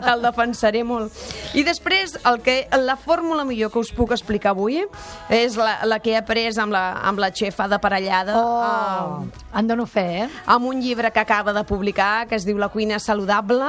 de- 0.00 0.06
te'l 0.06 0.22
defensaré 0.22 0.82
molt. 0.84 1.12
I 1.54 1.62
després, 1.64 2.18
el 2.24 2.40
que, 2.42 2.68
la 2.78 2.96
fórmula 2.96 3.44
millor 3.44 3.70
que 3.72 3.78
us 3.78 3.92
puc 3.92 4.12
explicar 4.12 4.50
avui 4.52 4.82
és 5.30 5.56
la, 5.56 5.80
la 5.84 5.98
que 6.00 6.12
he 6.12 6.16
après 6.16 6.50
amb 6.58 6.72
la, 6.72 6.92
amb 7.02 7.18
la 7.18 7.30
xefa 7.32 7.68
de 7.68 7.78
parellada. 7.78 8.34
Oh, 8.36 9.24
en 9.58 9.66
dono 9.68 9.86
fe, 9.86 10.22
eh? 10.24 10.28
Amb 10.46 10.66
un 10.66 10.80
llibre 10.80 11.10
que 11.12 11.20
acaba 11.20 11.52
de 11.52 11.64
publicar, 11.64 12.26
que 12.28 12.36
es 12.36 12.44
diu 12.48 12.58
La 12.58 12.68
cuina 12.72 12.98
saludable, 12.98 13.68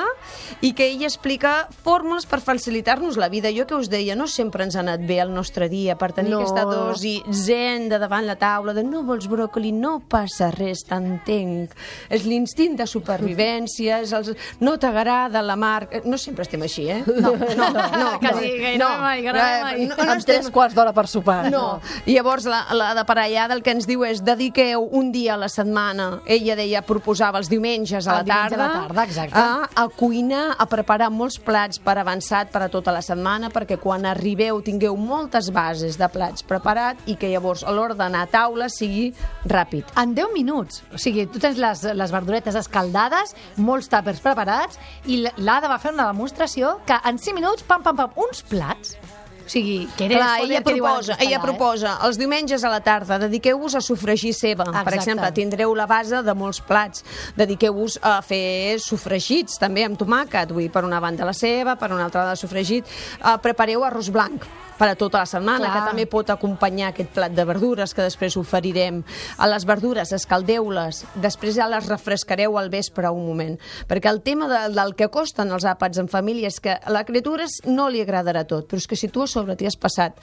i 0.61 0.73
que 0.73 0.87
ella 0.87 1.07
explica 1.07 1.67
fórmules 1.83 2.25
per 2.25 2.39
facilitar-nos 2.41 3.17
la 3.17 3.29
vida. 3.29 3.49
Jo 3.55 3.65
que 3.67 3.75
us 3.75 3.89
deia, 3.89 4.15
no 4.15 4.27
sempre 4.27 4.63
ens 4.63 4.75
ha 4.75 4.79
anat 4.83 5.01
bé 5.05 5.19
el 5.19 5.33
nostre 5.33 5.69
dia 5.69 5.97
per 5.97 6.11
tenir 6.13 6.31
No. 6.33 6.39
aquesta 6.41 6.63
dosi 6.65 7.21
zen 7.31 7.89
de 7.89 7.99
davant 7.99 8.25
la 8.25 8.35
taula, 8.39 8.73
de 8.73 8.83
no 8.83 9.03
vols 9.03 9.27
bròcoli, 9.29 9.71
no 9.73 9.99
passa 10.09 10.49
res, 10.51 10.85
t'entenc. 10.87 11.71
És 12.09 12.23
l'instint 12.25 12.77
de 12.79 12.87
supervivència, 12.87 13.99
és 14.01 14.13
els... 14.13 14.31
no 14.59 14.77
t'agrada 14.79 15.41
la 15.43 15.55
mar... 15.55 15.87
No 16.05 16.12
sempre 16.21 16.45
estem 16.45 16.61
així, 16.65 16.87
eh? 16.89 17.01
No, 17.07 17.33
no, 17.33 17.69
no. 18.01 18.09
Quasi 18.21 18.49
gairebé 18.49 18.77
no, 18.81 18.89
mai, 19.01 19.21
gairebé 19.25 19.61
mai. 19.63 19.85
No, 19.89 19.97
no, 19.97 20.09
amb 20.13 20.25
tres 20.27 20.49
quarts 20.53 20.75
d'hora 20.75 20.93
per 20.95 21.07
sopar. 21.11 21.49
no. 21.51 21.79
I 22.05 22.15
llavors 22.17 22.45
la, 22.49 22.63
la 22.75 22.91
de 22.97 23.03
parellada 23.07 23.55
el 23.55 23.63
que 23.63 23.73
ens 23.75 23.87
diu 23.89 24.03
és 24.07 24.21
dediqueu 24.23 24.87
un 24.91 25.11
dia 25.13 25.35
a 25.35 25.39
la 25.39 25.49
setmana, 25.51 26.19
ella 26.25 26.55
deia, 26.59 26.81
proposava 26.85 27.39
els 27.41 27.49
diumenges 27.51 28.07
a 28.07 28.17
El 28.17 28.17
la 28.17 28.23
diumenge 28.23 28.55
a 28.55 28.57
tarda, 28.57 28.67
la 28.67 28.87
tarda, 28.87 29.03
exacte. 29.07 29.39
A, 29.39 29.83
a 29.83 29.87
cuinar, 29.97 30.43
a 30.57 30.67
preparar 30.69 31.09
molts 31.13 31.39
plats 31.41 31.79
per 31.83 31.97
avançat 32.01 32.51
per 32.53 32.63
a 32.65 32.69
tota 32.73 32.93
la 32.95 33.01
setmana, 33.05 33.49
perquè 33.53 33.77
quan 33.81 34.05
arribeu 34.09 34.61
tingueu 34.65 34.97
moltes 34.99 35.49
bases 35.53 35.97
de 35.99 36.09
plats 36.11 36.43
preparat 36.47 36.99
i 37.09 37.15
que 37.19 37.31
llavors 37.31 37.63
a 37.63 37.71
l'hora 37.73 37.97
d'anar 37.97 38.25
a 38.27 38.31
taula 38.31 38.69
sigui 38.71 39.11
ràpid. 39.49 39.93
En 39.99 40.13
10 40.15 40.33
minuts. 40.33 40.83
O 40.93 40.99
sigui, 41.01 41.25
tu 41.31 41.39
tens 41.43 41.57
les, 41.59 41.83
les 41.95 42.13
verduretes 42.13 42.55
escaldades, 42.59 43.35
molts 43.57 43.89
tàpers 43.91 44.21
preparats, 44.23 44.79
i 45.05 45.21
l'Ada 45.37 45.69
va 45.71 45.79
fer 45.81 45.93
una 45.93 46.02
demostració 46.11 46.77
que 46.87 46.97
en 47.09 47.19
5 47.19 47.35
minuts, 47.37 47.65
pam, 47.67 47.83
pam, 47.83 47.97
pam, 47.97 48.15
uns 48.25 48.43
plats. 48.47 48.97
O 49.43 49.49
sigui, 49.49 49.89
que 49.97 50.05
eres 50.05 50.17
Clar, 50.17 50.39
ella 50.45 50.61
proposa, 50.63 51.17
ella 51.19 51.39
proposa 51.43 51.97
els 52.07 52.17
diumenges 52.17 52.63
a 52.63 52.71
la 52.71 52.79
tarda, 52.79 53.17
dediqueu-vos 53.25 53.75
a 53.75 53.81
sofregir 53.83 54.31
ceba. 54.33 54.63
Per 54.63 54.71
Exacte. 54.71 54.95
exemple, 55.01 55.31
tindreu 55.35 55.75
la 55.75 55.85
base 55.85 56.23
de 56.23 56.33
molts 56.33 56.61
plats. 56.63 57.03
Dediqueu-vos 57.35 57.99
a 58.01 58.21
fer 58.23 58.79
sofregits, 58.79 59.59
també 59.59 59.83
amb 59.83 59.99
tomàquet. 59.99 60.55
Vull 60.55 60.69
dir, 60.69 60.71
per 60.71 60.85
una 60.87 61.01
banda 61.03 61.27
la 61.27 61.35
ceba, 61.35 61.75
per 61.75 61.91
una 61.91 62.07
altra 62.07 62.29
de 62.29 62.39
sofregit. 62.39 62.87
Uh, 63.19 63.35
prepareu 63.43 63.83
arròs 63.83 64.09
blanc 64.15 64.47
per 64.77 64.89
a 64.89 64.95
tota 64.95 65.19
la 65.19 65.25
setmana, 65.29 65.67
Clar. 65.67 65.73
que 65.73 65.89
també 65.91 66.05
pot 66.09 66.29
acompanyar 66.33 66.89
aquest 66.91 67.09
plat 67.15 67.31
de 67.31 67.45
verdures 67.45 67.93
que 67.93 68.01
després 68.05 68.35
oferirem. 68.37 69.03
A 69.37 69.47
les 69.47 69.65
verdures, 69.65 70.11
escaldeu-les, 70.11 71.03
després 71.15 71.55
ja 71.55 71.67
les 71.69 71.87
refrescareu 71.87 72.57
al 72.57 72.69
vespre 72.73 73.09
un 73.13 73.25
moment. 73.27 73.57
Perquè 73.87 74.09
el 74.09 74.21
tema 74.21 74.47
de, 74.47 74.73
del 74.73 74.95
que 74.95 75.07
costen 75.13 75.51
els 75.51 75.65
àpats 75.65 75.99
en 76.01 76.07
família 76.09 76.47
és 76.49 76.59
que 76.59 76.73
a 76.77 76.91
la 76.93 77.03
criatura 77.05 77.45
no 77.65 77.89
li 77.89 78.01
agradarà 78.01 78.45
tot, 78.47 78.67
però 78.69 78.77
és 78.81 78.87
que 78.87 78.95
si 78.99 79.07
tu 79.09 79.23
a 79.23 79.27
sobre 79.27 79.55
t'hi 79.55 79.67
has 79.67 79.75
passat 79.77 80.17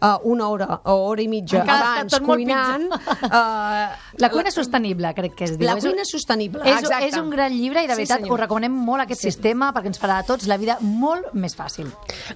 uh, 0.00 0.16
una 0.24 0.48
hora 0.48 0.80
o 0.84 0.94
hora 1.10 1.22
i 1.22 1.28
mitja 1.28 1.60
Encara 1.62 1.92
abans 1.96 2.18
cuinant... 2.24 2.88
Uh, 2.90 3.88
La 4.20 4.28
cuina 4.30 4.50
sostenible, 4.50 5.12
crec 5.14 5.34
que 5.38 5.44
es 5.46 5.54
diu. 5.58 5.66
La 5.66 5.76
És 5.78 5.84
un- 5.84 5.92
cuina 5.92 6.04
sostenible, 6.04 6.60
és, 6.64 6.80
exacte. 6.82 7.06
És 7.08 7.16
un 7.16 7.30
gran 7.30 7.52
llibre 7.52 7.82
i, 7.84 7.86
de 7.86 7.94
Sí, 7.94 8.02
veritat, 8.02 8.20
senyor. 8.20 8.34
us 8.34 8.40
recomanem 8.40 8.72
molt 8.72 9.04
aquest 9.04 9.22
sistema 9.24 9.70
perquè 9.72 9.86
ens 9.92 10.00
farà 10.00 10.18
a 10.20 10.26
tots 10.26 10.46
la 10.50 10.56
vida 10.60 10.76
molt 10.80 11.32
més 11.34 11.54
fàcil. 11.56 11.88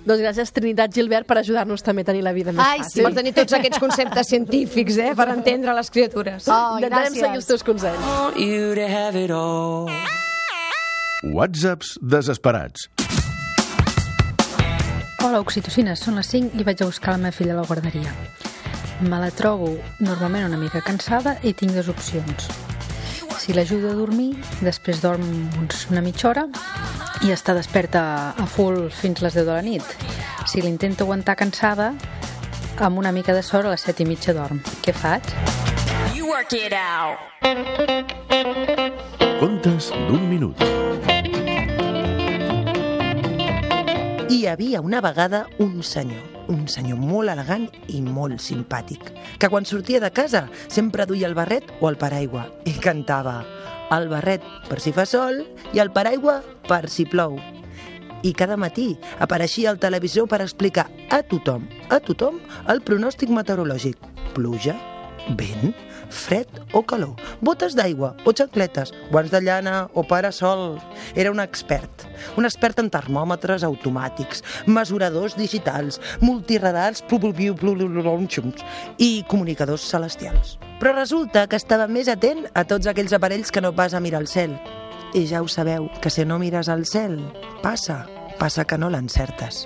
Doncs 0.05 0.21
gràcies, 0.23 0.53
Trinitat 0.55 0.95
Gilbert, 0.95 1.27
per 1.27 1.39
ajudar-nos 1.55 1.83
també 1.87 2.03
a 2.03 2.09
tenir 2.11 2.23
la 2.27 2.33
vida 2.35 2.53
més 2.53 2.65
Ai, 2.65 2.81
fàcil. 2.83 3.05
Per 3.07 3.15
tenir 3.15 3.33
tots 3.37 3.53
aquests 3.55 3.79
conceptes 3.79 4.27
científics, 4.29 4.99
eh, 4.99 5.13
per 5.15 5.29
entendre 5.31 5.75
les 5.75 5.91
criatures. 5.91 6.49
Oh, 6.49 6.77
Intentarem 6.79 7.13
gràcies. 7.13 7.21
seguir 7.21 7.37
els 7.37 7.47
teus 7.47 7.63
consells. 7.63 8.37
You 8.37 8.75
to 8.75 8.89
have 8.89 9.17
it 9.17 9.31
all. 9.31 9.89
Whatsapps 11.23 11.99
desesperats. 12.03 12.89
Hola, 15.25 15.41
oxitocines, 15.41 16.01
són 16.05 16.17
les 16.17 16.27
5 16.29 16.59
i 16.61 16.65
vaig 16.65 16.83
a 16.83 16.85
buscar 16.91 17.15
la 17.15 17.19
meva 17.23 17.33
filla 17.33 17.55
a 17.55 17.57
la 17.57 17.65
guarderia. 17.65 18.13
Me 19.01 19.19
la 19.19 19.31
trobo 19.31 19.71
normalment 20.01 20.45
una 20.51 20.59
mica 20.61 20.83
cansada 20.85 21.39
i 21.43 21.55
tinc 21.55 21.73
dues 21.73 21.89
opcions. 21.89 22.51
Si 23.45 23.53
l'ajudo 23.53 23.91
a 23.93 23.95
dormir, 23.99 24.31
després 24.65 25.03
dorm 25.05 25.25
uns, 25.61 25.83
una 25.93 26.01
mitja 26.01 26.31
hora 26.31 26.47
i 27.27 27.33
està 27.35 27.53
desperta 27.53 28.01
a 28.41 28.47
full 28.49 28.87
fins 28.89 29.21
les 29.21 29.37
10 29.37 29.45
de 29.45 29.53
la 29.53 29.61
nit. 29.61 29.85
Si 30.49 30.63
l'intento 30.65 31.05
aguantar 31.05 31.35
cansada, 31.37 31.91
amb 32.81 32.97
una 33.03 33.13
mica 33.13 33.35
de 33.37 33.43
sort 33.45 33.69
a 33.69 33.75
les 33.75 33.85
7 33.85 34.01
i 34.01 34.07
mitja 34.09 34.33
dorm. 34.33 34.63
Què 34.81 34.97
faig? 34.97 35.29
You 36.17 36.25
work 36.31 36.57
it 36.57 36.73
out. 36.73 37.21
Contes 39.43 39.91
d'un 40.09 40.25
minut. 40.31 40.65
Hi 44.33 44.41
havia 44.49 44.81
una 44.81 45.05
vegada 45.05 45.45
un 45.61 45.83
senyor, 45.85 46.34
un 46.49 46.67
senyor 46.69 46.99
molt 47.01 47.33
elegant 47.33 47.67
i 47.89 48.01
molt 48.05 48.41
simpàtic, 48.43 49.11
que 49.39 49.51
quan 49.51 49.67
sortia 49.69 50.01
de 50.01 50.11
casa 50.15 50.47
sempre 50.69 51.07
duia 51.07 51.29
el 51.29 51.37
barret 51.39 51.69
o 51.81 51.91
el 51.91 51.99
paraigua 52.01 52.47
i 52.69 52.75
cantava 52.81 53.43
el 53.95 54.09
barret 54.09 54.45
per 54.69 54.81
si 54.81 54.93
fa 54.97 55.05
sol 55.09 55.43
i 55.73 55.83
el 55.83 55.93
paraigua 55.93 56.41
per 56.69 56.89
si 56.89 57.07
plou. 57.07 57.39
I 58.25 58.33
cada 58.33 58.57
matí 58.57 58.95
apareixia 59.21 59.69
al 59.71 59.81
televisor 59.83 60.29
per 60.29 60.41
explicar 60.41 60.89
a 61.13 61.21
tothom, 61.29 61.69
a 61.93 62.01
tothom, 62.01 62.41
el 62.73 62.81
pronòstic 62.81 63.29
meteorològic. 63.29 64.01
Pluja, 64.35 64.75
vent, 65.39 65.75
fred 66.14 66.49
o 66.72 66.83
calor, 66.87 67.16
botes 67.41 67.75
d'aigua 67.75 68.14
o 68.25 68.33
xancletes, 68.37 68.93
guants 69.11 69.33
de 69.33 69.41
llana 69.43 69.89
o 69.95 70.05
parasol. 70.07 70.79
Era 71.14 71.33
un 71.33 71.41
expert. 71.41 72.07
Un 72.37 72.47
expert 72.47 72.79
en 72.81 72.91
termòmetres 72.93 73.64
automàtics, 73.66 74.45
mesuradors 74.66 75.37
digitals, 75.37 76.01
multiradars 76.20 77.03
i 78.99 79.25
comunicadors 79.29 79.89
celestials. 79.89 80.59
Però 80.81 80.95
resulta 80.95 81.47
que 81.47 81.57
estava 81.57 81.87
més 81.89 82.09
atent 82.09 82.47
a 82.55 82.64
tots 82.64 82.87
aquells 82.87 83.12
aparells 83.12 83.51
que 83.51 83.62
no 83.62 83.75
pas 83.75 83.95
a 83.95 84.01
mirar 84.01 84.20
el 84.20 84.29
cel. 84.29 84.59
I 85.14 85.27
ja 85.31 85.43
ho 85.43 85.49
sabeu, 85.49 85.89
que 86.03 86.11
si 86.11 86.25
no 86.25 86.39
mires 86.39 86.68
al 86.68 86.85
cel, 86.87 87.20
passa, 87.62 88.05
passa 88.39 88.64
que 88.64 88.79
no 88.79 88.91
l'encertes. 88.91 89.64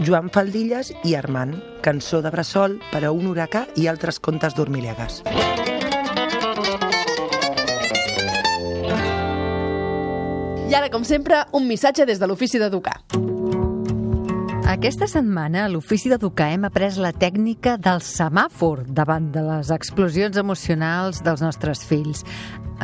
Joan 0.00 0.28
Faldilles 0.28 0.92
i 1.08 1.14
Armand, 1.16 1.56
cançó 1.80 2.20
de 2.20 2.30
bressol 2.30 2.76
per 2.90 3.04
a 3.06 3.12
un 3.16 3.30
huracà 3.30 3.64
i 3.80 3.86
altres 3.88 4.20
contes 4.20 4.56
dormilegues. 4.56 5.22
I 10.66 10.74
ara, 10.74 10.90
com 10.92 11.06
sempre, 11.06 11.46
un 11.56 11.64
missatge 11.64 12.04
des 12.04 12.20
de 12.20 12.28
l'ofici 12.28 12.60
d'educar. 12.60 13.00
Aquesta 14.66 15.06
setmana 15.08 15.62
a 15.64 15.68
l'Ofici 15.70 16.10
d'Educar 16.10 16.50
hem 16.52 16.66
après 16.66 16.98
la 17.00 17.12
tècnica 17.14 17.76
del 17.80 18.02
semàfor 18.04 18.82
davant 18.90 19.30
de 19.32 19.40
les 19.46 19.70
explosions 19.72 20.36
emocionals 20.36 21.22
dels 21.24 21.40
nostres 21.40 21.86
fills. 21.86 22.26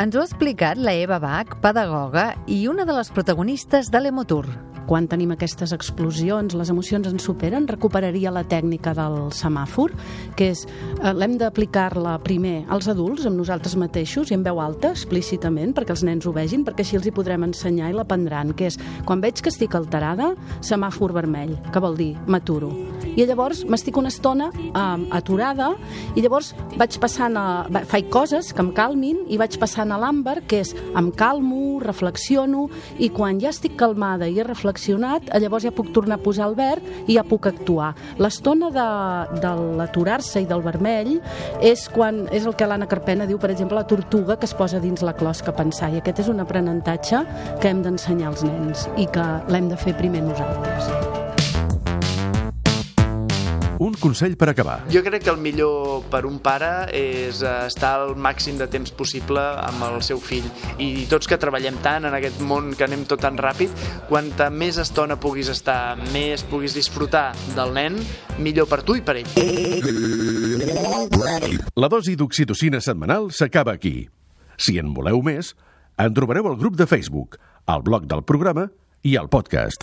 Ens 0.01 0.15
ho 0.15 0.23
ha 0.23 0.29
explicat 0.31 0.81
la 0.81 0.95
Eva 0.97 1.19
Bach, 1.21 1.59
pedagoga 1.61 2.31
i 2.47 2.69
una 2.71 2.87
de 2.89 2.97
les 2.97 3.11
protagonistes 3.13 3.91
de 3.93 4.01
l'Emotour. 4.01 4.47
Quan 4.87 5.07
tenim 5.09 5.33
aquestes 5.35 5.73
explosions, 5.73 6.57
les 6.59 6.71
emocions 6.73 7.07
ens 7.09 7.23
superen, 7.23 7.69
recuperaria 7.71 8.33
la 8.35 8.45
tècnica 8.49 8.95
del 8.97 9.31
semàfor, 9.35 9.93
que 10.37 10.51
és, 10.51 10.67
eh, 10.67 11.13
l'hem 11.13 11.39
d'aplicar-la 11.39 12.19
primer 12.23 12.65
als 12.69 12.89
adults, 12.89 13.27
amb 13.27 13.37
nosaltres 13.37 13.77
mateixos, 13.77 14.31
i 14.31 14.35
en 14.35 14.43
veu 14.43 14.61
alta, 14.61 14.91
explícitament, 14.91 15.75
perquè 15.75 15.91
els 15.91 16.03
nens 16.03 16.27
ho 16.27 16.33
vegin, 16.33 16.65
perquè 16.65 16.81
així 16.81 16.97
els 16.97 17.07
hi 17.07 17.13
podrem 17.13 17.45
ensenyar 17.45 17.91
i 17.91 17.95
l'aprendran, 17.95 18.53
que 18.55 18.67
és, 18.67 18.79
quan 19.05 19.21
veig 19.21 19.41
que 19.41 19.49
estic 19.49 19.75
alterada, 19.75 20.35
semàfor 20.61 21.13
vermell, 21.13 21.57
que 21.73 21.81
vol 21.81 21.97
dir 21.97 22.17
m'aturo. 22.27 22.73
I 23.17 23.27
llavors 23.27 23.65
m'estic 23.69 23.97
una 23.97 24.09
estona 24.09 24.51
eh, 24.57 25.07
aturada 25.11 25.75
i 26.17 26.23
llavors 26.23 26.55
vaig 26.79 26.99
passant 26.99 27.37
a... 27.37 27.67
faig 27.85 28.09
coses 28.09 28.53
que 28.53 28.63
em 28.63 28.73
calmin 28.73 29.27
i 29.29 29.37
vaig 29.37 29.59
passant 29.61 29.93
a 29.93 29.99
l'àmbar, 30.01 30.41
que 30.49 30.63
és 30.65 30.75
em 30.97 31.11
calmo, 31.11 31.79
reflexiono 31.83 32.69
i 32.99 33.11
quan 33.13 33.41
ja 33.41 33.51
estic 33.53 33.77
calmada 33.77 34.29
i 34.29 34.39
he 34.39 34.45
reflexionat, 34.47 34.72
eh, 35.31 35.41
llavors 35.41 35.65
ja 35.65 35.73
puc 35.75 35.93
tornar 35.93 36.19
a 36.19 36.23
posar 36.23 36.49
el 36.49 36.57
verd 36.59 37.07
i 37.07 37.17
ja 37.17 37.25
puc 37.25 37.47
actuar. 37.51 37.93
L'estona 38.19 38.71
de, 38.75 38.89
de 39.41 39.55
l'aturar-se 39.79 40.43
i 40.43 40.49
del 40.49 40.63
vermell 40.65 41.19
és 41.61 41.89
quan 41.93 42.27
és 42.33 42.47
el 42.47 42.57
que 42.57 42.69
l'Anna 42.69 42.89
Carpena 42.91 43.27
diu, 43.27 43.39
per 43.39 43.53
exemple, 43.53 43.79
la 43.79 43.87
tortuga 43.89 44.37
que 44.37 44.49
es 44.49 44.55
posa 44.55 44.81
dins 44.83 45.03
la 45.03 45.17
closca 45.17 45.53
a 45.53 45.57
pensar 45.57 45.93
i 45.93 46.01
aquest 46.03 46.25
és 46.25 46.31
un 46.33 46.41
aprenentatge 46.43 47.25
que 47.61 47.73
hem 47.73 47.83
d'ensenyar 47.83 48.33
als 48.33 48.47
nens 48.47 48.89
i 48.97 49.09
que 49.11 49.27
l'hem 49.53 49.69
de 49.73 49.81
fer 49.81 49.97
primer 49.99 50.25
nosaltres. 50.27 51.22
Un 53.83 53.97
consell 53.99 54.37
per 54.39 54.47
acabar. 54.53 54.77
Jo 54.95 55.01
crec 55.03 55.25
que 55.27 55.33
el 55.33 55.41
millor 55.43 56.05
per 56.13 56.23
un 56.29 56.37
pare 56.45 56.87
és 56.95 57.41
eh, 57.43 57.53
estar 57.67 57.97
el 58.05 58.15
màxim 58.15 58.59
de 58.61 58.69
temps 58.71 58.93
possible 58.95 59.43
amb 59.43 59.83
el 59.89 59.99
seu 60.07 60.21
fill. 60.23 60.47
I 60.79 61.07
tots 61.11 61.27
que 61.27 61.39
treballem 61.41 61.81
tant 61.83 62.07
en 62.07 62.15
aquest 62.15 62.39
món 62.47 62.77
que 62.79 62.87
anem 62.87 63.03
tot 63.11 63.25
tan 63.25 63.41
ràpid, 63.41 63.75
quanta 64.07 64.51
més 64.55 64.79
estona 64.79 65.19
puguis 65.19 65.51
estar, 65.51 65.97
més 66.15 66.47
puguis 66.47 66.77
disfrutar 66.79 67.33
del 67.57 67.75
nen, 67.75 67.99
millor 68.39 68.71
per 68.71 68.83
tu 68.87 68.95
i 68.99 69.03
per 69.03 69.19
ell. 69.19 69.31
La 71.75 71.91
dosi 71.91 72.15
d'oxitocina 72.15 72.79
setmanal 72.85 73.33
s'acaba 73.35 73.75
aquí. 73.75 74.07
Si 74.63 74.79
en 74.79 74.95
voleu 74.95 75.25
més, 75.27 75.57
en 75.99 76.15
trobareu 76.15 76.47
al 76.53 76.61
grup 76.61 76.79
de 76.79 76.87
Facebook, 76.87 77.41
al 77.67 77.83
blog 77.83 78.07
del 78.07 78.23
programa 78.23 78.69
i 79.03 79.17
al 79.19 79.29
podcast. 79.33 79.81